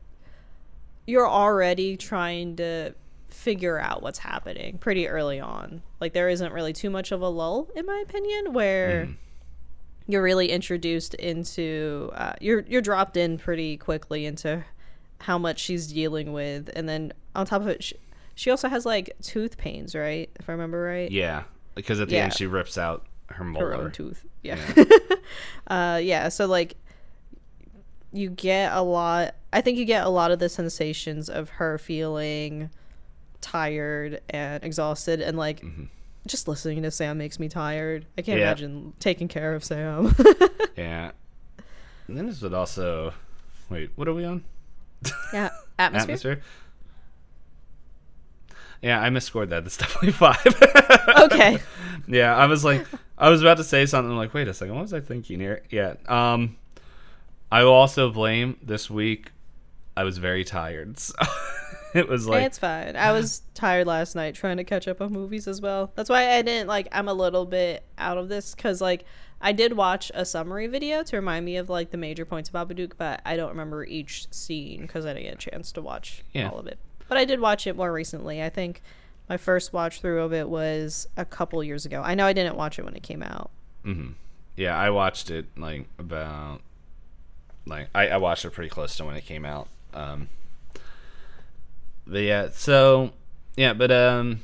[1.06, 2.92] you're already trying to
[3.28, 5.82] figure out what's happening pretty early on.
[6.00, 9.16] Like there isn't really too much of a lull, in my opinion, where Mm.
[10.08, 14.64] You're really introduced into uh, you're you're dropped in pretty quickly into
[15.20, 17.96] how much she's dealing with, and then on top of it, she,
[18.34, 20.28] she also has like tooth pains, right?
[20.40, 22.24] If I remember right, Yeah, because at the Yeah.
[22.24, 23.68] end she rips out her molar.
[23.68, 24.24] her own tooth.
[24.42, 24.58] Yeah.
[25.68, 26.28] uh, yeah.
[26.28, 26.74] So like,
[28.12, 29.36] you get a lot.
[29.52, 32.70] I think you get a lot of the sensations of her feeling
[33.40, 35.64] tired and exhausted, and like.
[36.26, 38.06] Just listening to Sam makes me tired.
[38.16, 38.38] I can't.
[38.38, 38.46] Yeah.
[38.46, 40.14] imagine taking care of Sam.
[40.76, 41.10] Yeah.
[42.08, 43.14] And then this would also.
[43.70, 44.42] Wait, what are we on?
[45.32, 46.02] yeah, atmosphere.
[46.02, 46.42] Atmosphere.
[48.82, 49.62] Yeah, I misscored that.
[49.64, 50.44] That's definitely five.
[51.18, 51.58] Okay.
[52.08, 52.84] yeah, I was like,
[53.16, 54.10] I was about to say something.
[54.10, 55.62] I'm like, wait a second, what was I thinking here?
[55.70, 55.94] Yeah.
[56.08, 56.56] Um,
[57.50, 59.30] I will also blame this week.
[59.96, 60.98] I was very tired.
[60.98, 61.14] So
[62.00, 62.96] it was like, it's fine.
[62.96, 65.92] I was tired last night trying to catch up on movies as well.
[65.94, 66.88] That's why I didn't like.
[66.92, 69.04] I'm a little bit out of this because like
[69.40, 72.54] I did watch a summary video to remind me of like the major points of
[72.54, 76.22] Babadook, but I don't remember each scene because I didn't get a chance to watch
[76.32, 76.48] Yeah.
[76.50, 76.78] all of it.
[77.08, 78.42] But I did watch it more recently.
[78.42, 78.80] I think
[79.28, 82.02] my first watch through of it was a couple years ago.
[82.04, 83.50] I know I didn't watch it when it came out.
[83.84, 84.14] mhm.
[84.56, 86.60] yeah, I watched it like about,
[87.66, 89.68] like I, I watched it pretty close to when it came out.
[89.94, 90.28] Um,
[92.06, 93.12] but yeah, so
[93.56, 94.40] yeah, but um,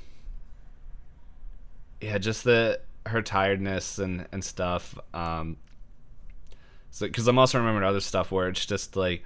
[2.00, 4.98] yeah, just the her tiredness and and stuff.
[5.14, 5.56] Um,
[6.90, 9.24] so because I'm also remembering other stuff where it's just like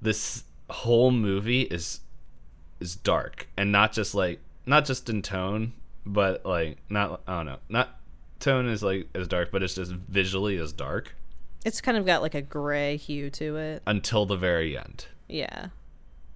[0.00, 2.00] this whole movie is
[2.80, 5.72] is dark and not just like not just in tone,
[6.04, 7.98] but like not I don't know, not
[8.40, 11.14] tone is like as dark, but it's just visually as dark
[11.64, 13.82] It's kind of got like a gray hue to it.
[13.86, 15.68] until the very end, Yeah.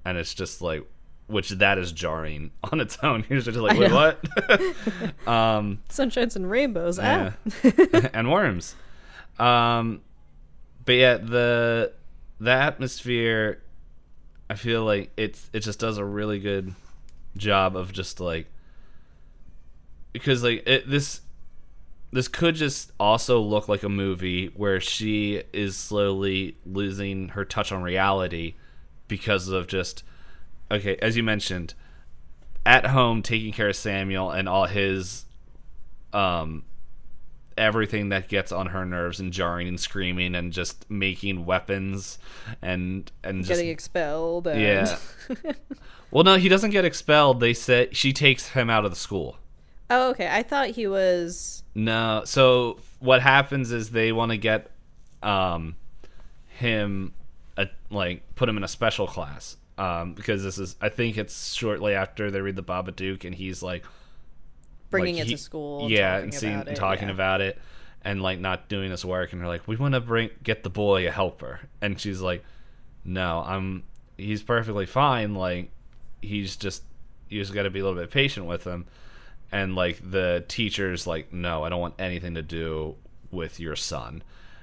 [0.05, 0.85] and it's just like
[1.33, 3.25] which that is jarring on its own.
[3.29, 4.25] You're just like, wait, what?
[5.27, 6.99] um, Sunshines and rainbows.
[6.99, 7.33] yeah.
[7.65, 8.11] Ah.
[8.15, 8.77] and worms.
[9.39, 10.03] Um,
[10.85, 11.93] but yeah, the
[12.39, 13.63] the atmosphere,
[14.51, 16.75] I feel like it's it just does a really good
[17.37, 18.47] job of just like
[20.13, 21.23] because like it this
[22.13, 27.73] this could just also look like a movie where she is slowly losing her touch
[27.73, 28.55] on reality
[29.09, 30.05] because of just
[30.73, 31.75] okay as you mentioned
[32.65, 35.25] at home taking care of Samuel and all his
[36.13, 36.65] um
[37.57, 42.19] everything that gets on her nerves and jarring and screaming and just making weapons
[42.61, 44.47] and and just Getting expelled.
[44.47, 44.61] And...
[44.61, 44.99] yeah.
[46.11, 47.41] well, no, he doesn't get expelled.
[47.41, 49.37] They say she takes him out of the school.
[49.91, 50.29] Oh, okay.
[50.31, 51.63] I thought he was.
[51.75, 54.71] No, so what happens is they want to get
[55.23, 55.77] um
[56.49, 57.15] him
[57.57, 61.55] a, like put him in a special class um because this is I think it's
[61.55, 63.85] shortly after they read the Babadook and he's like
[64.91, 65.91] bringing like, it he- to school.
[65.91, 67.15] yeah, talking and seeing and talking yeah.
[67.15, 67.59] about it,
[68.03, 70.71] and like not doing this work, and they're like, we want to bring get the
[70.71, 72.45] boy a helper, and she's like,
[73.05, 73.85] no, I'm
[74.19, 75.71] he's perfectly fine, like
[76.21, 76.83] he's just
[77.29, 78.87] you just got to be a little bit patient with him,
[79.51, 82.97] and like the teacher's like, no, I don't want anything to do
[83.31, 84.23] with your son,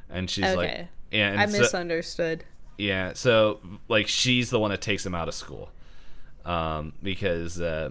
[0.09, 0.87] and she's like, Okay.
[1.11, 2.43] yeah, and I so- misunderstood.
[2.79, 5.69] Yeah, so like she's the one that takes him out of school,
[6.45, 7.89] um, because uh,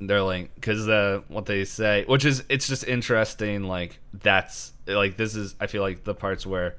[0.00, 3.62] they're like, because uh, what they say, which is it's just interesting.
[3.62, 6.74] Like that's like this is I feel like the parts where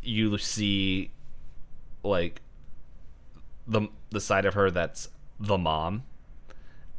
[0.00, 1.10] you see
[2.04, 2.40] like
[3.66, 5.08] the the side of her that's
[5.40, 6.04] the mom,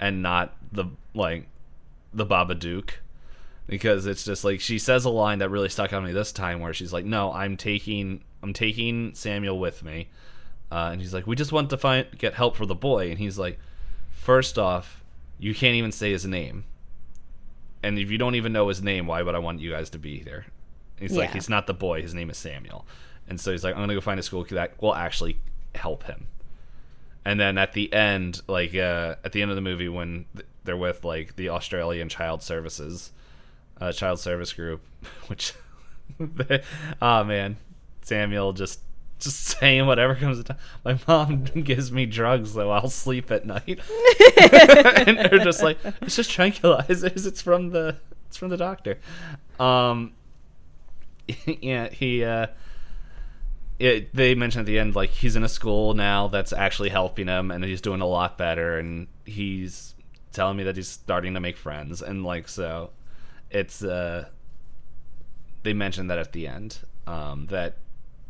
[0.02, 1.48] and not the like
[2.14, 2.90] the Babadook
[3.68, 6.60] because it's just like she says a line that really stuck on me this time
[6.60, 10.08] where she's like no i'm taking i'm taking samuel with me.
[10.72, 13.10] Uh, and he's like we just want to find get help for the boy.
[13.10, 13.60] And he's like
[14.12, 15.04] first off
[15.40, 16.66] you can't even say his name.
[17.84, 20.00] And if you don't even know his name why would i want you guys to
[20.00, 20.46] be there
[21.00, 22.02] he's like he's not the boy.
[22.02, 22.86] His name is samuel.
[23.28, 25.40] And so he's like i'm gonna go find a school that will actually
[25.74, 26.28] help him.
[27.26, 30.26] And then at the end like uh, at the end of the movie when
[30.64, 33.12] they're with like the australian child services
[33.80, 34.82] uh, child service group
[35.28, 35.54] which
[37.02, 37.58] oh man
[38.06, 38.80] samuel just
[39.20, 43.80] just saying whatever comes to my mom gives me drugs so i'll sleep at night.
[45.08, 47.26] And they're just like it's just tranquilizers.
[47.26, 49.00] It's from the it's from the doctor.
[49.60, 50.14] Um
[51.46, 52.48] yeah he uh
[53.78, 57.28] it, they mentioned at the end like he's in a school now that's actually helping
[57.28, 59.96] him and he's doing a lot better and he's
[60.32, 62.92] telling me that he's starting to make friends and like so
[63.52, 64.26] it's uh
[65.64, 67.78] they mentioned that at the end um that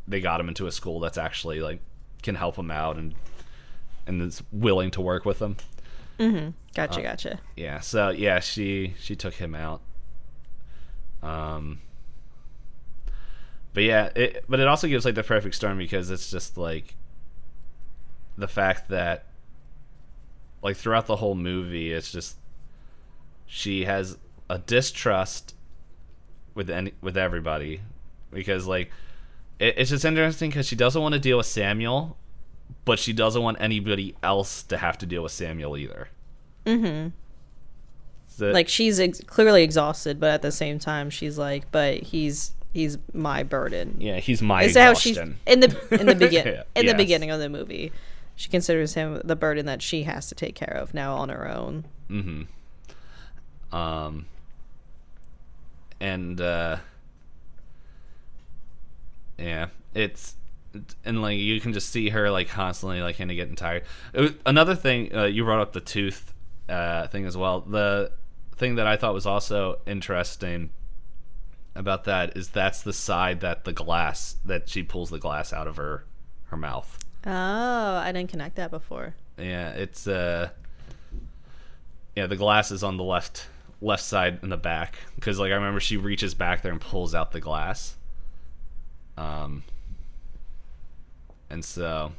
[0.07, 1.79] they got him into a school that's actually like
[2.23, 3.13] can help him out and
[4.07, 5.57] and is willing to work with him.
[6.73, 7.39] Gotcha, gotcha.
[7.55, 9.81] yeah so yeah she she took him out.
[11.23, 11.79] Um
[13.73, 16.95] but yeah it but it also gives like the perfect storm because it's just like
[18.37, 19.25] the fact that
[20.61, 22.37] like throughout the whole movie it's just
[23.45, 24.17] she has
[24.49, 25.55] a distrust
[26.53, 27.81] with any with everybody
[28.31, 28.91] because like
[29.59, 32.17] it, it's just interesting because she doesn't want to deal with samuel
[32.83, 36.09] but she doesn't want anybody else to have to deal with samuel either
[36.65, 37.09] mm-hmm
[38.27, 42.51] So, Like she's ex- clearly exhausted, but at the same time, she's like, "But he's
[42.73, 45.69] he's my burden." Yeah, he's my Is how she's in the
[45.99, 46.91] in the begin in Yes.
[46.91, 47.93] the beginning of the movie.
[48.35, 51.47] She considers him the burden that she has to take care of now on her
[51.47, 51.85] own.
[52.09, 53.75] Mm-hmm.
[53.75, 54.25] Um
[56.01, 56.77] and uh
[59.37, 60.35] yeah it's
[61.05, 63.83] and like you can just see her like constantly like kind of getting tired
[64.13, 66.33] was- another thing uh, you brought up the tooth
[66.69, 68.11] uh thing as well the
[68.55, 70.69] thing that i thought was also interesting
[71.75, 75.67] about that is that's the side that the glass that she pulls the glass out
[75.67, 76.05] of her
[76.45, 79.15] her mouth Oh, I didn't connect that before.
[79.39, 80.49] Yeah, it's uh
[82.15, 83.47] Yeah, the glass is on the left
[83.81, 87.15] left side in the back because like I remember she reaches back there and pulls
[87.15, 87.95] out the glass.
[89.17, 89.63] Um
[91.49, 92.11] and so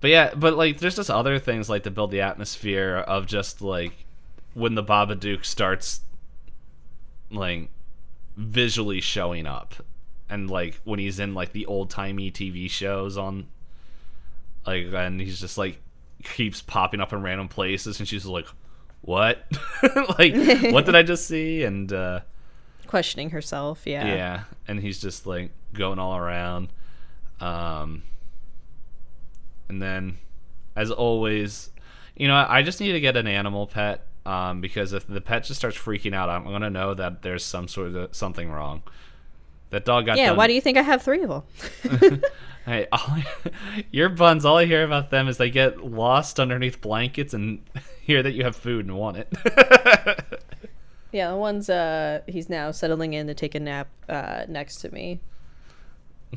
[0.00, 3.62] but yeah, but like there's just other things like to build the atmosphere of just
[3.62, 4.04] like
[4.54, 6.00] when the Babadook starts
[7.30, 7.70] like
[8.36, 9.74] visually showing up.
[10.28, 13.46] And like when he's in like the old timey TV shows on
[14.66, 15.80] like and he's just like
[16.22, 18.46] keeps popping up in random places and she's like
[19.00, 19.44] what?
[20.18, 20.34] Like
[20.72, 21.62] what did i just see?
[21.62, 22.20] And uh
[22.86, 24.06] Questioning herself, yeah.
[24.06, 26.68] yeah and he's just like going all around
[27.40, 28.02] um
[29.68, 30.18] and then
[30.74, 31.70] as always
[32.16, 35.44] you know i just need to get an animal pet um because if the pet
[35.44, 38.82] just starts freaking out i'm gonna know that there's some sort of something wrong
[39.70, 41.44] that dog got Yeah, done- why do you think I have three of
[41.82, 42.22] them?
[42.64, 43.18] Hey, all,
[43.92, 44.44] your buns.
[44.44, 47.60] All I hear about them is they get lost underneath blankets and
[48.02, 50.42] hear that you have food and want it.
[51.16, 54.92] Yeah, the one's uh he's now settling in to take a nap uh next to
[54.92, 55.18] me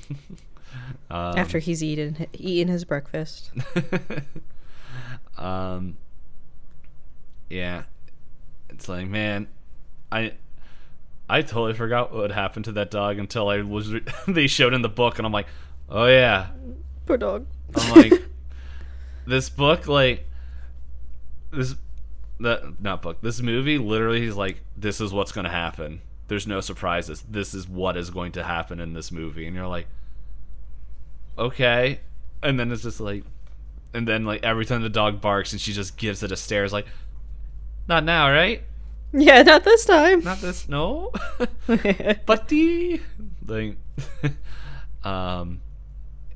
[1.12, 3.52] um, after he's eaten eaten his breakfast.
[5.38, 5.98] um,
[7.50, 7.84] yeah,
[8.70, 9.50] it's like man,
[10.14, 10.36] I
[11.30, 14.82] I totally forgot what happened to that dog until I was re- they showed in
[14.82, 15.48] the book, and I'm like,
[15.90, 16.52] oh yeah,
[17.06, 17.48] Poor dog.
[17.76, 18.24] I'm like,
[19.28, 20.26] this book, like,
[21.52, 21.76] this,
[22.40, 26.02] that not book, this movie, literally, he's like, this is what's gonna happen.
[26.28, 27.24] There's no surprises.
[27.30, 29.88] This is what is going to happen in this movie, and you're like,
[31.38, 32.00] okay,
[32.44, 33.24] and then it's just like,
[33.94, 36.64] and then like every time the dog barks, and she just gives it a stare,
[36.64, 36.88] it's like,
[37.88, 38.64] not now, right?
[39.12, 40.24] Yeah, not this time.
[40.24, 41.12] Not this, no,
[42.26, 43.02] buddy.
[43.48, 43.78] Like,
[45.04, 45.62] um,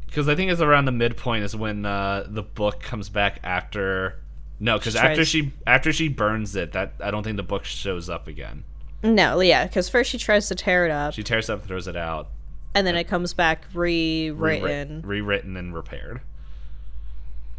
[0.07, 4.22] because I think it's around the midpoint is when uh, the book comes back after.
[4.59, 7.65] No, because after tries- she after she burns it, that I don't think the book
[7.65, 8.63] shows up again.
[9.03, 11.87] no, yeah, because first she tries to tear it up, She tears it up, throws
[11.87, 12.29] it out,
[12.73, 15.01] and then it comes back rewritten.
[15.01, 16.21] rewrit- rewritten and repaired,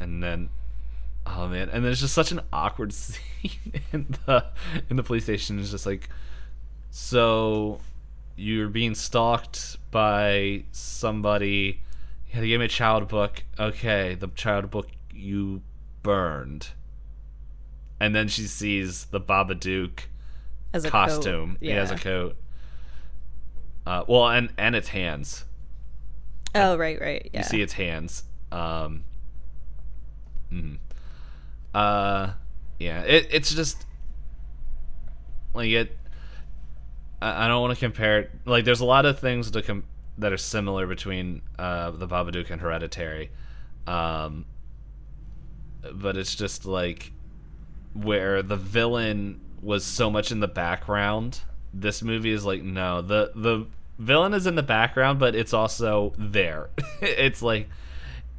[0.00, 0.48] and then,
[1.26, 4.46] oh man, and there's just such an awkward scene in the
[4.88, 5.58] in the police station.
[5.58, 6.08] It's just like,
[6.90, 7.80] so
[8.36, 11.80] you're being stalked by somebody.
[12.32, 13.42] Yeah, they gave me a child book.
[13.60, 15.62] Okay, the child book you
[16.02, 16.68] burned.
[18.04, 20.00] And then she sees the Babadook
[20.74, 21.52] as a costume.
[21.52, 21.58] Coat.
[21.62, 22.36] He has a coat.
[23.86, 25.46] Uh, well, and and its hands.
[26.54, 27.30] Oh, right, right.
[27.32, 27.40] Yeah.
[27.40, 28.24] You see its hands.
[28.52, 29.04] Um,
[30.52, 30.76] mhm.
[31.72, 32.32] Uh,
[32.78, 33.00] yeah.
[33.04, 33.86] It it's just
[35.54, 35.96] like it.
[37.22, 38.30] I, I don't want to compare it.
[38.44, 39.84] Like, there's a lot of things to com-
[40.18, 43.30] that are similar between uh, the Babadook and Hereditary,
[43.86, 44.44] um,
[45.90, 47.12] but it's just like
[47.94, 51.40] where the villain was so much in the background.
[51.72, 53.66] This movie is like no, the the
[53.98, 56.68] villain is in the background, but it's also there.
[57.00, 57.68] it's like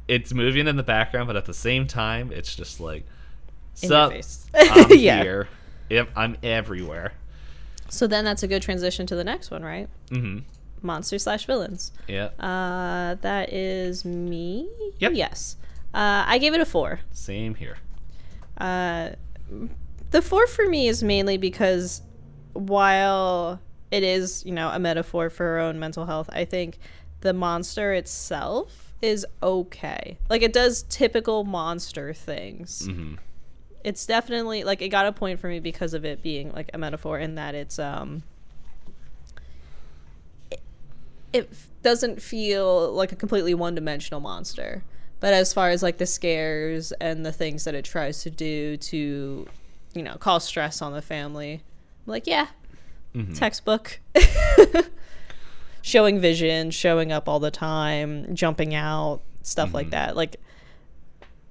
[0.08, 3.04] it's moving in the background, but at the same time, it's just like
[3.74, 4.12] sup.
[4.54, 5.22] I'm Yeah.
[5.22, 5.48] here.
[6.14, 7.12] I'm everywhere.
[7.88, 9.88] So then that's a good transition to the next one, right?
[10.10, 10.38] hmm
[10.82, 11.90] monster slash villains.
[12.06, 12.26] Yeah.
[12.38, 14.68] Uh, that is me.
[15.00, 15.12] Yep.
[15.14, 15.56] Yes.
[15.92, 17.00] Uh, I gave it a four.
[17.10, 17.78] Same here.
[18.58, 19.10] Uh,
[20.10, 22.02] the four for me is mainly because
[22.52, 23.60] while
[23.90, 26.78] it is, you know, a metaphor for our own mental health, I think
[27.20, 30.18] the monster itself is okay.
[30.30, 32.86] Like it does typical monster things.
[32.86, 33.14] hmm
[33.84, 36.78] It's definitely like it got a point for me because of it being like a
[36.78, 38.22] metaphor in that it's um
[40.50, 40.60] it,
[41.32, 41.50] it
[41.82, 44.82] doesn't feel like a completely one-dimensional monster.
[45.20, 48.76] But as far as like the scares and the things that it tries to do
[48.76, 49.46] to,
[49.94, 51.62] you know, cause stress on the family,
[52.06, 52.48] I'm like, yeah,
[53.34, 54.00] textbook.
[55.82, 60.16] showing vision, showing up all the time, jumping out, stuff like that.
[60.16, 60.36] Like,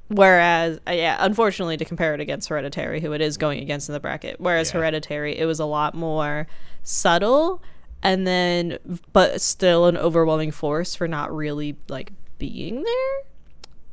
[0.10, 3.94] whereas, uh, yeah, unfortunately, to compare it against Hereditary, who it is going against in
[3.94, 4.80] the bracket, whereas Yeah.
[4.80, 6.48] Hereditary, it was a lot more
[6.84, 7.64] subtle
[8.04, 8.78] and then,
[9.14, 13.24] but still an overwhelming force for not really like being there.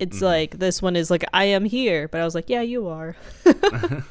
[0.02, 2.88] It's like this one is like I am here, but I was like, yeah, you
[2.88, 3.16] are.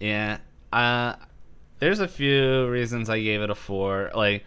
[0.00, 0.38] Yeah.
[0.72, 1.14] Uh
[1.78, 4.12] there's a few reasons I gave it a 4.
[4.14, 4.44] Like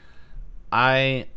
[0.72, 1.28] I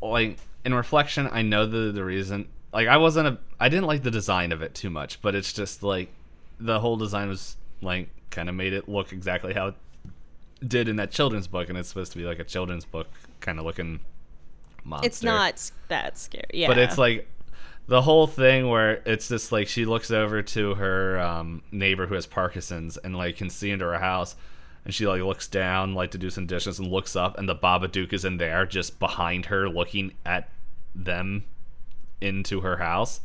[0.00, 4.02] like in reflection, I know the the reason like I wasn't a I didn't like
[4.02, 6.10] the design of it too much, but it's just like
[6.58, 9.74] the whole design was like kind of made it look exactly how it
[10.66, 13.08] did in that children's book and it's supposed to be like a children's book
[13.40, 14.00] kind of looking
[14.84, 15.06] monster.
[15.06, 16.44] It's not that scary.
[16.54, 17.28] Yeah, But it's like
[17.86, 22.14] the whole thing where it's just like she looks over to her um, neighbor who
[22.14, 24.36] has Parkinson's and like can see into her house,
[24.84, 27.54] and she like looks down like to do some dishes and looks up, and the
[27.56, 30.48] Babadook is in there just behind her looking at
[30.94, 31.44] them
[32.20, 33.20] into her house,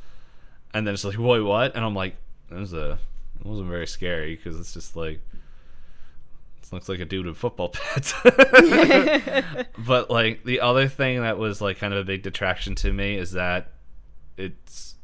[0.73, 1.76] and then it's like wait what?
[1.76, 2.18] And I'm like
[2.49, 2.99] that was a
[3.40, 5.22] it wasn't very scary because it's just like.
[6.61, 8.14] This looks like a dude with football pads.
[9.77, 13.15] but like the other thing that was like kind of a big detraction to me
[13.15, 13.72] is that
[14.40, 14.95] it's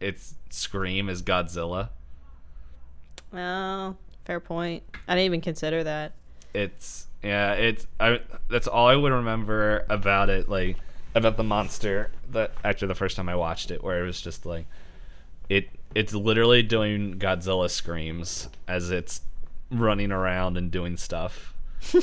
[0.00, 1.90] its scream is Godzilla.
[3.32, 4.82] Oh, fair point.
[5.06, 6.12] I didn't even consider that.
[6.54, 10.76] It's yeah, it's I that's all I would remember about it like
[11.14, 14.46] about the monster that actually the first time I watched it where it was just
[14.46, 14.66] like
[15.48, 19.22] it it's literally doing Godzilla screams as it's
[19.70, 21.54] running around and doing stuff.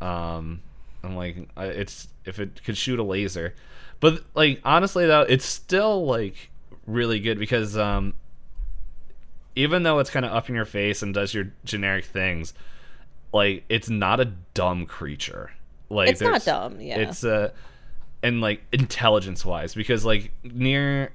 [0.00, 0.60] um
[1.02, 3.54] I'm like it's if it could shoot a laser.
[4.00, 6.50] But like honestly though, it's still like
[6.86, 8.14] really good because um
[9.56, 12.54] even though it's kind of up in your face and does your generic things,
[13.32, 15.50] like it's not a dumb creature.
[15.88, 16.98] Like It's not dumb, yeah.
[16.98, 17.50] It's uh
[18.22, 21.10] and like intelligence wise because like near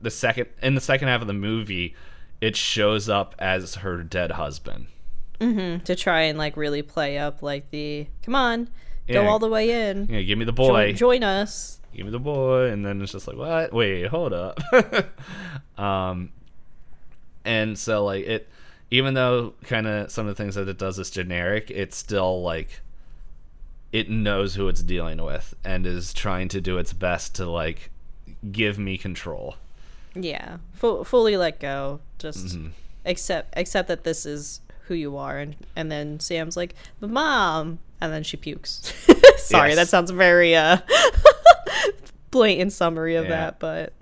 [0.00, 1.94] the second in the second half of the movie
[2.40, 4.86] it shows up as her dead husband.
[5.40, 8.64] to try and like really play up like the come on,
[9.08, 9.28] go Yeah.
[9.28, 10.92] all the way in, Yeah, give me the join, boy.
[10.92, 11.79] join us.
[11.94, 14.58] Give me the boy and then it's just like what wait hold up
[15.78, 16.30] um
[17.44, 18.48] and so like it
[18.90, 22.42] even though kind of some of the things that it does is generic it's still
[22.42, 22.80] like
[23.92, 27.90] it knows who it's dealing with and is trying to do its best to like
[28.52, 29.56] give me control
[30.14, 32.00] Yeah, Fu- fully let go.
[32.18, 32.68] Just Mm-hmm.
[33.04, 37.78] accept accept that this is who you are, and and then Sam's like, "But mom,"
[38.00, 38.92] and then she pukes.
[39.38, 39.76] Sorry, Yes.
[39.78, 40.78] that sounds very uh
[42.30, 43.30] blatant summary of Yeah.
[43.30, 43.92] that, but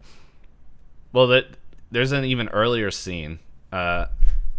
[1.12, 1.46] well that
[1.90, 3.38] there's an even earlier scene
[3.72, 4.06] uh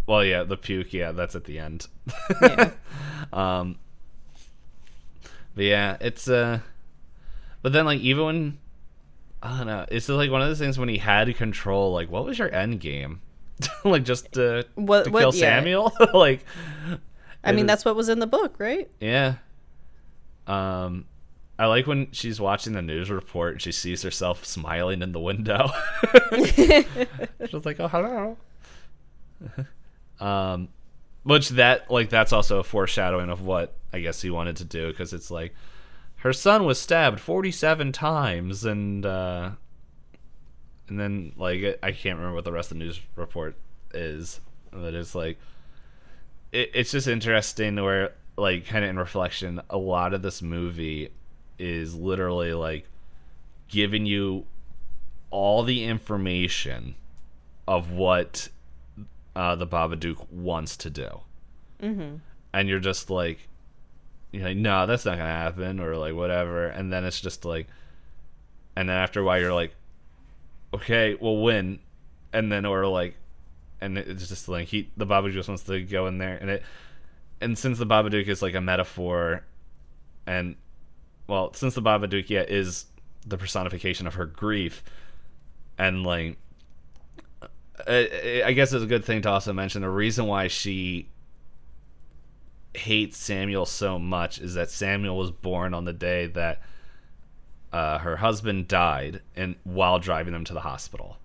[0.08, 1.88] well yeah the puke yeah that's at the end
[2.42, 2.72] yeah.
[3.34, 3.78] Um,
[5.56, 6.60] but yeah, it's uh,
[7.62, 8.58] but then like even when
[9.44, 11.94] I don't know, it's just, like one of those things when he had control.
[11.94, 13.22] Like, what was your end game?
[13.84, 15.58] like just to, What- to what- kill yeah.
[15.60, 15.94] Samuel?
[16.14, 16.44] like,
[17.44, 18.90] I mean, that's what was in the book, right?
[19.00, 19.36] yeah.
[20.48, 21.06] Um,
[21.60, 25.20] I like when she's watching the news report and she sees herself smiling in the
[25.20, 25.70] window.
[26.34, 28.38] She's like, "Oh, hello."
[30.22, 30.70] um,
[31.24, 34.88] which that like that's also a foreshadowing of what I guess he wanted to do
[34.88, 35.54] because it's like
[36.20, 39.52] her son was stabbed forty-seven times and uh,
[40.88, 43.58] and then like I can't remember what the rest of the news report
[43.94, 44.40] is,
[44.72, 45.38] but it's like
[46.54, 51.10] it, it's just interesting where like kind of in reflection a lot of this movie
[51.60, 52.88] is literally like
[53.68, 54.46] giving you
[55.30, 56.96] all the information
[57.68, 58.50] of what
[59.36, 61.22] uh, the Babadook wants to do,
[61.82, 62.16] mm-hmm.
[62.52, 63.48] and you're just like,
[64.32, 67.68] you're like, no, that's not gonna happen, or like whatever, and then it's just like,
[68.76, 69.76] and then after a while you're like,
[70.74, 71.80] okay, well when,
[72.34, 73.16] and then or like,
[73.82, 76.64] and it's just like he the Babadook just wants to go in there, and it,
[77.40, 79.44] and since the Babadook is like a metaphor,
[80.26, 80.56] and
[81.30, 82.86] well, since the Babadook yeah, is
[83.26, 84.84] the personification of her grief,
[85.78, 86.38] and like,
[87.88, 91.08] I, I guess it's a good thing to also mention the reason why she
[92.74, 96.62] hates Samuel so much is that Samuel was born on the day that
[97.72, 101.18] uh, her husband died, and while driving them to the hospital,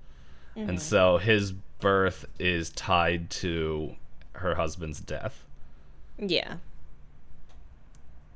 [0.55, 3.97] and so his birth is tied to
[4.35, 5.45] her husband's death.
[6.19, 6.57] Yeah.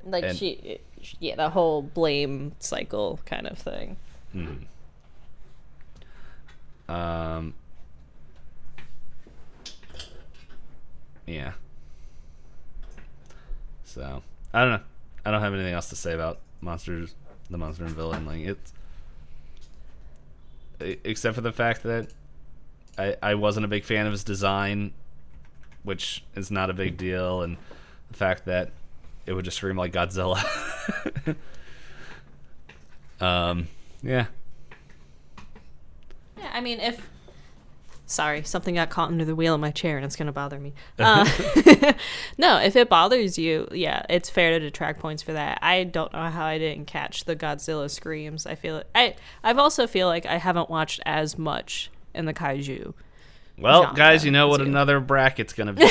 [0.05, 0.81] Like And- she,
[1.20, 3.96] yeah, the whole blame cycle kind of thing.
[6.88, 7.54] Um.
[11.26, 11.52] Yeah.
[13.84, 14.22] So
[14.52, 14.80] I don't know.
[15.24, 17.14] I don't have anything else to say about monsters,
[17.50, 18.24] the monster and villain.
[18.26, 18.72] Like it's,
[21.04, 22.08] except for the fact that
[22.96, 24.92] I I wasn't a big fan of his design,
[25.82, 27.56] which is not a big deal, and
[28.10, 28.70] the fact that
[29.28, 30.42] it would just scream like Godzilla.
[33.20, 33.68] um.
[34.02, 34.26] Yeah.
[36.38, 37.10] Yeah, I mean, if
[38.06, 40.72] sorry, something got caught under the wheel of my chair and it's gonna bother me.
[40.98, 41.92] Uh,
[42.38, 45.59] no, if it bothers you, yeah, it's fair to detract points for that.
[45.60, 48.46] I don't know how I didn't catch the Godzilla screams.
[48.46, 49.14] I feel I
[49.44, 52.94] I've also feel like I haven't watched as much in the kaiju.
[53.59, 55.84] Well, genre guys, you know what another bracket's gonna be.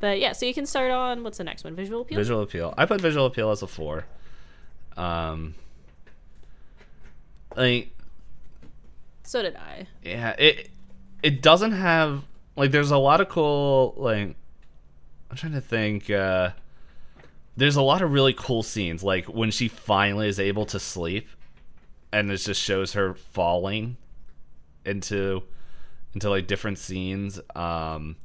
[0.00, 1.74] But yeah, so you can start on what's the next one?
[1.74, 2.18] Visual appeal.
[2.18, 2.74] visual appeal.
[2.78, 4.04] I put visual appeal as a four.
[4.96, 5.54] Um,
[7.56, 7.90] like
[9.24, 9.86] So did I.
[10.02, 10.70] yeah, it
[11.22, 12.22] it doesn't have
[12.56, 14.34] like there's a lot of cool like
[15.30, 16.08] I'm trying to think.
[16.10, 16.50] uh
[17.56, 21.28] There's a lot of really cool scenes, like when she finally is able to sleep,
[22.12, 23.96] and it just shows her falling
[24.84, 25.42] into
[26.14, 27.40] into like different scenes.
[27.54, 28.16] Um,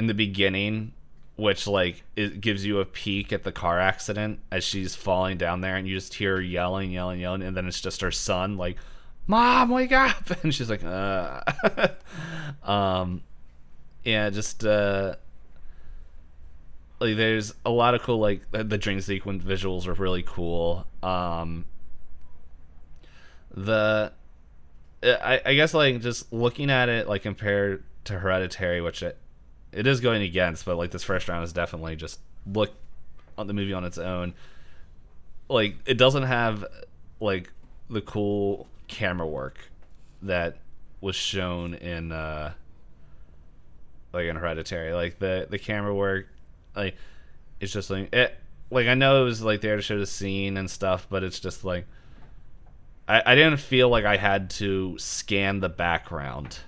[0.00, 0.92] in the beginning,
[1.36, 5.60] which like it gives you a peek at the car accident as she's falling down
[5.60, 8.56] there, and you just hear her yelling, yelling, yelling, and then it's just her son
[8.56, 8.78] like,
[9.26, 11.42] "Mom, wake up!" and she's like, "Uh."
[12.62, 13.20] um,
[14.02, 15.16] yeah, just uh,
[16.98, 20.86] like there's a lot of cool like the dream sequence visuals are really cool.
[21.02, 21.66] Um,
[23.54, 24.14] the
[25.02, 29.18] I, I guess like just looking at it like compared to Hereditary, which it,
[29.72, 32.72] it is going against, but like this first round is definitely just look
[33.38, 34.34] on the movie on its own.
[35.48, 36.64] Like it doesn't have
[37.20, 37.52] like
[37.88, 39.58] the cool camera work
[40.22, 40.58] that
[41.00, 42.52] was shown in uh
[44.12, 44.92] like in Hereditary.
[44.92, 46.26] Like the the camera work
[46.74, 46.96] like
[47.60, 48.36] it's just like it
[48.70, 51.40] like I know it was like there to show the scene and stuff, but it's
[51.40, 51.86] just like
[53.08, 56.58] I, I didn't feel like I had to scan the background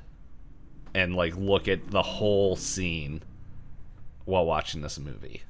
[0.95, 3.23] and like look at the whole scene
[4.25, 5.43] while watching this movie.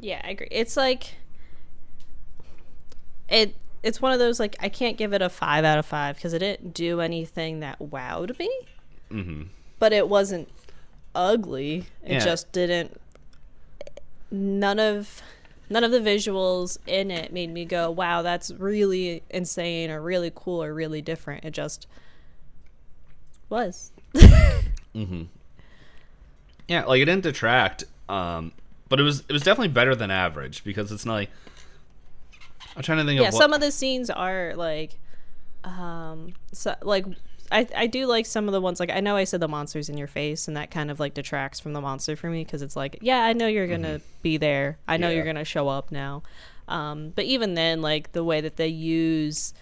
[0.00, 0.48] Yeah, I agree.
[0.50, 1.14] It's like
[3.28, 3.54] it.
[3.82, 6.32] It's one of those like I can't give it a five out of five because
[6.32, 8.50] it didn't do anything that wowed me.
[9.10, 9.42] Mm-hmm.
[9.78, 10.48] But it wasn't
[11.14, 11.86] ugly.
[12.04, 12.24] It Yeah.
[12.24, 13.00] just didn't.
[14.30, 15.22] None of
[15.68, 20.32] none of the visuals in it made me go, "Wow, that's really insane," or "really
[20.34, 21.86] cool," or "really different." It just
[23.48, 23.91] was.
[26.68, 28.52] Yeah, like it didn't detract, um,
[28.88, 31.30] but it was it was definitely better than average because it's not like
[32.76, 34.98] I'm trying to think yeah of what, some of the scenes are like
[35.64, 37.04] um so like
[37.50, 39.88] I, I do like some of the ones like I know I said the monsters
[39.90, 42.62] in your face and that kind of like detracts from the monster for me because
[42.62, 45.10] it's like yeah I know you're gonna be there I know Mm-hmm.
[45.10, 45.16] Yeah.
[45.16, 46.22] you're gonna show up now
[46.68, 49.52] um but even then like the way that they use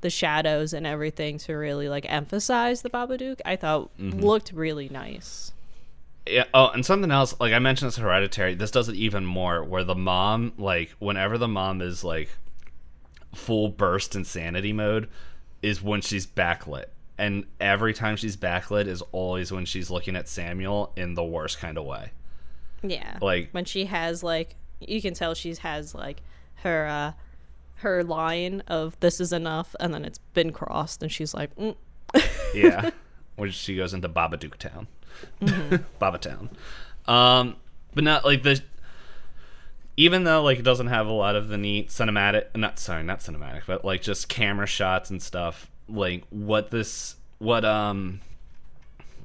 [0.00, 4.20] the shadows and everything to really like emphasize the Babadook I thought Mm-hmm.
[4.20, 5.52] looked really nice
[6.26, 6.44] Yeah.
[6.54, 7.34] Oh, and something else.
[7.40, 8.54] Like I mentioned, this hereditary.
[8.54, 9.64] This does it even more.
[9.64, 12.28] Where the mom, like, whenever the mom is like
[13.34, 15.08] full burst insanity mode,
[15.62, 16.84] is when she's backlit,
[17.16, 21.58] and every time she's backlit is always when she's looking at Samuel in the worst
[21.58, 22.12] kind of way.
[22.82, 26.22] yeah Like- when she has like you can tell she has like
[26.62, 27.12] her uh
[27.78, 31.76] her line of this is enough and then it's been crossed and she's like mm.
[32.54, 32.90] Yeah.
[33.36, 34.88] which she goes into Babadook Town,
[35.98, 36.50] Baba Town.
[37.06, 37.56] Um,
[37.94, 38.60] but not like the.
[39.96, 43.20] Even though like it doesn't have a lot of the neat cinematic, not sorry, not
[43.20, 45.70] cinematic, but like just camera shots and stuff.
[45.88, 48.20] Like what this, what um,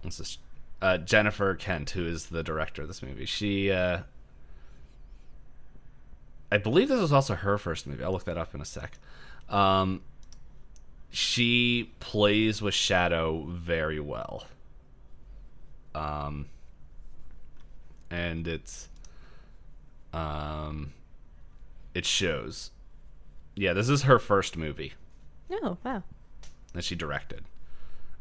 [0.02, 0.38] what's this?
[0.82, 3.72] Uh, Jennifer Kent, who is the director of this movie, she.
[3.72, 4.00] uh
[6.54, 8.04] I believe this was also her first movie.
[8.04, 8.98] I'll look that up in a sec.
[9.50, 10.02] Um,
[11.10, 14.46] she plays with shadow very well
[15.96, 16.48] um
[18.10, 18.90] and it's
[20.12, 20.94] um
[21.94, 22.72] it shows.
[23.56, 24.94] Yeah, this is her first movie
[25.52, 26.02] Oh wow.
[26.74, 27.44] that she directed.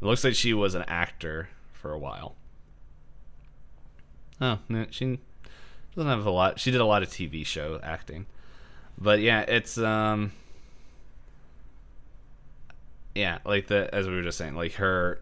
[0.01, 2.35] It looks like she was an actor for a while.
[4.39, 5.19] Oh, no, she
[5.95, 6.59] doesn't have a lot.
[6.59, 8.25] She did a lot of TV show acting,
[8.97, 10.31] but yeah, it's um,
[13.15, 15.19] yeah, like the as we were just saying, like her,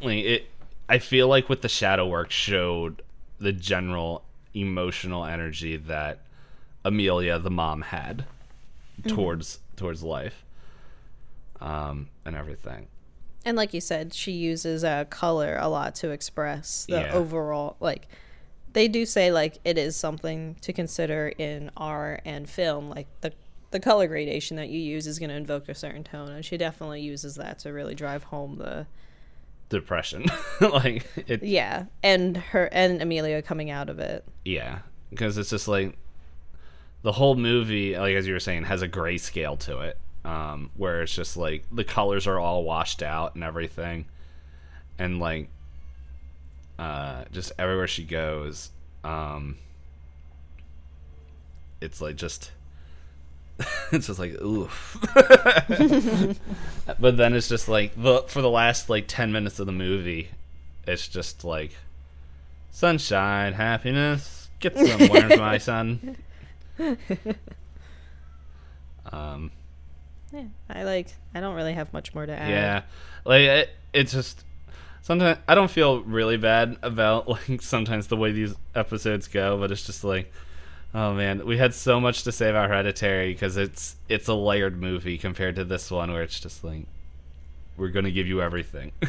[0.00, 0.46] like it.
[0.88, 3.02] I feel like with the shadow work showed
[3.38, 4.22] the general
[4.54, 6.20] emotional energy that
[6.84, 8.24] Amelia, the mom, had
[9.08, 10.44] towards towards life,
[11.60, 12.86] um, and everything.
[13.44, 17.12] And like you said, she uses uh, color a lot to express the Yeah.
[17.12, 17.76] overall.
[17.80, 18.06] Like
[18.76, 22.90] they do say, like it is something to consider in art and film.
[22.90, 23.32] Like the
[23.70, 26.58] the color gradation that you use is going to invoke a certain tone, and she
[26.58, 28.86] definitely uses that to really drive home the
[29.70, 30.26] Depression,
[30.60, 31.42] like it.
[31.42, 31.86] yeah.
[32.02, 34.26] And her and Amelia coming out of it.
[34.44, 35.96] Yeah, because it's just like
[37.00, 41.00] the whole movie, like as you were saying, has a grayscale to it, um, where
[41.00, 44.04] it's just like the colors are all washed out and everything,
[44.98, 45.48] and like
[46.78, 48.70] uh, just everywhere she goes,
[49.04, 49.56] um,
[51.80, 52.52] it's like just.
[53.90, 54.98] it's just like oof,
[57.00, 60.28] but then it's just like the for the last like ten minutes of the movie,
[60.86, 61.72] it's just like
[62.70, 64.50] sunshine, happiness.
[64.60, 66.16] Get somewhere, my son.
[69.10, 69.50] Um,
[70.32, 71.08] Yeah, I like.
[71.34, 72.50] I don't really have much more to add.
[72.50, 72.82] yeah,
[73.24, 74.44] like it, it's just
[75.06, 79.70] sometimes I don't feel really bad about like sometimes the way these episodes go, but
[79.70, 80.32] it's just like,
[80.94, 84.80] oh man, we had so much to say about Hereditary because it's it's a layered
[84.80, 86.86] movie compared to this one where it's just like
[87.76, 88.92] we're gonna give you everything.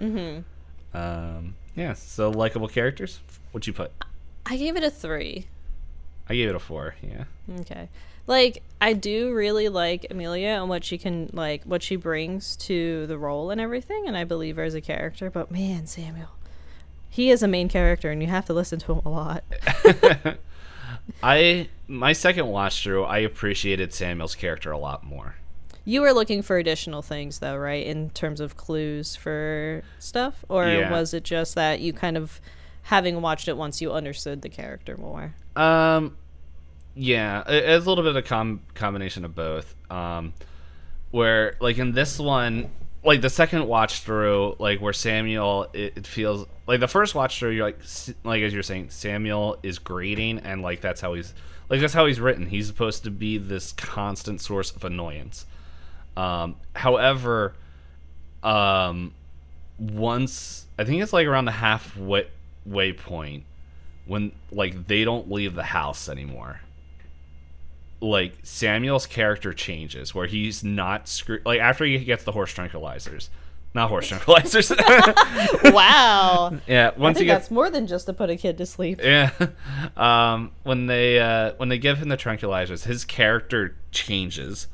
[0.00, 0.96] Mm-hmm.
[0.96, 3.20] um, yeah, so likable characters.
[3.52, 3.92] What'd you put?
[4.46, 5.46] I gave it a three.
[6.28, 6.94] I gave it a four.
[7.02, 7.24] Yeah.
[7.60, 7.88] Okay.
[8.30, 13.06] Like I do really like Amelia and what she can like what she brings to
[13.08, 16.28] the role and everything and I believe her as a character, but man, Samuel.
[17.08, 19.42] He is a main character and you have to listen to him a lot.
[21.24, 25.34] I my second watch through, I appreciated Samuel's character a lot more.
[25.84, 27.84] You were looking for additional things though, right?
[27.84, 30.92] In terms of clues for stuff or Yeah.
[30.92, 32.40] was it just that you kind of
[32.82, 35.34] having watched it once you understood the character more?
[35.56, 36.16] Um,
[36.94, 39.74] yeah, it- it's a little bit of a com- combination of both.
[39.90, 40.32] Um,
[41.10, 42.70] where like in this one,
[43.02, 47.38] like the second watch through, like where Samuel, it, it feels like the first watch
[47.38, 47.80] through, you're like,
[48.24, 51.34] like as you're saying, Samuel is grading, and like that's how he's
[51.68, 52.46] like that's how he's written.
[52.46, 55.46] He's supposed to be this constant source of annoyance.
[56.16, 57.54] Um, however,
[58.42, 59.14] um,
[59.78, 62.26] once I think it's like around the halfway
[62.66, 63.44] way point
[64.06, 66.60] when like they don't leave the house anymore.
[68.00, 73.28] Like Samuel's character changes where he's not scre- like after he gets the horse tranquilizers,
[73.74, 74.70] not horse tranquilizers.
[75.74, 76.58] wow.
[76.66, 78.66] yeah, I once he think gets that's more than just to put a kid to
[78.66, 79.00] sleep.
[79.04, 79.32] yeah.
[79.96, 84.66] Um, when they uh, when they give him the tranquilizers, his character changes.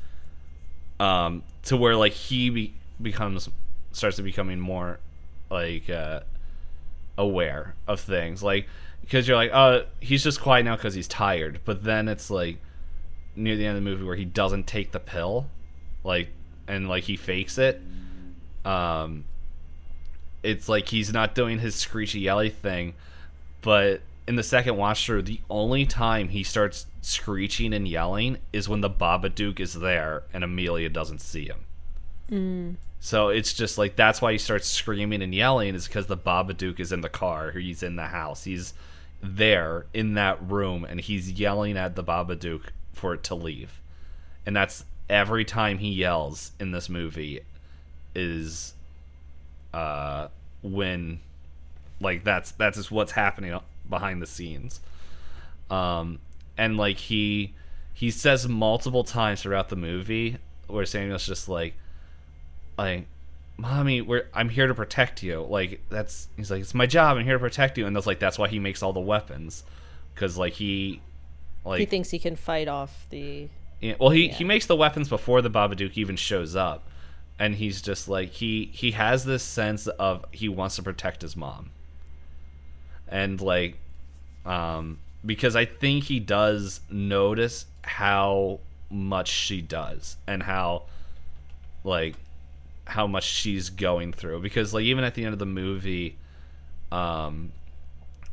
[0.99, 3.49] Um, to where like he be- becomes
[3.91, 4.99] starts to becoming more
[5.51, 6.21] like uh,
[7.17, 8.67] aware of things, like
[9.01, 11.59] because you're like, oh, he's just quiet now because he's tired.
[11.65, 12.57] But then it's like
[13.37, 15.47] near the end of the movie where he doesn't take the pill,
[16.03, 16.29] like
[16.67, 17.81] and like he fakes it.
[18.65, 19.25] Um,
[20.43, 22.93] it's like he's not doing his screechy yelly thing
[23.61, 28.69] but in the second watch through, the only time he starts screeching and yelling is
[28.69, 31.65] when the Babadook is there and Amelia doesn't see him.
[32.99, 36.79] So it's just like that's why he starts screaming and yelling is because the Babadook
[36.79, 38.73] is in the car, he's in the house, he's
[39.21, 42.63] there in that room, and he's yelling at the Babadook
[42.97, 43.79] for it to leave.
[44.45, 47.41] And that's every time he yells in this movie
[48.15, 48.73] is
[49.73, 50.27] uh
[50.63, 51.19] when
[51.99, 53.57] like that's that's just what's happening
[53.89, 54.79] behind the scenes.
[55.69, 56.19] Um
[56.57, 57.53] and like he
[57.93, 60.37] he says multiple times throughout the movie
[60.67, 61.73] where samuel's just like
[62.77, 63.07] like
[63.57, 65.41] mommy we're i'm here to protect you.
[65.41, 67.17] Like that's he's like it's my job.
[67.17, 67.85] I'm here to protect you.
[67.85, 69.63] And that's like that's why he makes all the weapons.
[70.13, 71.01] Because like he
[71.67, 73.49] like He thinks he can fight off the
[73.79, 74.33] yeah, well, he, Yeah.
[74.33, 76.87] he makes the weapons before the Babadook even shows up,
[77.37, 81.35] and he's just like he he has this sense of he wants to protect his
[81.35, 81.69] mom,
[83.07, 83.77] and like,
[84.45, 90.83] um, because I think he does notice how much she does and how,
[91.83, 92.15] like,
[92.85, 94.41] how much she's going through.
[94.41, 96.17] Because like even at the end of the movie,
[96.91, 97.51] um,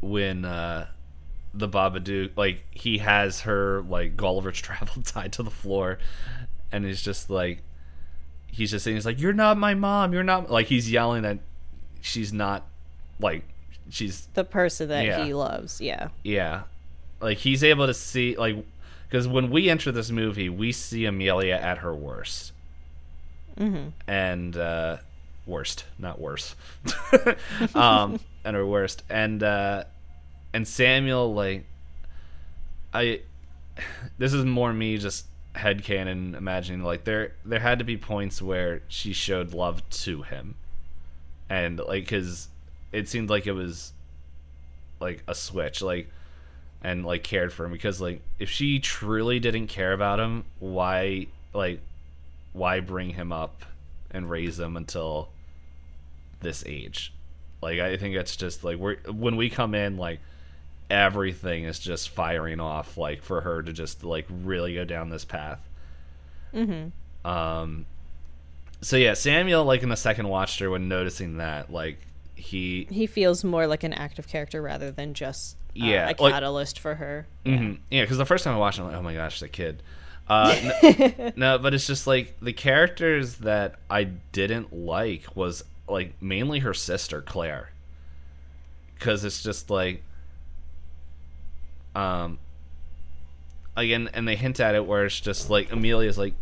[0.01, 0.87] when uh
[1.57, 5.99] the Babadook, like he has her like Gulliver's Travel tied to the floor,
[6.73, 7.63] and he's just like,
[8.51, 10.13] he's just saying, he's like, "You're not my mom.
[10.13, 11.39] You're not." Like he's yelling that
[12.01, 12.67] she's not,
[13.21, 13.45] like
[13.89, 15.25] she's The person that Yeah.
[15.25, 15.81] he loves.
[15.81, 16.09] Yeah.
[16.25, 16.63] yeah,
[17.21, 18.57] like he's able to see like
[19.09, 22.53] because when we enter this movie, we see Amelia at her worst,
[23.59, 23.91] Mm-hmm.
[24.11, 24.97] and uh,
[25.47, 26.57] worst, not worse,
[27.75, 29.85] um, and her worst, and uh,
[30.55, 31.65] and Samuel like
[32.95, 33.21] I
[34.17, 35.27] this is more me just
[35.57, 40.55] headcanon imagining like there there had to be points where she showed love to him.
[41.51, 42.49] And like because
[42.93, 43.93] it seemed like it was
[45.01, 46.09] like a switch like
[46.83, 47.73] and like cared for him.
[47.73, 51.81] Because like if she truly didn't care about him why like
[52.53, 53.65] why bring him up
[54.13, 55.31] and raise him until
[56.41, 57.13] this age?
[57.61, 60.21] Like i think it's just like we're when we come in like
[60.91, 65.25] everything is just firing off like for her to just like really go down this
[65.25, 65.61] path
[66.55, 67.29] Mm-hmm.
[67.29, 67.87] um
[68.81, 71.99] so yeah samuel like in the second watch through when noticing that like
[72.37, 76.33] he He feels more like an active character rather than just uh, Yeah, a like-
[76.33, 77.27] catalyst for her.
[77.47, 77.79] Mhm.
[77.91, 79.83] Yeah, because the first time I watched it, I'm like, oh my gosh, the kid.
[80.29, 86.15] Uh, n- no, but it's just like the characters that I didn't like was like
[86.21, 87.71] mainly her sister Claire,
[88.95, 90.03] because it's just like,
[91.95, 92.39] um,
[93.77, 96.35] again, and they hint at it where it's just like Amelia's like,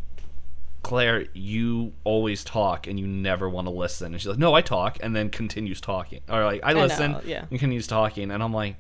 [0.83, 4.63] Claire, you always talk and you never want to listen, and she's like, no, I
[4.63, 7.41] talk, and then continues talking, or like I know, listen, yeah.
[7.41, 8.77] and continues talking, and I'm like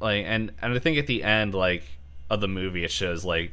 [0.00, 1.84] like and and I think at the end like
[2.28, 3.52] of the movie it shows like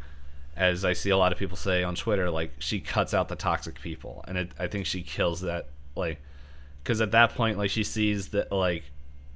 [0.56, 3.36] as I see a lot of people say on Twitter like she cuts out the
[3.36, 6.20] toxic people and it, I think she kills that like
[6.84, 8.84] because at that point like she sees that like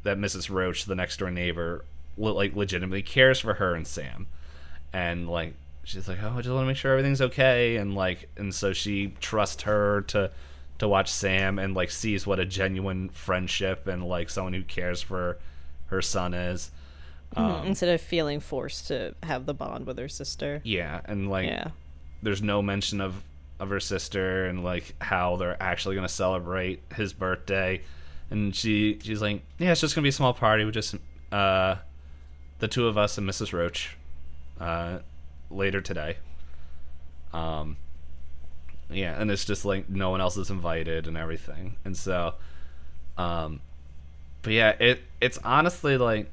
[0.03, 0.49] that Mrs.
[0.49, 1.84] Roach the next door neighbor
[2.18, 4.28] like legitimately cares for her and Sam
[4.94, 5.53] and like
[5.84, 8.74] she's like oh I just want to make sure everything's okay and like and so
[8.74, 10.32] she trusts her to
[10.80, 15.02] to watch Sam and like sees what a genuine friendship and like someone who cares
[15.02, 15.38] for
[15.88, 16.72] her son is
[17.36, 17.65] Mhm.
[17.65, 20.61] Instead of feeling forced to have the bond with her sister.
[20.64, 21.68] Yeah, and like Yeah.
[22.24, 23.22] there's no mention of
[23.60, 27.82] of her sister and like how they're actually gonna celebrate his birthday,
[28.30, 30.95] and she she's like, yeah, it's just gonna be a small party with just
[31.32, 31.76] uh
[32.60, 33.54] the two of us and Mrs.
[33.54, 33.98] Roach,
[34.60, 34.99] uh
[35.49, 36.18] later today.
[37.34, 37.78] Um.
[38.90, 42.36] Yeah, and it's just like no one else is invited and everything, and so,
[43.18, 43.60] um,
[44.41, 46.30] but yeah, it it's honestly like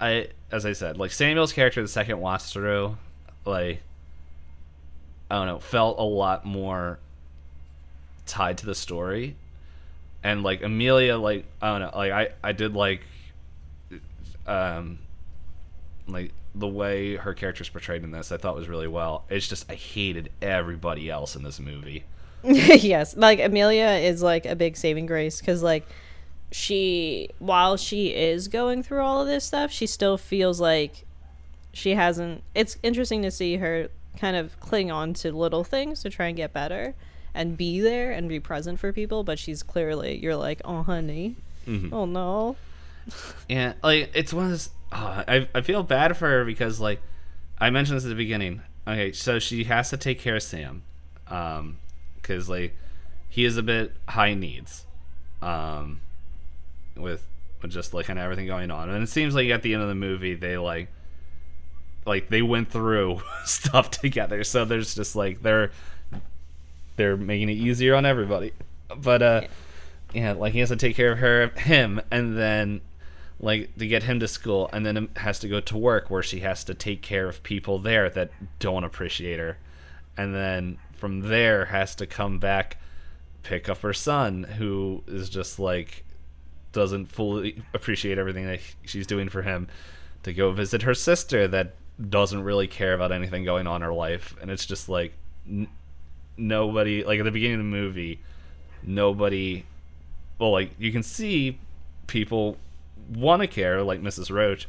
[0.00, 2.96] I as I said, like Samuel's character the second watch through,
[3.44, 3.82] like
[5.28, 7.00] I don't know, felt a lot more
[8.24, 9.34] tied to the story.
[10.26, 13.02] And like Amelia, like I don't know, like I I did like
[14.44, 14.98] um
[16.08, 19.24] like the way her character's portrayed in this, I thought was really well.
[19.30, 22.06] It's just I hated everybody else in this movie.
[22.42, 25.86] yes, like Amelia is like a big saving grace because like
[26.50, 31.04] she, while she is going through all of this stuff, she still feels like
[31.72, 32.42] she hasn't.
[32.52, 36.36] It's interesting to see her kind of cling on to little things to try and
[36.36, 36.96] get better
[37.36, 39.22] and be there and be present for people.
[39.22, 41.36] But she's clearly, you're like, oh honey,
[41.92, 42.56] oh no,
[43.48, 44.70] Yeah, like it's one of those.
[44.90, 47.00] Uh, I I feel bad for her because like
[47.58, 48.62] I mentioned this at the beginning.
[48.88, 50.82] Okay, so she has to take care of Sam,
[51.28, 51.78] um,
[52.16, 52.74] because like
[53.28, 54.86] he is a bit high needs,
[55.42, 56.00] um,
[56.96, 57.26] with
[57.62, 59.82] with just like kind of everything going on, and it seems like at the end
[59.82, 60.88] of the movie they like
[62.04, 65.72] like they went through stuff together, so there's just like they're
[66.96, 68.52] they're making it easier on everybody,
[68.96, 69.42] but uh
[70.14, 72.80] yeah, like he has to take care of her, him, and then
[73.38, 76.40] like to get him to school, and then has to go to work where she
[76.40, 79.58] has to take care of people there that don't appreciate her,
[80.16, 82.78] and then from there has to come back,
[83.42, 86.04] pick up her son who is just like
[86.72, 89.68] doesn't fully appreciate everything that she's doing for him,
[90.22, 91.74] to go visit her sister that
[92.08, 95.12] doesn't really care about anything going on in her life, and it's just like
[96.36, 98.20] nobody like at the beginning of the movie
[98.82, 99.64] nobody
[100.38, 101.58] well like you can see
[102.06, 102.56] people
[103.08, 104.68] want to care like mrs roach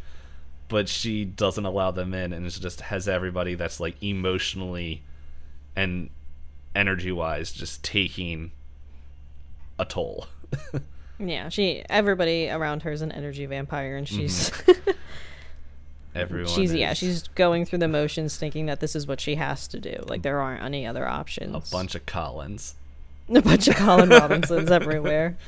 [0.70, 5.02] but she doesn't allow them in and it just has everybody that's like emotionally
[5.76, 6.10] and
[6.76, 8.52] energy wise just taking
[9.80, 10.28] a toll
[11.20, 11.50] yeah.
[11.50, 14.50] She, everybody around her is an energy vampire, and she's.
[14.52, 14.92] Mm-hmm.
[16.18, 19.68] everyone She's yeah, she's going through the motions thinking that this is what she has
[19.70, 20.04] to do.
[20.08, 21.56] Like there aren't any other options.
[21.56, 22.76] a bunch of Colins
[23.34, 25.36] a bunch of Colin Robinsons everywhere.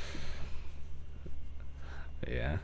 [2.27, 2.57] yeah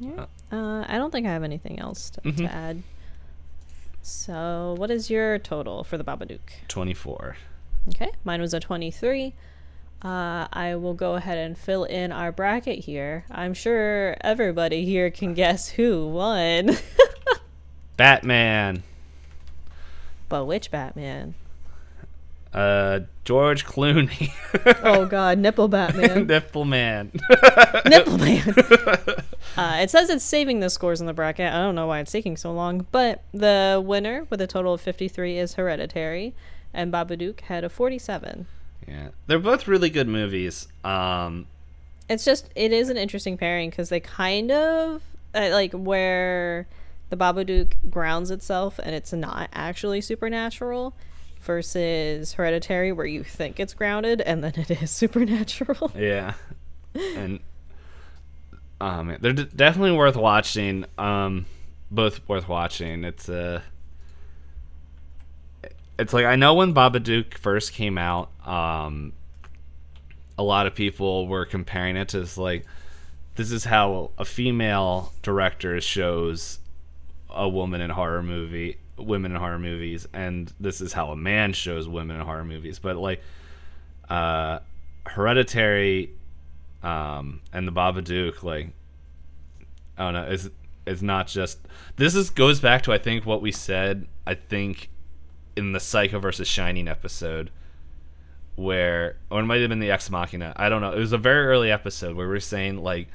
[0.00, 0.26] Yeah.
[0.50, 2.36] Uh, I don't think I have anything else to, Mhm.
[2.38, 2.82] to add.
[4.02, 6.40] So, what is your total for the Babadook?
[6.68, 7.36] 24.
[7.90, 9.32] Okay, mine was a 23.
[10.04, 13.24] Uh, I will go ahead and fill in our bracket here.
[13.30, 16.76] I'm sure everybody here can guess who won.
[17.96, 18.82] Batman.
[20.28, 21.34] but which Batman?
[22.52, 24.30] Uh, George Clooney.
[24.84, 26.26] Oh god, Nipple Batman.
[26.28, 27.10] Nipple Man.
[27.86, 28.54] Nipple Man.
[29.56, 31.52] uh, it says it's saving the scores in the bracket.
[31.52, 34.80] I don't know why it's taking so long, but the winner with a total of
[34.80, 36.34] 53 is Hereditary,
[36.74, 38.46] and Babadook had a 47.
[38.88, 39.08] Yeah.
[39.26, 40.68] They're both really good movies.
[40.84, 41.46] Um,
[42.08, 45.02] It's just it is an interesting pairing because they kind of
[45.34, 46.66] uh, like where
[47.10, 50.94] the Babadook grounds itself and it's not actually supernatural
[51.40, 55.92] versus Hereditary where you think it's grounded and then it is supernatural.
[55.96, 56.34] yeah.
[56.94, 57.40] And
[58.80, 60.84] um, they're d- definitely worth watching.
[60.98, 61.46] Um,
[61.90, 63.04] both worth watching.
[63.04, 63.60] It's uh,
[65.98, 69.12] it's like I know when Babadook first came out, um,
[70.38, 72.64] a lot of people were comparing it to this, like
[73.34, 76.58] this is how a female director shows
[77.30, 81.52] a woman in horror movie women in horror movies and this is how a man
[81.52, 82.78] shows women in horror movies.
[82.78, 83.22] But like
[84.08, 84.58] uh
[85.06, 86.10] hereditary
[86.82, 88.68] um and the babadook like
[89.96, 90.50] i don't know is
[90.86, 91.58] it's not just
[91.96, 94.90] this is goes back to i think what we said i think
[95.56, 97.50] in the psycho versus shining episode
[98.54, 101.18] where or it might have been the ex machina i don't know it was a
[101.18, 103.08] very early episode where we are saying like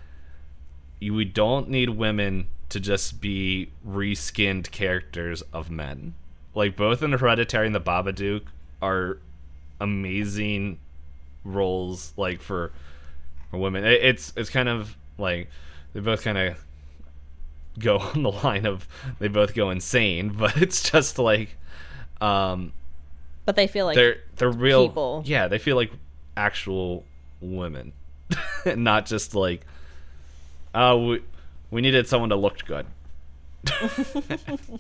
[1.00, 6.16] you, we don't need women to just be reskinned characters of men.
[6.54, 8.44] Like both in Hereditary and the Babadook
[8.82, 9.20] are
[9.80, 10.80] amazing
[11.44, 12.72] roles like for,
[13.52, 13.86] for women.
[13.86, 15.50] It, it's it's kind of like
[15.94, 16.66] they both kind of
[17.80, 18.88] go on the line of
[19.20, 21.58] they both go insane, but it's just like
[22.22, 22.74] um
[23.46, 25.24] But they feel like they're they're real people.
[25.26, 25.92] Yeah, they feel like
[26.36, 27.04] actual
[27.42, 27.94] women,
[28.66, 29.66] not just like
[30.74, 31.22] oh we
[31.72, 32.86] we needed someone that looked good.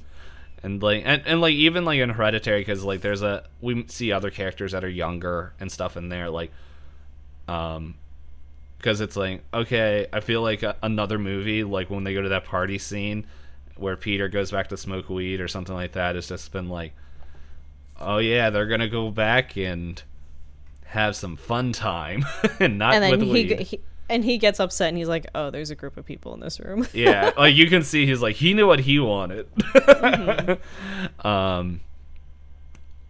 [0.64, 4.11] and like and, and like even like in hereditary because like there's a we see
[4.11, 6.51] other characters that are younger and stuff in there like
[7.47, 7.95] um
[8.77, 12.30] because it's like okay i feel like a, another movie like when they go to
[12.30, 13.26] that party scene
[13.76, 16.93] where peter goes back to smoke weed or something like that it's just been like
[17.99, 20.03] oh yeah they're gonna go back and
[20.86, 22.26] have some fun time
[22.60, 23.60] and not and then with he, weed.
[23.60, 26.40] he and he gets upset and he's like, "Oh, there's a group of people in
[26.40, 29.48] this room." yeah like you can see he's like he knew what he wanted
[31.26, 31.82] um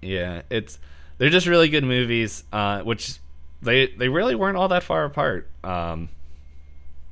[0.02, 0.80] yeah it's
[1.18, 3.20] they're just really good movies uh which
[3.62, 6.10] they they really weren't all that far apart um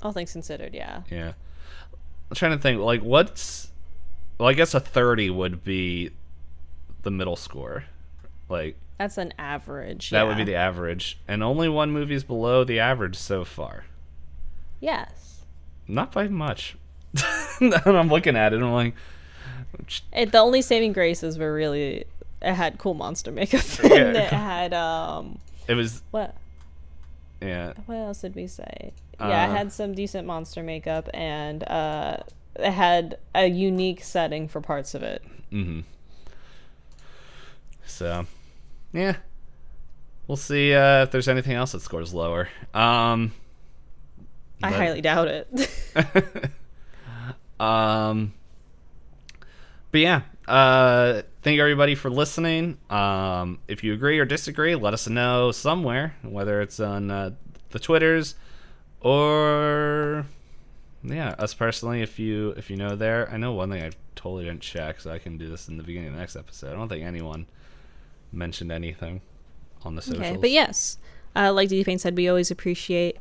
[0.01, 1.01] All things considered, yeah.
[1.09, 1.33] yeah
[2.29, 3.71] i'm trying to think like what's
[4.37, 6.11] well i guess a 30 would be
[7.05, 7.85] the middle score
[8.49, 10.09] like That's an average.
[10.09, 13.85] that would be the average and only one movie's below the average so far
[14.81, 15.45] Yes.
[15.87, 16.75] not by much
[17.61, 18.93] and i'm looking at it and i'm like
[20.11, 22.03] It, the only saving graces were really
[22.41, 23.95] it had cool monster makeup Yeah.
[23.95, 26.35] and it had um it was what
[27.41, 28.91] yeah what else did we say?
[29.19, 32.17] yeah, Uh, it had some decent monster makeup and uh
[32.57, 35.21] it had a unique setting for parts of it.
[35.51, 35.81] Mm-hmm.
[37.85, 38.25] So,
[38.93, 39.17] yeah,
[40.27, 42.49] we'll see uh, if there's anything else that scores lower.
[42.73, 43.33] Um,
[44.63, 46.51] I but- highly doubt it.
[47.59, 48.33] um,
[49.91, 52.77] but yeah, uh, thank you everybody for listening.
[52.89, 57.31] Um, if you agree or disagree, let us know somewhere, whether it's on uh,
[57.69, 58.35] the Twitters
[59.01, 60.25] or
[61.03, 62.01] yeah, us personally.
[62.01, 65.11] If you if you know there, I know one thing I totally didn't check, so
[65.11, 66.71] I can do this in the beginning of the next episode.
[66.71, 67.45] I don't think anyone
[68.35, 69.21] mentioned anything
[69.83, 70.25] on the socials.
[70.25, 70.97] Okay, but yes,
[71.35, 73.17] uh, like D Pain said, we always appreciate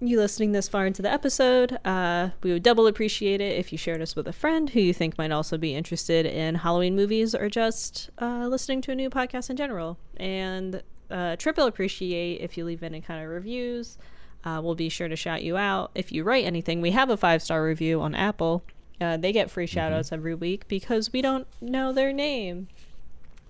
[0.00, 1.78] you listening this far into the episode.
[1.84, 4.94] Uh, we would double appreciate it if you shared us with a friend who you
[4.94, 9.10] think might also be interested in Halloween movies or just uh, listening to a new
[9.10, 9.98] podcast in general.
[10.16, 13.98] And uh, triple appreciate if you leave any kind of reviews.
[14.42, 16.80] Uh, we'll be sure to shout you out if you write anything.
[16.80, 18.62] We have a five star review on Apple.
[19.00, 22.68] Uh, they get free shout outs every week because we don't know their name.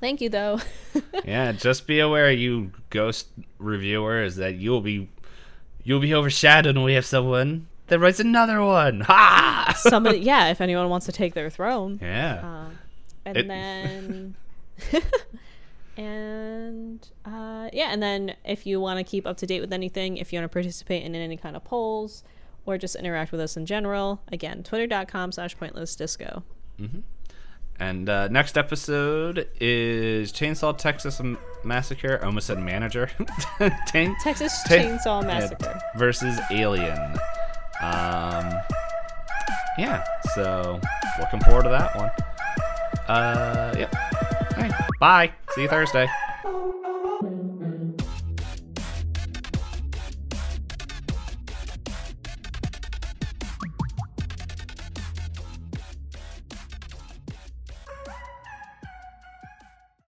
[0.00, 0.60] Thank you, though.
[1.24, 3.28] yeah, just be aware, you ghost
[3.58, 5.08] reviewers, that you'll be
[5.84, 9.00] you'll be overshadowed when we have someone that writes another one.
[9.06, 9.74] Ha!
[9.76, 12.40] somebody yeah if anyone wants to take their throne yeah.
[12.66, 12.78] um,
[13.24, 14.36] and It- then
[15.96, 20.16] and uh, yeah and then if you want to keep up to date with anything
[20.16, 22.24] if you want to participate in any kind of polls
[22.66, 24.20] or just interact with us in general.
[24.30, 26.42] Again, twitter.com slash pointless disco.
[27.80, 31.20] And uh, next episode is Chainsaw Texas
[31.64, 32.20] Massacre.
[32.22, 33.10] I almost said manager.
[33.86, 35.80] Texas Chainsaw yeah, Massacre.
[35.96, 36.98] versus Alien.
[37.80, 38.52] Um,
[39.78, 40.04] yeah,
[40.34, 40.78] so
[41.18, 42.10] looking forward to that one.
[43.08, 43.88] Uh, yeah.
[44.56, 45.32] All right, bye.
[45.54, 46.06] See you Thursday.